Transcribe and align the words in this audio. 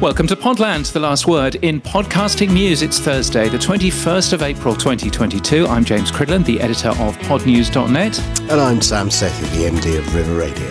Welcome 0.00 0.26
to 0.26 0.36
Podland, 0.36 0.92
the 0.92 0.98
last 1.00 1.26
word 1.26 1.54
in 1.56 1.80
podcasting 1.80 2.52
news. 2.52 2.82
It's 2.82 2.98
Thursday, 2.98 3.48
the 3.48 3.56
21st 3.56 4.32
of 4.32 4.42
April 4.42 4.74
2022. 4.74 5.66
I'm 5.66 5.84
James 5.84 6.10
Cridland, 6.10 6.44
the 6.44 6.60
editor 6.60 6.88
of 6.90 7.16
podnews.net. 7.18 8.18
And 8.50 8.60
I'm 8.60 8.82
Sam 8.82 9.08
Sethi, 9.08 9.48
the 9.52 9.70
MD 9.70 9.96
of 9.98 10.14
River 10.14 10.34
Radio. 10.34 10.68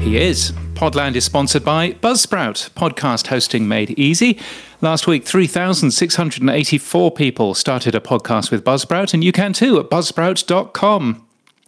He 0.00 0.16
is. 0.16 0.52
Podland 0.74 1.14
is 1.16 1.24
sponsored 1.24 1.64
by 1.64 1.92
Buzzsprout, 1.92 2.70
podcast 2.70 3.28
hosting 3.28 3.68
made 3.68 3.90
easy. 3.98 4.40
Last 4.80 5.06
week, 5.06 5.24
3,684 5.24 7.10
people 7.12 7.54
started 7.54 7.94
a 7.94 8.00
podcast 8.00 8.50
with 8.50 8.64
Buzzsprout, 8.64 9.14
and 9.14 9.22
you 9.22 9.32
can 9.32 9.52
too 9.52 9.78
at 9.78 9.90
buzzsprout.com. 9.90 11.25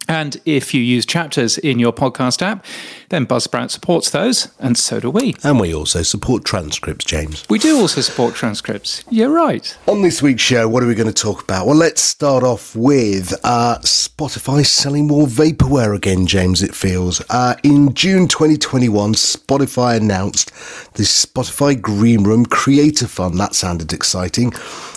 And 0.09 0.41
if 0.43 0.73
you 0.73 0.81
use 0.81 1.05
chapters 1.05 1.59
in 1.59 1.77
your 1.77 1.93
podcast 1.93 2.41
app, 2.41 2.65
then 3.09 3.27
Buzzsprout 3.27 3.69
supports 3.69 4.09
those, 4.09 4.51
and 4.59 4.75
so 4.75 4.99
do 4.99 5.11
we. 5.11 5.35
And 5.43 5.59
we 5.59 5.73
also 5.73 6.01
support 6.01 6.43
transcripts, 6.43 7.05
James. 7.05 7.45
We 7.47 7.59
do 7.59 7.79
also 7.79 8.01
support 8.01 8.33
transcripts. 8.33 9.03
You're 9.11 9.29
right. 9.29 9.77
On 9.87 10.01
this 10.01 10.21
week's 10.23 10.41
show, 10.41 10.67
what 10.67 10.81
are 10.81 10.87
we 10.87 10.95
going 10.95 11.13
to 11.13 11.13
talk 11.13 11.43
about? 11.43 11.67
Well, 11.67 11.75
let's 11.75 12.01
start 12.01 12.43
off 12.43 12.75
with 12.75 13.33
uh, 13.43 13.77
Spotify 13.81 14.65
selling 14.65 15.05
more 15.05 15.27
vaporware 15.27 15.95
again, 15.95 16.25
James, 16.25 16.63
it 16.63 16.73
feels. 16.73 17.21
Uh, 17.29 17.55
in 17.63 17.93
June 17.93 18.27
2021, 18.27 19.13
Spotify 19.13 19.95
announced 19.97 20.51
the 20.95 21.03
Spotify 21.03 21.79
Green 21.79 22.23
Room 22.23 22.47
Creator 22.47 23.07
Fund. 23.07 23.39
That 23.39 23.53
sounded 23.53 23.93
exciting. 23.93 24.53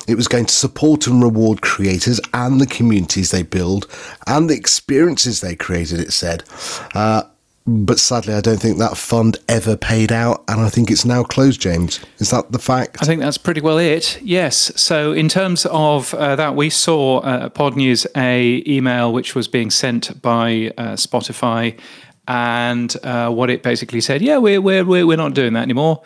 It 0.08 0.16
was 0.16 0.26
going 0.26 0.46
to 0.46 0.54
support 0.54 1.06
and 1.06 1.22
reward 1.22 1.60
creators 1.60 2.20
and 2.34 2.60
the 2.60 2.66
communities 2.66 3.30
they 3.30 3.44
build 3.44 3.86
and 4.26 4.50
the 4.50 4.56
experiences 5.02 5.40
they 5.40 5.56
created, 5.56 6.00
it 6.00 6.12
said. 6.12 6.44
Uh, 6.94 7.22
but 7.64 7.98
sadly, 8.00 8.34
I 8.34 8.40
don't 8.40 8.60
think 8.60 8.78
that 8.78 8.96
fund 8.96 9.38
ever 9.48 9.76
paid 9.76 10.10
out, 10.10 10.42
and 10.48 10.60
I 10.60 10.68
think 10.68 10.90
it's 10.90 11.04
now 11.04 11.22
closed. 11.22 11.60
James, 11.60 12.00
is 12.18 12.30
that 12.30 12.50
the 12.50 12.58
fact? 12.58 12.98
I 13.00 13.06
think 13.06 13.20
that's 13.20 13.38
pretty 13.38 13.60
well 13.60 13.78
it. 13.78 14.20
Yes. 14.20 14.72
So, 14.74 15.12
in 15.12 15.28
terms 15.28 15.64
of 15.66 16.12
uh, 16.14 16.34
that, 16.36 16.56
we 16.56 16.70
saw 16.70 17.18
uh, 17.20 17.48
Pod 17.50 17.76
News 17.76 18.04
a 18.16 18.64
email 18.66 19.12
which 19.12 19.36
was 19.36 19.46
being 19.46 19.70
sent 19.70 20.20
by 20.22 20.72
uh, 20.76 20.96
Spotify, 20.96 21.78
and 22.26 22.96
uh, 23.04 23.30
what 23.30 23.48
it 23.48 23.62
basically 23.62 24.00
said, 24.00 24.22
yeah, 24.22 24.38
we're 24.38 24.60
we're 24.60 24.84
we're 24.84 25.16
not 25.16 25.34
doing 25.34 25.52
that 25.52 25.62
anymore. 25.62 26.02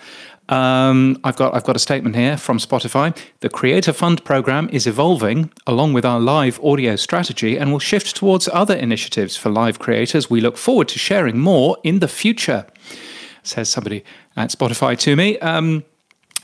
Um, 0.48 1.18
I've 1.24 1.36
got 1.36 1.54
I've 1.54 1.64
got 1.64 1.76
a 1.76 1.80
statement 1.80 2.14
here 2.14 2.36
from 2.36 2.58
Spotify. 2.58 3.16
The 3.40 3.48
Creator 3.48 3.92
Fund 3.92 4.24
program 4.24 4.68
is 4.70 4.86
evolving 4.86 5.50
along 5.66 5.92
with 5.92 6.04
our 6.04 6.20
live 6.20 6.60
audio 6.62 6.96
strategy 6.96 7.58
and 7.58 7.72
will 7.72 7.80
shift 7.80 8.14
towards 8.14 8.48
other 8.52 8.74
initiatives 8.74 9.36
for 9.36 9.50
live 9.50 9.78
creators. 9.78 10.30
We 10.30 10.40
look 10.40 10.56
forward 10.56 10.88
to 10.88 10.98
sharing 10.98 11.38
more 11.38 11.78
in 11.82 11.98
the 11.98 12.08
future, 12.08 12.66
says 13.42 13.68
somebody 13.68 14.04
at 14.36 14.50
Spotify 14.50 14.96
to 14.98 15.16
me. 15.16 15.38
Um, 15.40 15.84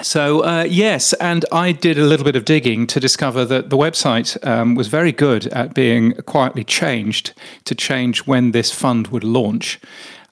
so 0.01 0.43
uh, 0.45 0.65
yes, 0.65 1.13
and 1.15 1.45
I 1.53 1.71
did 1.71 1.97
a 1.99 2.05
little 2.05 2.25
bit 2.25 2.35
of 2.35 2.45
digging 2.45 2.89
to 2.89 2.99
discover 2.99 3.45
that 3.45 3.71
the 3.71 3.77
website 3.77 4.45
um, 4.45 4.75
was 4.75 4.89
very 4.89 5.13
good 5.13 5.47
at 5.49 5.75
being 5.75 6.15
quietly 6.23 6.65
changed 6.65 7.35
to 7.67 7.75
change 7.75 8.27
when 8.27 8.51
this 8.51 8.73
fund 8.73 9.09
would 9.09 9.23
launch, 9.23 9.79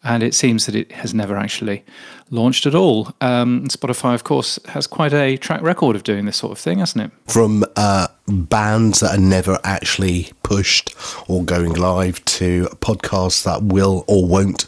and 0.03 0.23
it 0.23 0.35
seems 0.35 0.67
that 0.67 0.75
it 0.75 0.91
has 0.93 1.15
never 1.15 1.37
actually 1.37 1.85
launched 2.31 2.67
at 2.67 2.75
all. 2.75 3.12
Um, 3.20 3.67
Spotify, 3.69 4.14
of 4.14 4.25
course, 4.25 4.59
has 4.69 4.86
quite 4.86 5.12
a 5.12 5.36
track 5.36 5.62
record 5.62 5.97
of 5.97 6.05
doing 6.05 6.27
this 6.27 6.36
sort 6.36 6.53
of 6.53 6.59
thing, 6.59 6.78
hasn't 6.78 7.05
it? 7.05 7.33
From 7.33 7.64
uh, 7.77 8.06
bands 8.28 9.00
that 9.00 9.17
are 9.17 9.20
never 9.20 9.59
actually 9.64 10.31
pushed 10.42 10.95
or 11.28 11.45
going 11.45 11.73
live 11.75 12.25
to 12.27 12.67
podcasts 12.81 13.42
that 13.45 13.62
will 13.62 14.05
or 14.06 14.27
won't 14.27 14.67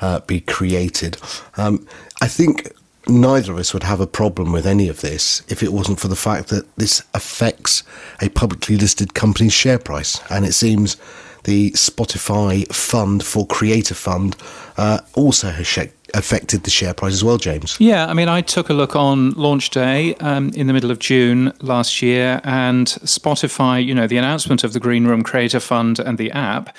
uh, 0.00 0.20
be 0.20 0.40
created. 0.40 1.16
Um, 1.56 1.86
I 2.20 2.28
think 2.28 2.72
neither 3.06 3.52
of 3.52 3.58
us 3.58 3.74
would 3.74 3.82
have 3.82 4.00
a 4.00 4.06
problem 4.06 4.52
with 4.52 4.66
any 4.66 4.88
of 4.88 5.00
this 5.00 5.42
if 5.48 5.62
it 5.62 5.72
wasn't 5.72 6.00
for 6.00 6.08
the 6.08 6.16
fact 6.16 6.48
that 6.48 6.74
this 6.76 7.02
affects 7.12 7.82
a 8.20 8.28
publicly 8.30 8.76
listed 8.76 9.14
company's 9.14 9.52
share 9.52 9.78
price. 9.78 10.20
And 10.30 10.44
it 10.44 10.54
seems 10.54 10.96
the 11.44 11.70
Spotify 11.72 12.66
Fund 12.72 13.24
for 13.24 13.46
Creator 13.46 13.94
Fund 13.94 14.36
uh, 14.76 15.00
also 15.14 15.50
has 15.50 15.66
sh- 15.66 15.80
affected 16.14 16.62
the 16.64 16.70
share 16.70 16.94
price 16.94 17.12
as 17.12 17.24
well, 17.24 17.38
James. 17.38 17.76
Yeah, 17.78 18.06
I 18.06 18.14
mean, 18.14 18.28
I 18.28 18.40
took 18.40 18.70
a 18.70 18.74
look 18.74 18.96
on 18.96 19.32
launch 19.32 19.70
day 19.70 20.14
um, 20.16 20.50
in 20.50 20.66
the 20.66 20.72
middle 20.72 20.90
of 20.90 20.98
June 20.98 21.52
last 21.60 22.00
year, 22.02 22.40
and 22.44 22.86
Spotify, 22.86 23.84
you 23.84 23.94
know, 23.94 24.06
the 24.06 24.16
announcement 24.16 24.64
of 24.64 24.72
the 24.72 24.80
Green 24.80 25.06
Room 25.06 25.22
Creator 25.22 25.60
Fund 25.60 25.98
and 25.98 26.18
the 26.18 26.30
app 26.30 26.76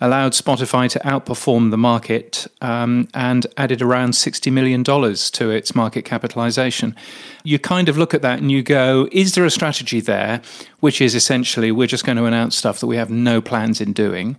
allowed 0.00 0.32
Spotify 0.32 0.88
to 0.90 0.98
outperform 1.00 1.70
the 1.70 1.76
market 1.76 2.46
um, 2.60 3.08
and 3.14 3.46
added 3.56 3.82
around 3.82 4.12
$60 4.12 4.52
million 4.52 4.84
to 4.84 5.50
its 5.50 5.74
market 5.74 6.04
capitalization. 6.04 6.94
You 7.42 7.58
kind 7.58 7.88
of 7.88 7.98
look 7.98 8.14
at 8.14 8.22
that 8.22 8.38
and 8.38 8.50
you 8.50 8.62
go, 8.62 9.08
is 9.10 9.34
there 9.34 9.44
a 9.44 9.50
strategy 9.50 10.00
there, 10.00 10.40
which 10.80 11.00
is 11.00 11.14
essentially 11.14 11.72
we're 11.72 11.88
just 11.88 12.06
going 12.06 12.18
to 12.18 12.26
announce 12.26 12.56
stuff 12.56 12.80
that 12.80 12.86
we 12.86 12.96
have 12.96 13.10
no 13.10 13.40
plans 13.40 13.80
in 13.80 13.92
doing? 13.92 14.36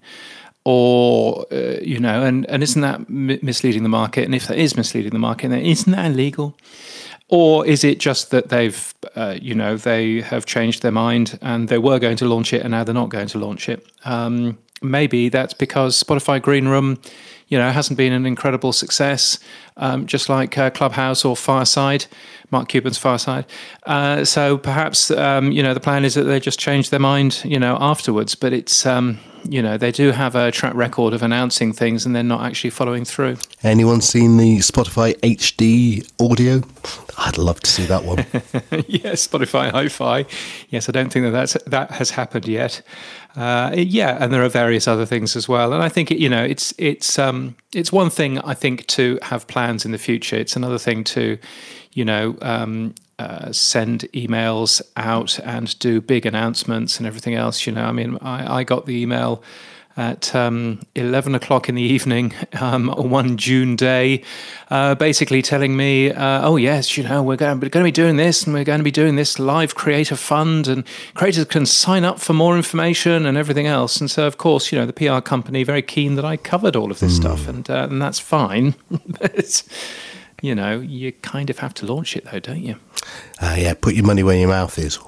Or, 0.71 1.47
uh, 1.51 1.79
you 1.81 1.99
know, 1.99 2.23
and, 2.23 2.45
and 2.47 2.61
isn't 2.61 2.83
that 2.83 3.09
misleading 3.09 3.81
the 3.81 3.89
market? 3.89 4.23
And 4.25 4.35
if 4.35 4.45
that 4.49 4.57
is 4.59 4.77
misleading 4.77 5.13
the 5.13 5.17
market, 5.29 5.49
then 5.49 5.61
isn't 5.65 5.91
that 5.91 6.05
illegal? 6.11 6.55
Or 7.27 7.65
is 7.65 7.83
it 7.83 7.99
just 7.99 8.29
that 8.29 8.49
they've, 8.49 8.93
uh, 9.15 9.35
you 9.41 9.55
know, 9.55 9.77
they 9.77 10.21
have 10.21 10.45
changed 10.45 10.83
their 10.83 10.91
mind 10.91 11.39
and 11.41 11.69
they 11.69 11.79
were 11.79 11.97
going 11.97 12.17
to 12.17 12.25
launch 12.25 12.53
it 12.53 12.61
and 12.61 12.69
now 12.69 12.83
they're 12.83 12.93
not 12.93 13.09
going 13.09 13.29
to 13.29 13.39
launch 13.39 13.67
it? 13.67 13.83
Um, 14.05 14.59
maybe 14.83 15.29
that's 15.29 15.55
because 15.55 16.01
Spotify 16.03 16.39
Green 16.39 16.67
Room, 16.67 17.01
you 17.47 17.57
know, 17.57 17.71
hasn't 17.71 17.97
been 17.97 18.13
an 18.13 18.27
incredible 18.27 18.71
success, 18.71 19.39
um, 19.77 20.05
just 20.05 20.29
like 20.29 20.55
uh, 20.55 20.69
Clubhouse 20.69 21.25
or 21.25 21.35
Fireside, 21.35 22.05
Mark 22.51 22.67
Cuban's 22.69 22.97
Fireside. 22.97 23.45
Uh, 23.85 24.25
so 24.25 24.57
perhaps, 24.57 25.11
um, 25.11 25.51
you 25.51 25.61
know, 25.61 25.73
the 25.73 25.79
plan 25.79 26.05
is 26.05 26.15
that 26.15 26.23
they 26.23 26.39
just 26.39 26.59
change 26.59 26.89
their 26.89 26.99
mind, 26.99 27.41
you 27.45 27.59
know, 27.59 27.77
afterwards. 27.79 28.35
But 28.35 28.53
it's, 28.53 28.85
um, 28.85 29.19
you 29.47 29.61
know, 29.61 29.77
they 29.77 29.91
do 29.91 30.11
have 30.11 30.35
a 30.35 30.51
track 30.51 30.73
record 30.73 31.13
of 31.13 31.21
announcing 31.21 31.73
things 31.73 32.05
and 32.05 32.15
then 32.15 32.27
not 32.27 32.45
actually 32.45 32.71
following 32.71 33.05
through. 33.05 33.37
Anyone 33.63 34.01
seen 34.01 34.37
the 34.37 34.57
Spotify 34.57 35.15
HD 35.19 36.09
audio? 36.19 36.61
I'd 37.17 37.37
love 37.37 37.59
to 37.59 37.69
see 37.69 37.85
that 37.85 38.03
one. 38.03 38.19
yes, 38.87 39.27
Spotify 39.27 39.71
Hi-Fi. 39.71 40.25
Yes, 40.69 40.89
I 40.89 40.91
don't 40.91 41.11
think 41.11 41.25
that 41.25 41.31
that's, 41.31 41.53
that 41.67 41.91
has 41.91 42.11
happened 42.11 42.47
yet. 42.47 42.81
Uh, 43.35 43.73
yeah, 43.75 44.17
and 44.19 44.33
there 44.33 44.43
are 44.43 44.49
various 44.49 44.87
other 44.87 45.05
things 45.05 45.35
as 45.35 45.47
well. 45.47 45.71
And 45.73 45.83
I 45.83 45.89
think 45.89 46.09
you 46.09 46.29
know 46.29 46.43
it's 46.43 46.73
it's 46.77 47.19
um, 47.19 47.55
it's 47.73 47.91
one 47.91 48.09
thing 48.09 48.39
I 48.39 48.53
think 48.53 48.87
to 48.87 49.19
have 49.21 49.47
plans 49.47 49.85
in 49.85 49.91
the 49.91 49.97
future. 49.97 50.35
It's 50.35 50.55
another 50.55 50.79
thing 50.79 51.03
to 51.05 51.37
you 51.93 52.05
know 52.05 52.37
um, 52.41 52.93
uh, 53.19 53.51
send 53.51 54.01
emails 54.13 54.81
out 54.95 55.39
and 55.39 55.77
do 55.79 55.99
big 55.99 56.25
announcements 56.25 56.97
and 56.97 57.05
everything 57.05 57.35
else. 57.35 57.67
You 57.67 57.73
know, 57.73 57.83
I 57.83 57.91
mean, 57.91 58.17
I, 58.21 58.59
I 58.59 58.63
got 58.63 58.85
the 58.85 59.01
email 59.01 59.43
at 59.97 60.33
um, 60.33 60.79
11 60.95 61.35
o'clock 61.35 61.67
in 61.67 61.75
the 61.75 61.81
evening 61.81 62.33
um, 62.61 62.87
one 62.87 63.35
June 63.35 63.75
day, 63.75 64.23
uh, 64.69 64.95
basically 64.95 65.41
telling 65.41 65.75
me, 65.75 66.11
uh, 66.11 66.47
oh, 66.47 66.55
yes, 66.55 66.95
you 66.97 67.03
know, 67.03 67.21
we're 67.21 67.35
going, 67.35 67.59
we're 67.59 67.67
going 67.67 67.83
to 67.83 67.87
be 67.87 67.91
doing 67.91 68.15
this 68.15 68.45
and 68.45 68.53
we're 68.53 68.63
going 68.63 68.79
to 68.79 68.83
be 68.83 68.91
doing 68.91 69.17
this 69.17 69.37
live 69.37 69.75
creator 69.75 70.15
fund 70.15 70.69
and 70.69 70.85
creators 71.15 71.43
can 71.45 71.65
sign 71.65 72.05
up 72.05 72.19
for 72.19 72.31
more 72.31 72.55
information 72.55 73.25
and 73.25 73.37
everything 73.37 73.67
else. 73.67 73.99
And 73.99 74.09
so, 74.09 74.25
of 74.25 74.37
course, 74.37 74.71
you 74.71 74.79
know, 74.79 74.85
the 74.85 74.93
PR 74.93 75.19
company 75.19 75.63
very 75.63 75.81
keen 75.81 76.15
that 76.15 76.23
I 76.23 76.37
covered 76.37 76.77
all 76.77 76.91
of 76.91 76.99
this 76.99 77.13
mm. 77.13 77.21
stuff 77.21 77.49
and, 77.49 77.69
uh, 77.69 77.87
and 77.89 78.01
that's 78.01 78.19
fine. 78.19 78.75
you 80.41 80.55
know, 80.55 80.79
you 80.79 81.11
kind 81.11 81.49
of 81.49 81.59
have 81.59 81.73
to 81.75 81.85
launch 81.85 82.15
it 82.15 82.25
though, 82.25 82.39
don't 82.39 82.61
you? 82.61 82.75
Uh, 83.41 83.55
yeah, 83.57 83.73
put 83.73 83.95
your 83.95 84.05
money 84.05 84.23
where 84.23 84.37
your 84.37 84.49
mouth 84.49 84.77
is. 84.77 84.99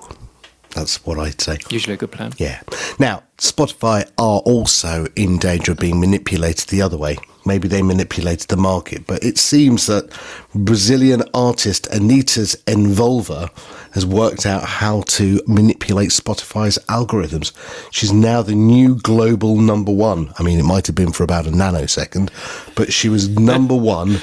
That's 0.71 1.05
what 1.05 1.19
I'd 1.19 1.41
say. 1.41 1.57
Usually 1.69 1.95
a 1.95 1.97
good 1.97 2.11
plan. 2.11 2.31
Yeah. 2.37 2.61
Now, 2.97 3.23
Spotify 3.37 4.09
are 4.17 4.39
also 4.39 5.05
in 5.15 5.37
danger 5.37 5.73
of 5.73 5.79
being 5.79 5.99
manipulated 5.99 6.69
the 6.69 6.81
other 6.81 6.97
way. 6.97 7.17
Maybe 7.45 7.67
they 7.67 7.81
manipulated 7.81 8.49
the 8.49 8.57
market, 8.57 9.07
but 9.07 9.23
it 9.23 9.37
seems 9.37 9.87
that 9.87 10.11
Brazilian 10.53 11.23
artist 11.33 11.89
Anitta's 11.91 12.55
Envolver 12.67 13.49
has 13.93 14.05
worked 14.05 14.45
out 14.45 14.63
how 14.63 15.01
to 15.07 15.41
manipulate 15.47 16.11
Spotify's 16.11 16.77
algorithms. 16.87 17.51
She's 17.91 18.13
now 18.13 18.41
the 18.41 18.55
new 18.55 18.95
global 18.95 19.57
number 19.59 19.91
one. 19.91 20.31
I 20.37 20.43
mean, 20.43 20.59
it 20.59 20.63
might 20.63 20.85
have 20.87 20.95
been 20.95 21.11
for 21.11 21.23
about 21.23 21.47
a 21.47 21.51
nanosecond, 21.51 22.29
but 22.75 22.93
she 22.93 23.09
was 23.09 23.27
number 23.27 23.75
one 23.75 24.21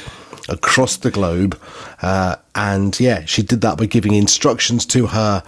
across 0.48 0.96
the 0.96 1.10
globe. 1.10 1.60
Uh, 2.02 2.36
and 2.54 2.98
yeah, 2.98 3.24
she 3.24 3.42
did 3.42 3.60
that 3.60 3.78
by 3.78 3.86
giving 3.86 4.14
instructions 4.14 4.86
to 4.86 5.06
her 5.08 5.42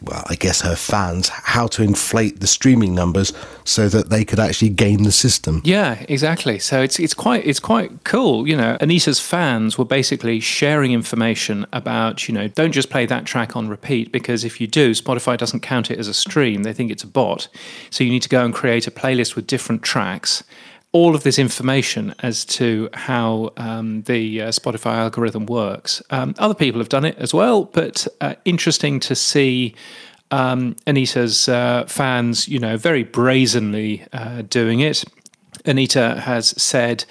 well, 0.00 0.22
I 0.28 0.36
guess 0.36 0.60
her 0.60 0.76
fans 0.76 1.28
how 1.28 1.66
to 1.68 1.82
inflate 1.82 2.38
the 2.38 2.46
streaming 2.46 2.94
numbers 2.94 3.32
so 3.64 3.88
that 3.88 4.10
they 4.10 4.24
could 4.24 4.38
actually 4.38 4.68
game 4.68 5.02
the 5.02 5.10
system. 5.10 5.60
Yeah, 5.64 6.04
exactly. 6.08 6.60
So 6.60 6.80
it's 6.80 7.00
it's 7.00 7.14
quite 7.14 7.44
it's 7.44 7.58
quite 7.58 8.04
cool. 8.04 8.46
You 8.46 8.56
know, 8.56 8.76
Anitta's 8.80 9.18
fans 9.18 9.76
were 9.76 9.84
basically 9.84 10.38
sharing 10.38 10.92
information 10.92 11.66
about 11.72 12.28
you 12.28 12.34
know 12.34 12.46
don't 12.46 12.72
just 12.72 12.90
play 12.90 13.06
that 13.06 13.24
track 13.24 13.56
on 13.56 13.68
repeat 13.68 14.12
because 14.12 14.44
if 14.44 14.60
you 14.60 14.66
do, 14.66 14.92
Spotify 14.92 15.36
doesn't 15.36 15.60
count 15.60 15.90
it 15.90 15.98
as 15.98 16.06
a 16.06 16.14
stream. 16.14 16.62
They 16.62 16.72
think 16.72 16.92
it's 16.92 17.02
a 17.02 17.08
bot. 17.08 17.48
So 17.90 18.04
you 18.04 18.10
need 18.10 18.22
to 18.22 18.28
go 18.28 18.44
and 18.44 18.54
create 18.54 18.86
a 18.86 18.92
playlist 18.92 19.34
with 19.34 19.46
different 19.48 19.82
tracks 19.82 20.44
all 20.92 21.14
of 21.14 21.22
this 21.22 21.38
information 21.38 22.14
as 22.20 22.44
to 22.44 22.88
how 22.94 23.52
um, 23.56 24.02
the 24.02 24.42
uh, 24.42 24.48
Spotify 24.48 24.94
algorithm 24.94 25.46
works. 25.46 26.02
Um, 26.10 26.34
other 26.38 26.54
people 26.54 26.80
have 26.80 26.88
done 26.88 27.04
it 27.04 27.16
as 27.18 27.34
well, 27.34 27.64
but 27.64 28.06
uh, 28.20 28.34
interesting 28.44 28.98
to 29.00 29.14
see 29.14 29.74
um, 30.30 30.76
Anitta's 30.86 31.48
uh, 31.48 31.84
fans, 31.86 32.48
you 32.48 32.58
know, 32.58 32.76
very 32.76 33.02
brazenly 33.02 34.04
uh, 34.12 34.42
doing 34.42 34.80
it. 34.80 35.04
Anita 35.64 36.20
has 36.20 36.48
said 36.60 37.04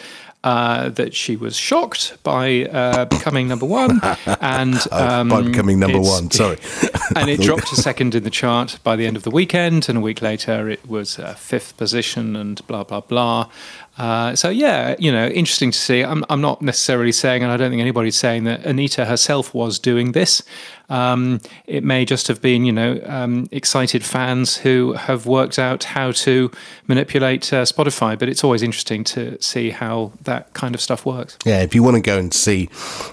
uh, 0.44 0.89
that 0.89 1.16
she 1.16 1.36
was 1.36 1.56
shocked 1.56 2.18
by 2.24 2.66
uh, 2.66 3.06
becoming 3.06 3.48
number 3.48 3.66
one, 3.66 4.00
and 4.42 4.75
um, 4.92 5.30
by 5.30 5.42
becoming 5.42 5.80
number 5.80 6.00
one. 6.00 6.30
Sorry, 6.31 6.57
and 7.16 7.30
it 7.30 7.42
dropped 7.48 7.72
a 7.72 7.75
second 7.75 8.16
in 8.16 8.24
the 8.24 8.30
chart 8.30 8.80
by 8.84 8.95
the 8.95 9.06
end 9.06 9.18
of 9.18 9.24
the 9.24 9.31
weekend, 9.31 9.89
and 9.89 9.98
a 9.98 10.01
week 10.01 10.22
later 10.22 10.69
it 10.69 10.88
was 10.88 11.19
uh, 11.19 11.34
fifth 11.34 11.75
position, 11.78 12.36
and 12.36 12.66
blah 12.68 12.84
blah 12.84 13.01
blah. 13.01 13.50
Uh, 13.98 14.36
so 14.36 14.50
yeah, 14.50 14.96
you 15.00 15.12
know, 15.12 15.28
interesting 15.28 15.72
to 15.72 15.78
see. 15.78 16.04
I'm, 16.04 16.24
I'm 16.30 16.42
not 16.42 16.62
necessarily 16.62 17.12
saying, 17.12 17.44
and 17.44 17.52
I 17.52 17.58
don't 17.58 17.72
think 17.72 17.82
anybody's 17.82 18.16
saying 18.16 18.44
that 18.44 18.62
Anitta 18.64 19.08
herself 19.08 19.54
was 19.54 19.80
doing 19.80 20.12
this. 20.12 20.44
Um, 20.90 21.42
it 21.66 21.84
may 21.84 22.06
just 22.06 22.30
have 22.30 22.42
been, 22.42 22.64
you 22.64 22.72
know, 22.72 23.02
um, 23.06 23.50
excited 23.52 24.06
fans 24.06 24.56
who 24.58 24.94
have 24.94 25.26
worked 25.26 25.60
out 25.60 25.84
how 25.84 26.12
to 26.12 26.50
manipulate 26.88 27.52
uh, 27.52 27.64
Spotify. 27.64 28.18
But 28.18 28.30
it's 28.30 28.42
always 28.44 28.64
interesting 28.64 29.04
to 29.06 29.42
see 29.42 29.72
how 29.72 30.14
that 30.22 30.54
kind 30.54 30.76
of 30.76 30.82
stuff 30.82 31.06
works. 31.06 31.38
Yeah, 31.44 31.62
if 31.62 31.76
you 31.76 31.84
want 31.84 31.96
to 31.96 32.02
go 32.02 32.18
and 32.18 32.34
see, 32.34 32.70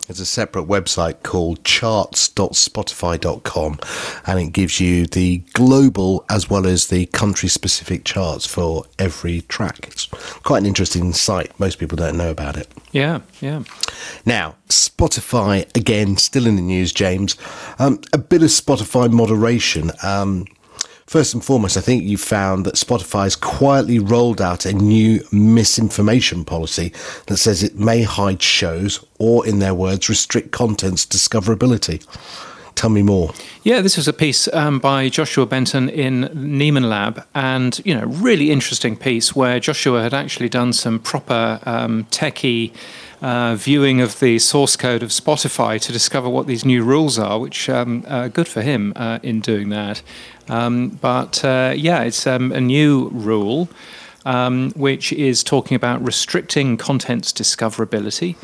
there's 0.06 0.20
a 0.20 0.26
separate 0.26 0.66
website 0.66 1.24
called 1.24 1.64
charts.spotify.com, 1.64 3.80
and 4.26 4.38
it 4.38 4.52
gives 4.52 4.78
you 4.78 5.06
the 5.06 5.38
global 5.52 6.24
as 6.30 6.48
well 6.48 6.64
as 6.66 6.86
the 6.88 7.06
country-specific 7.06 8.04
charts 8.04 8.46
for 8.46 8.84
every 8.98 9.40
track. 9.42 9.88
It's 9.88 10.06
quite 10.44 10.58
an 10.58 10.66
interesting 10.74 11.12
site. 11.12 11.52
Most 11.60 11.78
people 11.78 11.94
don't 11.94 12.16
know 12.16 12.30
about 12.30 12.56
it. 12.56 12.66
Yeah, 12.90 13.20
yeah. 13.40 13.62
Now, 14.26 14.56
Spotify, 14.68 15.64
again, 15.76 16.16
still 16.16 16.48
in 16.48 16.56
the 16.56 16.62
news, 16.62 16.92
James. 16.92 17.36
Um, 17.78 18.00
a 18.12 18.18
bit 18.18 18.42
of 18.42 18.48
Spotify 18.48 19.08
moderation. 19.08 19.92
Um, 20.02 20.46
first 21.06 21.32
and 21.32 21.44
foremost, 21.44 21.76
I 21.76 21.80
think 21.80 22.02
you 22.02 22.18
found 22.18 22.66
that 22.66 22.74
Spotify 22.74 23.22
has 23.22 23.36
quietly 23.36 24.00
rolled 24.00 24.40
out 24.42 24.66
a 24.66 24.72
new 24.72 25.20
misinformation 25.30 26.44
policy 26.44 26.92
that 27.26 27.36
says 27.36 27.62
it 27.62 27.76
may 27.76 28.02
hide 28.02 28.42
shows 28.42 29.04
or, 29.20 29.46
in 29.46 29.60
their 29.60 29.74
words, 29.74 30.08
restrict 30.08 30.50
content's 30.50 31.06
discoverability. 31.06 32.04
Tell 32.74 32.90
me 32.90 33.02
more. 33.02 33.32
Yeah, 33.62 33.80
this 33.80 33.96
was 33.96 34.08
a 34.08 34.12
piece 34.12 34.52
um, 34.52 34.78
by 34.78 35.08
Joshua 35.08 35.46
Benton 35.46 35.88
in 35.88 36.24
Nieman 36.34 36.88
Lab, 36.88 37.24
and 37.34 37.80
you 37.84 37.94
know, 37.94 38.04
really 38.06 38.50
interesting 38.50 38.96
piece 38.96 39.34
where 39.34 39.60
Joshua 39.60 40.02
had 40.02 40.12
actually 40.12 40.48
done 40.48 40.72
some 40.72 40.98
proper 40.98 41.60
um, 41.64 42.04
techie. 42.04 42.72
Uh, 43.22 43.54
viewing 43.54 44.02
of 44.02 44.20
the 44.20 44.38
source 44.38 44.76
code 44.76 45.02
of 45.02 45.08
Spotify 45.08 45.80
to 45.80 45.92
discover 45.92 46.28
what 46.28 46.46
these 46.46 46.62
new 46.62 46.84
rules 46.84 47.18
are, 47.18 47.40
which 47.40 47.70
um, 47.70 48.04
uh, 48.06 48.28
good 48.28 48.46
for 48.46 48.60
him 48.60 48.92
uh, 48.96 49.18
in 49.22 49.40
doing 49.40 49.70
that. 49.70 50.02
Um, 50.50 50.90
but 51.00 51.42
uh, 51.42 51.72
yeah, 51.74 52.02
it's 52.02 52.26
um, 52.26 52.52
a 52.52 52.60
new 52.60 53.08
rule 53.14 53.70
um, 54.24 54.72
which 54.72 55.12
is 55.12 55.42
talking 55.42 55.74
about 55.74 56.04
restricting 56.04 56.76
content's 56.76 57.32
discoverability. 57.32 58.36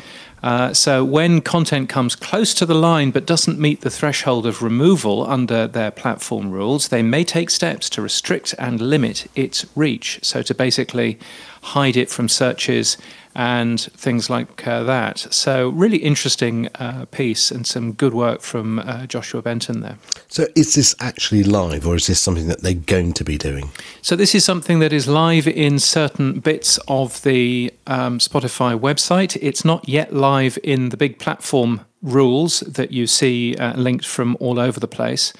Uh, 0.43 0.73
so 0.73 1.03
when 1.03 1.39
content 1.41 1.87
comes 1.87 2.15
close 2.15 2.53
to 2.55 2.65
the 2.65 2.73
line 2.73 3.11
but 3.11 3.25
doesn't 3.25 3.59
meet 3.59 3.81
the 3.81 3.89
threshold 3.89 4.45
of 4.45 4.63
removal 4.63 5.25
under 5.27 5.67
their 5.67 5.91
platform 5.91 6.51
rules, 6.51 6.87
they 6.87 7.03
may 7.03 7.23
take 7.23 7.49
steps 7.49 7.89
to 7.89 8.01
restrict 8.01 8.55
and 8.57 8.81
limit 8.81 9.29
its 9.35 9.65
reach. 9.75 10.19
So 10.23 10.41
to 10.41 10.55
basically 10.55 11.19
hide 11.61 11.95
it 11.95 12.09
from 12.09 12.27
searches 12.27 12.97
and 13.35 13.79
things 13.79 14.29
like 14.29 14.67
uh, 14.67 14.83
that. 14.83 15.19
So, 15.19 15.69
really 15.69 15.97
interesting 15.97 16.67
uh, 16.75 17.05
piece 17.11 17.51
and 17.51 17.65
some 17.65 17.93
good 17.93 18.13
work 18.13 18.41
from 18.41 18.79
uh, 18.79 19.05
Joshua 19.05 19.41
Benton 19.41 19.81
there. 19.81 19.97
So, 20.27 20.47
is 20.55 20.75
this 20.75 20.95
actually 20.99 21.43
live 21.43 21.87
or 21.87 21.95
is 21.95 22.07
this 22.07 22.19
something 22.19 22.47
that 22.47 22.61
they're 22.61 22.73
going 22.73 23.13
to 23.13 23.23
be 23.23 23.37
doing? 23.37 23.69
So, 24.01 24.15
this 24.15 24.35
is 24.35 24.43
something 24.43 24.79
that 24.79 24.93
is 24.93 25.07
live 25.07 25.47
in 25.47 25.79
certain 25.79 26.39
bits 26.39 26.79
of 26.87 27.21
the 27.23 27.73
um, 27.87 28.19
Spotify 28.19 28.79
website. 28.79 29.37
It's 29.41 29.63
not 29.63 29.87
yet 29.87 30.13
live 30.13 30.57
in 30.63 30.89
the 30.89 30.97
big 30.97 31.19
platform 31.19 31.81
rules 32.01 32.61
that 32.61 32.91
you 32.91 33.05
see 33.07 33.55
uh, 33.57 33.77
linked 33.77 34.05
from 34.05 34.35
all 34.39 34.59
over 34.59 34.79
the 34.79 34.87
place 34.87 35.33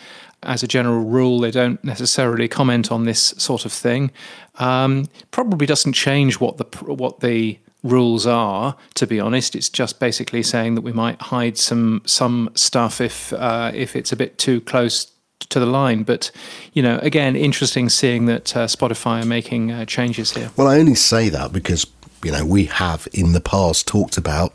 as 0.44 0.64
a 0.64 0.68
general 0.68 1.04
rule, 1.04 1.40
they 1.40 1.52
don't 1.52 1.84
necessarily 1.84 2.48
comment 2.48 2.92
on 2.92 3.06
this 3.06 3.34
sort 3.38 3.66
of 3.66 3.72
thing. 3.72 4.12
Um, 4.56 5.08
probably 5.30 5.68
doesn't 5.68 5.94
change 5.94 6.40
what 6.40 6.58
the 6.58 6.66
what 6.94 7.20
the 7.20 7.60
rules 7.84 8.26
are. 8.26 8.76
To 8.96 9.08
be 9.08 9.20
honest, 9.20 9.56
it's 9.56 9.70
just 9.70 10.00
basically 10.00 10.44
saying 10.44 10.76
that 10.76 10.82
we 10.82 10.94
might 10.94 11.22
hide 11.22 11.58
some 11.58 12.02
some 12.06 12.50
stuff 12.56 13.02
if 13.02 13.34
uh, 13.34 13.72
if 13.74 13.96
it's 13.96 14.12
a 14.12 14.16
bit 14.16 14.38
too 14.38 14.62
close 14.62 15.12
to 15.50 15.60
the 15.60 15.66
line. 15.66 16.04
But 16.04 16.32
you 16.74 16.84
know, 16.84 17.00
again, 17.02 17.36
interesting 17.36 17.90
seeing 17.90 18.26
that 18.26 18.56
uh, 18.56 18.68
Spotify 18.68 19.24
are 19.24 19.26
making 19.26 19.72
uh, 19.72 19.86
changes 19.86 20.32
here. 20.32 20.52
Well, 20.56 20.68
I 20.68 20.78
only 20.78 20.96
say 20.96 21.30
that 21.30 21.52
because 21.52 21.86
you 22.24 22.32
know 22.32 22.46
we 22.46 22.66
have 22.66 23.08
in 23.14 23.34
the 23.34 23.42
past 23.42 23.88
talked 23.88 24.18
about. 24.18 24.52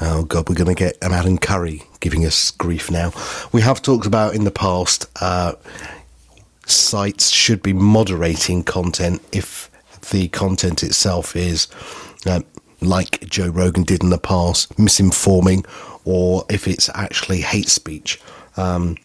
Oh 0.00 0.24
God, 0.24 0.48
we're 0.48 0.54
going 0.54 0.74
to 0.74 0.74
get 0.74 0.96
an 1.02 1.12
Adam 1.12 1.38
Curry 1.38 1.82
giving 2.00 2.24
us 2.24 2.50
grief 2.52 2.90
now. 2.90 3.12
We 3.52 3.60
have 3.62 3.82
talked 3.82 4.06
about 4.06 4.34
in 4.34 4.44
the 4.44 4.50
past. 4.50 5.06
Uh, 5.20 5.54
sites 6.66 7.30
should 7.30 7.62
be 7.62 7.72
moderating 7.72 8.62
content 8.62 9.22
if 9.32 9.70
the 10.10 10.28
content 10.28 10.82
itself 10.82 11.34
is 11.34 11.66
uh, 12.26 12.40
like 12.80 13.20
Joe 13.28 13.48
Rogan 13.48 13.82
did 13.82 14.02
in 14.02 14.10
the 14.10 14.18
past, 14.18 14.76
misinforming, 14.76 15.66
or 16.04 16.44
if 16.48 16.66
it's 16.68 16.88
actually 16.94 17.40
hate 17.40 17.68
speech. 17.68 18.20
Um, 18.56 18.96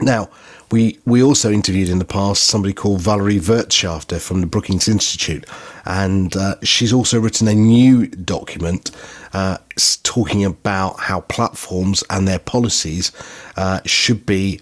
now, 0.00 0.28
we 0.72 0.98
we 1.04 1.22
also 1.22 1.52
interviewed 1.52 1.88
in 1.88 1.98
the 2.00 2.04
past 2.04 2.44
somebody 2.44 2.74
called 2.74 3.00
Valerie 3.00 3.38
Wirtschafter 3.38 4.20
from 4.20 4.40
the 4.40 4.46
Brookings 4.46 4.88
Institute, 4.88 5.46
and 5.84 6.36
uh, 6.36 6.56
she's 6.62 6.92
also 6.92 7.20
written 7.20 7.46
a 7.46 7.54
new 7.54 8.08
document 8.08 8.90
uh, 9.32 9.58
talking 10.02 10.44
about 10.44 10.98
how 10.98 11.20
platforms 11.20 12.02
and 12.10 12.26
their 12.26 12.40
policies 12.40 13.12
uh, 13.56 13.80
should 13.84 14.26
be 14.26 14.60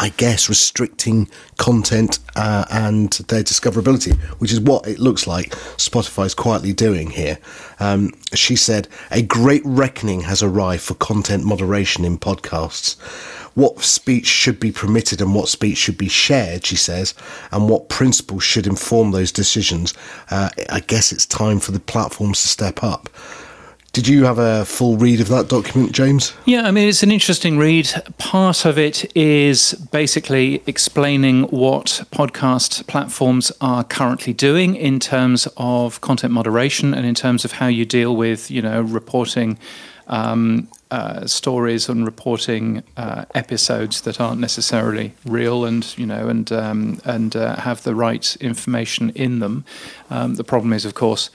I 0.00 0.08
guess, 0.16 0.48
restricting 0.48 1.28
content 1.58 2.20
uh, 2.34 2.64
and 2.70 3.12
their 3.28 3.42
discoverability, 3.42 4.16
which 4.40 4.50
is 4.50 4.58
what 4.58 4.88
it 4.88 4.98
looks 4.98 5.26
like 5.26 5.50
Spotify's 5.76 6.34
quietly 6.34 6.72
doing 6.72 7.10
here. 7.10 7.38
Um, 7.80 8.14
she 8.32 8.56
said, 8.56 8.88
A 9.10 9.20
great 9.20 9.60
reckoning 9.62 10.22
has 10.22 10.42
arrived 10.42 10.82
for 10.82 10.94
content 10.94 11.44
moderation 11.44 12.06
in 12.06 12.16
podcasts. 12.16 12.98
What 13.54 13.80
speech 13.80 14.26
should 14.26 14.58
be 14.58 14.72
permitted 14.72 15.20
and 15.20 15.34
what 15.34 15.48
speech 15.48 15.76
should 15.76 15.98
be 15.98 16.08
shared, 16.08 16.64
she 16.64 16.76
says, 16.76 17.12
and 17.52 17.68
what 17.68 17.90
principles 17.90 18.42
should 18.42 18.66
inform 18.66 19.10
those 19.10 19.30
decisions. 19.30 19.92
Uh, 20.30 20.48
I 20.70 20.80
guess 20.80 21.12
it's 21.12 21.26
time 21.26 21.60
for 21.60 21.72
the 21.72 21.80
platforms 21.80 22.40
to 22.40 22.48
step 22.48 22.82
up. 22.82 23.10
Did 23.92 24.06
you 24.06 24.24
have 24.24 24.38
a 24.38 24.64
full 24.64 24.96
read 24.96 25.20
of 25.20 25.26
that 25.28 25.48
document, 25.48 25.90
James? 25.90 26.32
Yeah, 26.44 26.62
I 26.62 26.70
mean, 26.70 26.88
it's 26.88 27.02
an 27.02 27.10
interesting 27.10 27.58
read. 27.58 27.90
Part 28.18 28.64
of 28.64 28.78
it 28.78 29.16
is 29.16 29.72
basically 29.90 30.62
explaining 30.64 31.42
what 31.44 32.04
podcast 32.12 32.86
platforms 32.86 33.50
are 33.60 33.82
currently 33.82 34.32
doing 34.32 34.76
in 34.76 35.00
terms 35.00 35.48
of 35.56 36.00
content 36.02 36.32
moderation 36.32 36.94
and 36.94 37.04
in 37.04 37.16
terms 37.16 37.44
of 37.44 37.52
how 37.52 37.66
you 37.66 37.84
deal 37.84 38.14
with, 38.14 38.48
you 38.48 38.62
know, 38.62 38.80
reporting 38.80 39.58
um, 40.06 40.68
uh, 40.92 41.26
stories 41.26 41.88
and 41.88 42.04
reporting 42.06 42.84
uh, 42.96 43.24
episodes 43.34 44.02
that 44.02 44.20
aren't 44.20 44.40
necessarily 44.40 45.14
real 45.24 45.64
and 45.64 45.96
you 45.96 46.04
know 46.04 46.28
and 46.28 46.50
um, 46.50 47.00
and 47.04 47.36
uh, 47.36 47.54
have 47.56 47.82
the 47.84 47.94
right 47.94 48.36
information 48.40 49.10
in 49.10 49.38
them. 49.38 49.64
Um, 50.10 50.34
the 50.34 50.42
problem 50.42 50.72
is, 50.72 50.84
of 50.84 50.94
course 50.94 51.30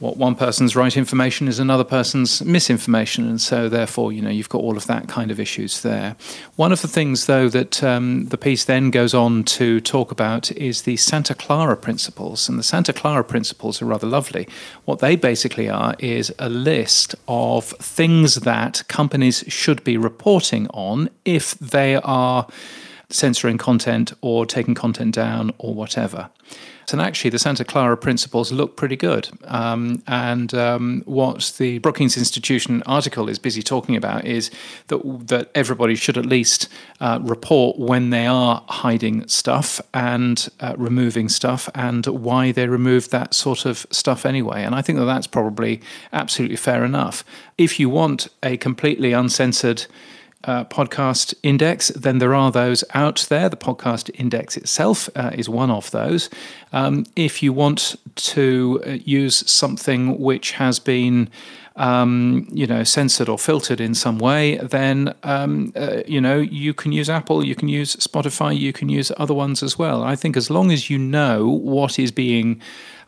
what 0.00 0.16
one 0.16 0.34
person's 0.34 0.74
right 0.74 0.96
information 0.96 1.46
is 1.46 1.58
another 1.58 1.84
person's 1.84 2.42
misinformation, 2.42 3.28
and 3.28 3.40
so 3.40 3.68
therefore, 3.68 4.12
you 4.12 4.22
know, 4.22 4.30
you've 4.30 4.48
got 4.48 4.62
all 4.62 4.76
of 4.78 4.86
that 4.86 5.08
kind 5.08 5.30
of 5.30 5.38
issues 5.38 5.82
there. 5.82 6.16
One 6.56 6.72
of 6.72 6.80
the 6.80 6.88
things, 6.88 7.26
though, 7.26 7.50
that 7.50 7.84
um, 7.84 8.26
the 8.26 8.38
piece 8.38 8.64
then 8.64 8.90
goes 8.90 9.12
on 9.12 9.44
to 9.44 9.78
talk 9.80 10.10
about 10.10 10.50
is 10.52 10.82
the 10.82 10.96
Santa 10.96 11.34
Clara 11.34 11.76
principles, 11.76 12.48
and 12.48 12.58
the 12.58 12.62
Santa 12.62 12.94
Clara 12.94 13.22
principles 13.22 13.82
are 13.82 13.86
rather 13.86 14.06
lovely. 14.06 14.48
What 14.86 15.00
they 15.00 15.16
basically 15.16 15.68
are 15.68 15.94
is 15.98 16.32
a 16.38 16.48
list 16.48 17.14
of 17.28 17.66
things 17.66 18.36
that 18.36 18.82
companies 18.88 19.44
should 19.48 19.84
be 19.84 19.98
reporting 19.98 20.66
on 20.68 21.10
if 21.26 21.52
they 21.58 21.96
are 21.96 22.46
censoring 23.10 23.58
content 23.58 24.12
or 24.20 24.46
taking 24.46 24.74
content 24.74 25.14
down 25.14 25.52
or 25.58 25.74
whatever. 25.74 26.30
And 26.92 27.00
actually, 27.00 27.30
the 27.30 27.38
Santa 27.38 27.64
Clara 27.64 27.96
principles 27.96 28.50
look 28.50 28.76
pretty 28.76 28.96
good. 28.96 29.28
Um, 29.44 30.02
and 30.06 30.52
um, 30.54 31.02
what 31.06 31.52
the 31.58 31.78
Brookings 31.78 32.16
Institution 32.16 32.82
article 32.84 33.28
is 33.28 33.38
busy 33.38 33.62
talking 33.62 33.96
about 33.96 34.24
is 34.24 34.50
that 34.88 35.28
that 35.28 35.50
everybody 35.54 35.94
should 35.94 36.18
at 36.18 36.26
least 36.26 36.68
uh, 37.00 37.20
report 37.22 37.78
when 37.78 38.10
they 38.10 38.26
are 38.26 38.64
hiding 38.68 39.26
stuff 39.28 39.80
and 39.94 40.48
uh, 40.60 40.74
removing 40.76 41.28
stuff, 41.28 41.68
and 41.74 42.06
why 42.06 42.52
they 42.52 42.66
remove 42.66 43.10
that 43.10 43.34
sort 43.34 43.66
of 43.66 43.86
stuff 43.90 44.26
anyway. 44.26 44.64
And 44.64 44.74
I 44.74 44.82
think 44.82 44.98
that 44.98 45.04
that's 45.04 45.26
probably 45.28 45.80
absolutely 46.12 46.56
fair 46.56 46.84
enough. 46.84 47.24
If 47.56 47.78
you 47.78 47.88
want 47.88 48.28
a 48.42 48.56
completely 48.56 49.12
uncensored 49.12 49.86
uh, 50.44 50.64
podcast 50.64 51.34
index, 51.42 51.88
then 51.88 52.18
there 52.18 52.34
are 52.34 52.50
those 52.50 52.82
out 52.94 53.26
there. 53.28 53.48
The 53.48 53.56
podcast 53.56 54.10
index 54.14 54.56
itself 54.56 55.08
uh, 55.14 55.30
is 55.34 55.48
one 55.48 55.70
of 55.70 55.90
those. 55.90 56.30
Um, 56.72 57.04
if 57.14 57.42
you 57.42 57.52
want 57.52 57.96
to 58.16 58.82
uh, 58.86 58.90
use 58.90 59.48
something 59.50 60.18
which 60.18 60.52
has 60.52 60.78
been 60.78 61.28
um, 61.76 62.46
you 62.52 62.66
know, 62.66 62.84
censored 62.84 63.28
or 63.28 63.38
filtered 63.38 63.80
in 63.80 63.94
some 63.94 64.18
way, 64.18 64.58
then 64.58 65.14
um, 65.22 65.72
uh, 65.74 66.02
you 66.06 66.20
know 66.20 66.38
you 66.38 66.74
can 66.74 66.92
use 66.92 67.08
Apple, 67.08 67.44
you 67.44 67.54
can 67.54 67.68
use 67.68 67.96
Spotify, 67.96 68.56
you 68.56 68.72
can 68.72 68.88
use 68.88 69.10
other 69.16 69.32
ones 69.32 69.62
as 69.62 69.78
well. 69.78 70.02
I 70.02 70.14
think 70.14 70.36
as 70.36 70.50
long 70.50 70.70
as 70.72 70.90
you 70.90 70.98
know 70.98 71.48
what 71.48 71.98
is 71.98 72.12
being 72.12 72.60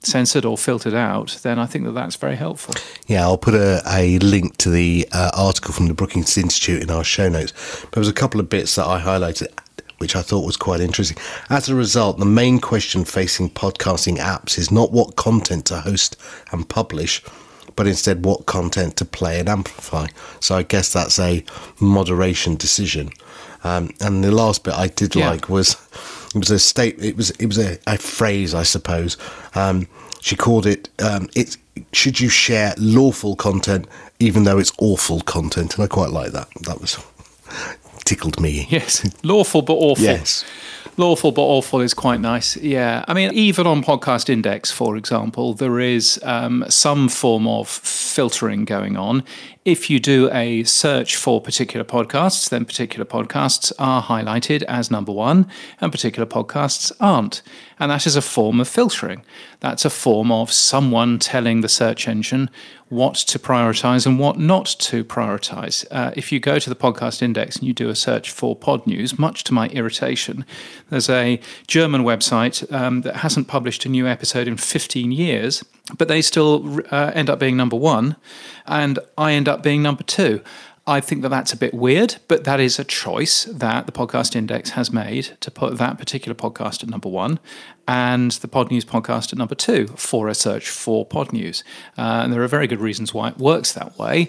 censored 0.03 0.45
or 0.45 0.59
filtered 0.59 0.95
out, 0.95 1.39
then 1.43 1.59
I 1.59 1.67
think 1.67 1.85
that 1.85 1.93
that's 1.93 2.17
very 2.17 2.37
helpful. 2.37 2.75
Yeah, 3.07 3.23
I'll 3.23 3.39
put 3.39 3.55
a, 3.55 3.83
a 3.89 4.19
link 4.19 4.57
to 4.59 4.71
the 4.71 5.09
uh, 5.13 5.31
article 5.35 5.73
from 5.73 5.89
the 5.89 5.95
Brookings 5.95 6.37
Institute 6.37 6.83
in 6.83 6.91
our 6.91 7.05
show 7.05 7.29
notes. 7.29 7.53
There 7.93 8.01
was 8.01 8.09
a 8.09 8.13
couple 8.13 8.41
of 8.41 8.49
bits 8.49 8.75
that 8.77 8.87
I 8.87 9.01
highlighted 9.01 9.49
which 9.99 10.17
I 10.17 10.23
thought 10.23 10.45
was 10.45 10.57
quite 10.57 10.81
interesting. 10.81 11.17
As 11.49 11.69
a 11.69 11.77
result, 11.77 12.19
the 12.19 12.25
main 12.25 12.59
question 12.59 13.05
facing 13.05 13.51
podcasting 13.51 14.17
apps 14.17 14.59
is 14.59 14.73
not 14.73 14.91
what 14.91 15.15
content 15.15 15.67
to 15.67 15.79
host 15.79 16.17
and 16.51 16.69
publish, 16.69 17.23
but 17.77 17.87
instead 17.87 18.25
what 18.25 18.47
content 18.47 18.97
to 18.97 19.05
play 19.05 19.39
and 19.39 19.49
amplify. 19.49 20.09
So 20.41 20.57
I 20.57 20.65
guess 20.65 20.93
that's 20.93 21.21
a 21.21 21.45
moderation 21.79 22.57
decision. 22.57 23.11
Um, 23.63 23.91
and 24.01 24.25
the 24.25 24.33
last 24.33 24.65
bit 24.65 24.75
I 24.75 24.89
did 24.89 25.15
yeah. 25.15 25.31
like 25.31 25.49
was 25.49 25.75
it 26.35 26.39
was 26.39 26.51
a 26.51 26.59
state. 26.59 27.03
It 27.03 27.17
was 27.17 27.31
it 27.33 27.47
was 27.47 27.59
a, 27.59 27.79
a 27.87 27.99
phrase, 27.99 28.55
I 28.55 28.62
suppose. 28.62 29.17
Um, 29.55 29.87
she 30.21 30.37
called 30.37 30.67
it. 30.67 30.89
Um, 31.03 31.29
it 31.35 31.57
should 31.93 32.21
you 32.21 32.29
share 32.29 32.75
lawful 32.79 33.35
content 33.35 33.87
even 34.23 34.45
though 34.45 34.59
it's 34.59 34.73
awful 34.79 35.21
content, 35.21 35.75
and 35.75 35.85
I 35.85 35.89
quite 35.89 36.11
like 36.11 36.33
that. 36.33 36.49
That 36.62 36.81
was 36.81 36.99
tickled 38.05 38.41
me. 38.41 38.67
Yes, 38.71 39.05
lawful 39.25 39.62
but 39.62 39.75
awful. 39.75 40.05
Yes. 40.05 40.45
Lawful 40.99 41.33
but 41.33 41.43
awful 41.43 41.81
is 41.81 41.95
quite 41.95 42.21
nice. 42.21 42.55
Yeah. 42.59 43.03
I 43.09 43.15
mean, 43.15 43.33
even 43.33 43.67
on 43.67 43.83
Podcast 43.83 44.29
Index, 44.29 44.71
for 44.71 44.99
example, 44.99 45.55
there 45.55 45.81
is 45.81 46.21
um, 46.23 46.67
some 46.69 47.09
form 47.09 47.47
of 47.47 47.67
filtering 47.67 48.67
going 48.67 48.99
on. 48.99 49.25
If 49.64 49.88
you 49.88 50.00
do 50.00 50.28
a 50.33 50.64
search 50.64 51.14
for 51.14 51.40
particular 51.40 51.85
podcasts, 51.85 52.50
then 52.50 52.64
particular 52.64 53.04
podcasts 53.04 53.73
are 53.78 54.02
highlighted 54.02 54.64
as 54.64 54.90
number 54.90 55.12
one 55.12 55.49
and 55.81 55.92
particular 55.92 56.26
podcasts 56.26 56.90
aren't. 56.99 57.42
And 57.78 57.88
that 57.88 58.04
is 58.04 58.16
a 58.16 58.23
form 58.23 58.61
of 58.61 58.66
filtering. 58.66 59.25
That's 59.61 59.85
a 59.85 59.90
form 59.90 60.33
of 60.33 60.52
someone 60.52 61.21
telling 61.21 61.61
the 61.61 61.69
search 61.69 62.09
engine 62.09 62.50
what 62.92 63.14
to 63.14 63.38
prioritize 63.38 64.04
and 64.04 64.19
what 64.19 64.38
not 64.38 64.66
to 64.66 65.02
prioritize. 65.02 65.87
Uh, 65.90 66.12
if 66.14 66.31
you 66.31 66.38
go 66.38 66.59
to 66.59 66.69
the 66.69 66.76
podcast 66.76 67.23
index 67.23 67.57
and 67.57 67.66
you 67.66 67.73
do 67.73 67.88
a 67.88 67.95
search 67.95 68.31
for 68.31 68.54
pod 68.54 68.87
news, 68.87 69.19
much 69.19 69.45
to 69.45 69.54
my 69.54 69.69
irritation, 69.69 70.45
there's 70.90 71.09
a 71.09 71.40
German 71.66 72.02
website 72.02 72.71
um, 72.71 73.00
that 73.00 73.16
hasn't 73.16 73.49
published 73.49 73.87
a 73.87 73.88
new 73.88 74.07
episode 74.07 74.47
in 74.47 74.59
15 74.59 75.11
years, 75.11 75.64
but 75.97 76.09
they 76.09 76.21
still 76.21 76.81
uh, 76.90 77.12
end 77.14 77.31
up 77.31 77.38
being 77.38 77.57
number 77.57 77.76
one, 77.76 78.16
and 78.66 78.99
I 79.16 79.33
end 79.33 79.49
up 79.49 79.52
being 79.61 79.83
number 79.83 80.03
two. 80.05 80.41
I 80.87 81.01
think 81.01 81.23
that 81.23 81.29
that's 81.29 81.53
a 81.53 81.57
bit 81.57 81.75
weird, 81.75 82.17
but 82.27 82.43
that 82.43 82.59
is 82.59 82.79
a 82.79 82.85
choice 82.85 83.45
that 83.45 83.87
the 83.87 83.93
Podcast 83.93 84.35
Index 84.35 84.71
has 84.71 84.93
made 84.93 85.37
to 85.41 85.51
put 85.51 85.79
that 85.79 85.97
particular 85.97 86.35
podcast 86.35 86.83
at 86.83 86.89
number 86.89 87.09
one 87.09 87.39
and 87.87 88.33
the 88.33 88.49
Pod 88.49 88.71
News 88.71 88.85
podcast 88.85 89.33
at 89.33 89.39
number 89.39 89.55
two 89.55 89.87
for 89.97 90.29
a 90.29 90.35
search 90.35 90.69
for 90.69 91.07
Pod 91.07 91.33
News. 91.33 91.63
Uh, 91.97 92.23
and 92.25 92.33
there 92.33 92.43
are 92.43 92.49
very 92.49 92.67
good 92.67 92.81
reasons 92.81 93.15
why 93.15 93.29
it 93.29 93.39
works 93.39 93.73
that 93.73 93.97
way. 93.97 94.29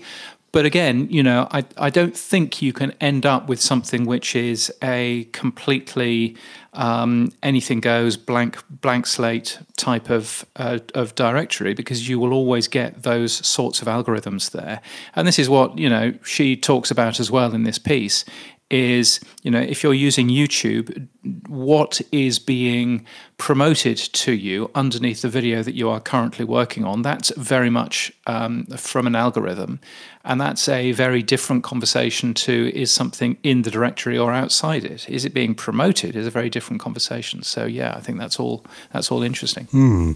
But 0.53 0.67
again, 0.67 1.07
you 1.09 1.23
know, 1.23 1.47
I, 1.49 1.65
I 1.77 1.89
don't 1.89 2.15
think 2.15 2.61
you 2.61 2.73
can 2.73 2.91
end 3.01 3.25
up 3.25 3.49
with 3.49 3.59
something 3.59 4.05
which 4.05 4.35
is 4.35 4.71
a 4.83 5.27
completely 5.33 6.37
um, 6.73 7.31
anything 7.41 7.79
goes 7.79 8.17
blank 8.17 8.63
blank 8.69 9.07
slate 9.07 9.57
type 9.77 10.11
of 10.11 10.45
uh, 10.55 10.77
of 10.93 11.15
directory 11.15 11.73
because 11.73 12.07
you 12.07 12.19
will 12.19 12.33
always 12.33 12.67
get 12.67 13.01
those 13.01 13.33
sorts 13.45 13.81
of 13.81 13.87
algorithms 13.87 14.51
there. 14.51 14.79
And 15.15 15.27
this 15.27 15.39
is 15.39 15.49
what 15.49 15.79
you 15.79 15.89
know 15.89 16.13
she 16.23 16.55
talks 16.55 16.91
about 16.91 17.19
as 17.19 17.31
well 17.31 17.55
in 17.55 17.63
this 17.63 17.79
piece 17.79 18.23
is 18.69 19.19
you 19.43 19.51
know 19.51 19.59
if 19.59 19.83
you're 19.83 19.93
using 19.93 20.29
YouTube, 20.29 21.07
what 21.47 21.99
is 22.11 22.39
being 22.39 23.05
promoted 23.37 23.97
to 23.97 24.33
you 24.33 24.69
underneath 24.73 25.21
the 25.21 25.29
video 25.29 25.61
that 25.63 25.75
you 25.75 25.89
are 25.89 25.99
currently 25.99 26.45
working 26.45 26.83
on? 26.83 27.01
That's 27.01 27.31
very 27.37 27.69
much 27.69 28.11
um, 28.27 28.65
from 28.77 29.07
an 29.07 29.15
algorithm, 29.15 29.79
and 30.25 30.39
that's 30.39 30.69
a 30.69 30.93
very 30.93 31.21
different 31.21 31.63
conversation 31.63 32.33
to 32.33 32.71
is 32.73 32.91
something 32.91 33.37
in 33.43 33.63
the 33.63 33.71
directory 33.71 34.17
or 34.17 34.31
outside 34.31 34.85
it? 34.85 35.09
Is 35.09 35.25
it 35.25 35.33
being 35.33 35.53
promoted? 35.53 36.15
Is 36.15 36.25
a 36.25 36.31
very 36.31 36.49
different 36.49 36.81
conversation. 36.81 37.43
So 37.43 37.65
yeah, 37.65 37.93
I 37.95 37.99
think 37.99 38.19
that's 38.19 38.39
all 38.39 38.65
that's 38.93 39.11
all 39.11 39.21
interesting. 39.21 39.65
Hmm. 39.65 40.13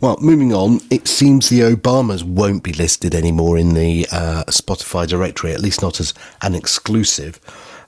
Well, 0.00 0.18
moving 0.20 0.52
on, 0.52 0.80
it 0.90 1.08
seems 1.08 1.48
the 1.48 1.60
Obamas 1.60 2.22
won't 2.22 2.62
be 2.62 2.72
listed 2.72 3.14
anymore 3.14 3.56
in 3.56 3.74
the 3.74 4.06
uh, 4.12 4.44
Spotify 4.48 5.06
directory, 5.06 5.52
at 5.52 5.60
least 5.60 5.80
not 5.80 6.00
as 6.00 6.12
an 6.42 6.54
exclusive. 6.54 7.40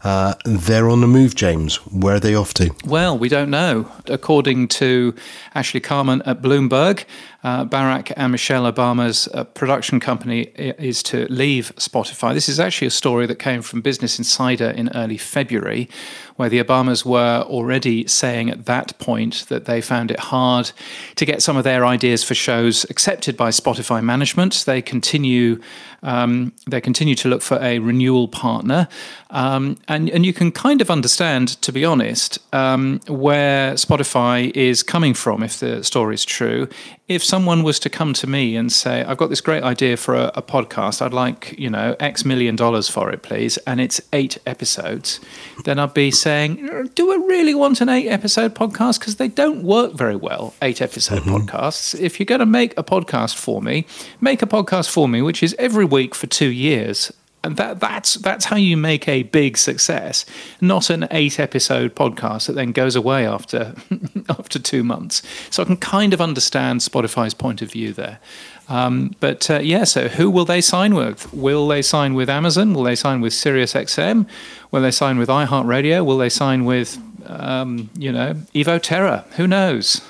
Uh, 0.04 0.34
they're 0.44 0.88
on 0.88 1.00
the 1.00 1.06
move, 1.06 1.34
James. 1.34 1.76
Where 1.86 2.14
are 2.14 2.20
they 2.20 2.34
off 2.34 2.54
to? 2.54 2.72
Well, 2.84 3.18
we 3.18 3.28
don't 3.28 3.50
know. 3.50 3.90
According 4.06 4.68
to 4.68 5.14
Ashley 5.54 5.80
Carman 5.80 6.22
at 6.22 6.40
Bloomberg, 6.40 7.04
uh, 7.44 7.64
Barack 7.64 8.12
and 8.16 8.32
Michelle 8.32 8.70
Obama's 8.70 9.28
uh, 9.32 9.44
production 9.44 10.00
company 10.00 10.42
is 10.56 11.04
to 11.04 11.26
leave 11.30 11.72
Spotify. 11.76 12.34
This 12.34 12.48
is 12.48 12.58
actually 12.58 12.88
a 12.88 12.92
story 12.92 13.26
that 13.26 13.38
came 13.38 13.62
from 13.62 13.80
Business 13.80 14.18
Insider 14.18 14.70
in 14.70 14.90
early 14.92 15.18
February, 15.18 15.88
where 16.34 16.48
the 16.48 16.62
Obamas 16.62 17.04
were 17.04 17.44
already 17.46 18.08
saying 18.08 18.50
at 18.50 18.66
that 18.66 18.98
point 18.98 19.46
that 19.48 19.66
they 19.66 19.80
found 19.80 20.10
it 20.10 20.18
hard 20.18 20.72
to 21.14 21.24
get 21.24 21.40
some 21.40 21.56
of 21.56 21.62
their 21.62 21.86
ideas 21.86 22.24
for 22.24 22.34
shows 22.34 22.84
accepted 22.90 23.36
by 23.36 23.50
Spotify 23.50 24.02
management. 24.02 24.64
They 24.66 24.82
continue 24.82 25.60
um, 26.02 26.52
they 26.68 26.80
continue 26.80 27.16
to 27.16 27.28
look 27.28 27.42
for 27.42 27.58
a 27.60 27.80
renewal 27.80 28.28
partner, 28.28 28.88
um, 29.30 29.76
and 29.88 30.08
and 30.10 30.24
you 30.24 30.32
can 30.32 30.52
kind 30.52 30.80
of 30.80 30.90
understand, 30.90 31.60
to 31.62 31.72
be 31.72 31.84
honest, 31.84 32.38
um, 32.54 33.00
where 33.08 33.74
Spotify 33.74 34.54
is 34.56 34.84
coming 34.84 35.12
from 35.14 35.42
if 35.42 35.58
the 35.58 35.82
story 35.82 36.14
is 36.14 36.24
true 36.24 36.68
if 37.08 37.24
someone 37.24 37.62
was 37.62 37.78
to 37.80 37.88
come 37.88 38.12
to 38.12 38.26
me 38.26 38.54
and 38.54 38.70
say, 38.70 39.02
I've 39.02 39.16
got 39.16 39.30
this 39.30 39.40
great 39.40 39.62
idea 39.62 39.96
for 39.96 40.14
a, 40.14 40.30
a, 40.34 40.42
podcast, 40.42 41.00
I'd 41.00 41.14
like, 41.14 41.58
you 41.58 41.70
know, 41.70 41.96
X 41.98 42.24
million 42.24 42.54
dollars 42.54 42.88
for 42.88 43.10
it, 43.10 43.22
please, 43.22 43.56
and 43.58 43.80
it's 43.80 44.00
eight 44.12 44.36
episodes, 44.46 45.18
then 45.64 45.78
I'd 45.78 45.94
be 45.94 46.10
saying, 46.10 46.56
Do 46.94 47.12
I 47.12 47.16
really 47.16 47.54
want 47.54 47.80
an 47.80 47.88
eight 47.88 48.08
episode 48.08 48.54
podcast? 48.54 49.00
Because 49.00 49.16
they 49.16 49.28
don't 49.28 49.62
work 49.62 49.94
very 49.94 50.16
well, 50.16 50.54
eight 50.60 50.82
episode 50.82 51.22
mm-hmm. 51.22 51.36
podcasts. 51.36 51.98
If 51.98 52.20
you're 52.20 52.26
going 52.26 52.40
to 52.40 52.46
make 52.46 52.78
a 52.78 52.84
podcast 52.84 53.36
for 53.36 53.62
me, 53.62 53.86
make 54.20 54.42
a 54.42 54.46
podcast 54.46 54.90
for 54.90 55.08
me, 55.08 55.22
which 55.22 55.42
is 55.42 55.56
every 55.58 55.86
week 55.86 56.14
for 56.14 56.26
two 56.26 56.50
years 56.50 57.10
and 57.48 57.56
that 57.56 57.80
that's 57.80 58.14
that's 58.14 58.44
how 58.44 58.56
you 58.56 58.76
make 58.76 59.08
a 59.08 59.22
big 59.22 59.56
success 59.56 60.26
not 60.60 60.90
an 60.90 61.08
eight 61.10 61.40
episode 61.40 61.94
podcast 61.94 62.46
that 62.46 62.52
then 62.52 62.72
goes 62.72 62.94
away 62.94 63.26
after 63.26 63.74
after 64.28 64.58
two 64.58 64.84
months. 64.84 65.22
So 65.50 65.62
i 65.62 65.66
can 65.66 65.78
kind 65.78 66.12
of 66.12 66.20
understand 66.20 66.80
spotify's 66.80 67.34
point 67.34 67.62
of 67.62 67.72
view 67.72 67.92
there. 67.94 68.20
Um, 68.68 69.14
but 69.18 69.50
uh, 69.50 69.60
yeah 69.60 69.84
so 69.84 70.08
who 70.08 70.30
will 70.30 70.44
they 70.44 70.60
sign 70.60 70.94
with? 70.94 71.32
Will 71.32 71.66
they 71.66 71.80
sign 71.80 72.12
with 72.12 72.28
amazon? 72.28 72.74
Will 72.74 72.82
they 72.82 72.96
sign 72.96 73.22
with 73.22 73.32
SiriusXM 73.32 74.26
will 74.70 74.82
they 74.82 74.90
sign 74.90 75.18
with 75.18 75.30
iheartradio? 75.30 76.04
Will 76.04 76.18
they 76.18 76.28
sign 76.28 76.66
with 76.66 77.00
um, 77.24 77.88
you 77.96 78.12
know 78.12 78.34
evo 78.54 78.80
terra? 78.80 79.24
Who 79.36 79.46
knows 79.46 80.02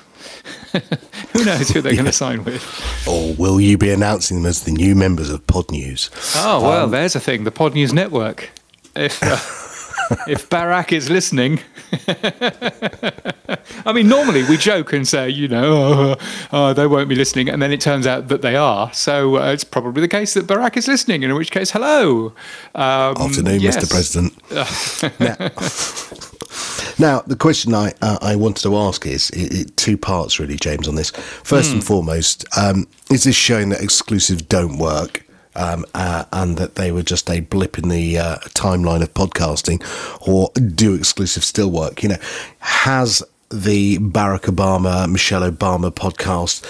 Who 1.33 1.45
knows 1.45 1.69
who 1.69 1.81
they're 1.81 1.93
yeah. 1.93 1.97
going 1.97 2.05
to 2.05 2.11
sign 2.11 2.43
with? 2.43 3.07
Or 3.07 3.33
will 3.35 3.61
you 3.61 3.77
be 3.77 3.91
announcing 3.91 4.37
them 4.37 4.45
as 4.45 4.63
the 4.63 4.71
new 4.71 4.95
members 4.95 5.29
of 5.29 5.45
Pod 5.47 5.71
News? 5.71 6.09
Oh 6.35 6.61
well, 6.61 6.85
um, 6.85 6.91
there's 6.91 7.15
a 7.15 7.19
thing. 7.19 7.43
The 7.43 7.51
Pod 7.51 7.73
News 7.73 7.93
Network. 7.93 8.49
If 8.95 9.21
uh, 9.23 9.37
if 10.27 10.49
Barack 10.49 10.91
is 10.91 11.09
listening, 11.09 11.59
I 13.85 13.93
mean, 13.93 14.07
normally 14.07 14.43
we 14.43 14.57
joke 14.57 14.93
and 14.93 15.07
say, 15.07 15.29
you 15.29 15.47
know, 15.47 15.63
oh, 15.63 16.15
oh, 16.51 16.73
they 16.73 16.87
won't 16.87 17.09
be 17.09 17.15
listening, 17.15 17.49
and 17.49 17.61
then 17.61 17.71
it 17.71 17.79
turns 17.81 18.07
out 18.07 18.27
that 18.29 18.41
they 18.41 18.55
are. 18.55 18.91
So 18.93 19.37
uh, 19.37 19.51
it's 19.51 19.63
probably 19.63 20.01
the 20.01 20.07
case 20.07 20.33
that 20.33 20.47
Barack 20.47 20.77
is 20.77 20.87
listening, 20.87 21.23
in 21.23 21.33
which 21.35 21.51
case, 21.51 21.71
hello. 21.71 22.33
Um, 22.75 23.17
Afternoon, 23.17 23.59
yes. 23.59 23.77
Mr. 23.77 23.89
President. 23.89 24.33
Now, 25.19 26.08
the 27.27 27.35
question 27.37 27.73
I 27.73 27.93
uh, 28.01 28.17
I 28.21 28.35
wanted 28.35 28.63
to 28.63 28.75
ask 28.77 29.05
is 29.05 29.29
it, 29.31 29.53
it, 29.53 29.77
two 29.77 29.97
parts, 29.97 30.39
really, 30.39 30.55
James, 30.55 30.87
on 30.87 30.95
this. 30.95 31.11
First 31.43 31.71
mm. 31.71 31.75
and 31.75 31.83
foremost, 31.83 32.45
um, 32.57 32.87
is 33.11 33.23
this 33.23 33.35
showing 33.35 33.69
that 33.69 33.81
exclusives 33.81 34.41
don't 34.41 34.77
work? 34.77 35.25
Um, 35.55 35.83
uh, 35.93 36.23
and 36.31 36.57
that 36.57 36.75
they 36.75 36.91
were 36.91 37.01
just 37.01 37.29
a 37.29 37.41
blip 37.41 37.77
in 37.77 37.89
the 37.89 38.17
uh, 38.17 38.37
timeline 38.49 39.01
of 39.01 39.13
podcasting, 39.13 39.81
or 40.25 40.51
do 40.53 40.93
exclusives 40.93 41.47
still 41.47 41.71
work? 41.71 42.03
You 42.03 42.09
know, 42.09 42.17
has 42.59 43.23
the 43.49 43.97
Barack 43.97 44.41
Obama, 44.41 45.09
Michelle 45.11 45.49
Obama 45.49 45.91
podcast 45.91 46.63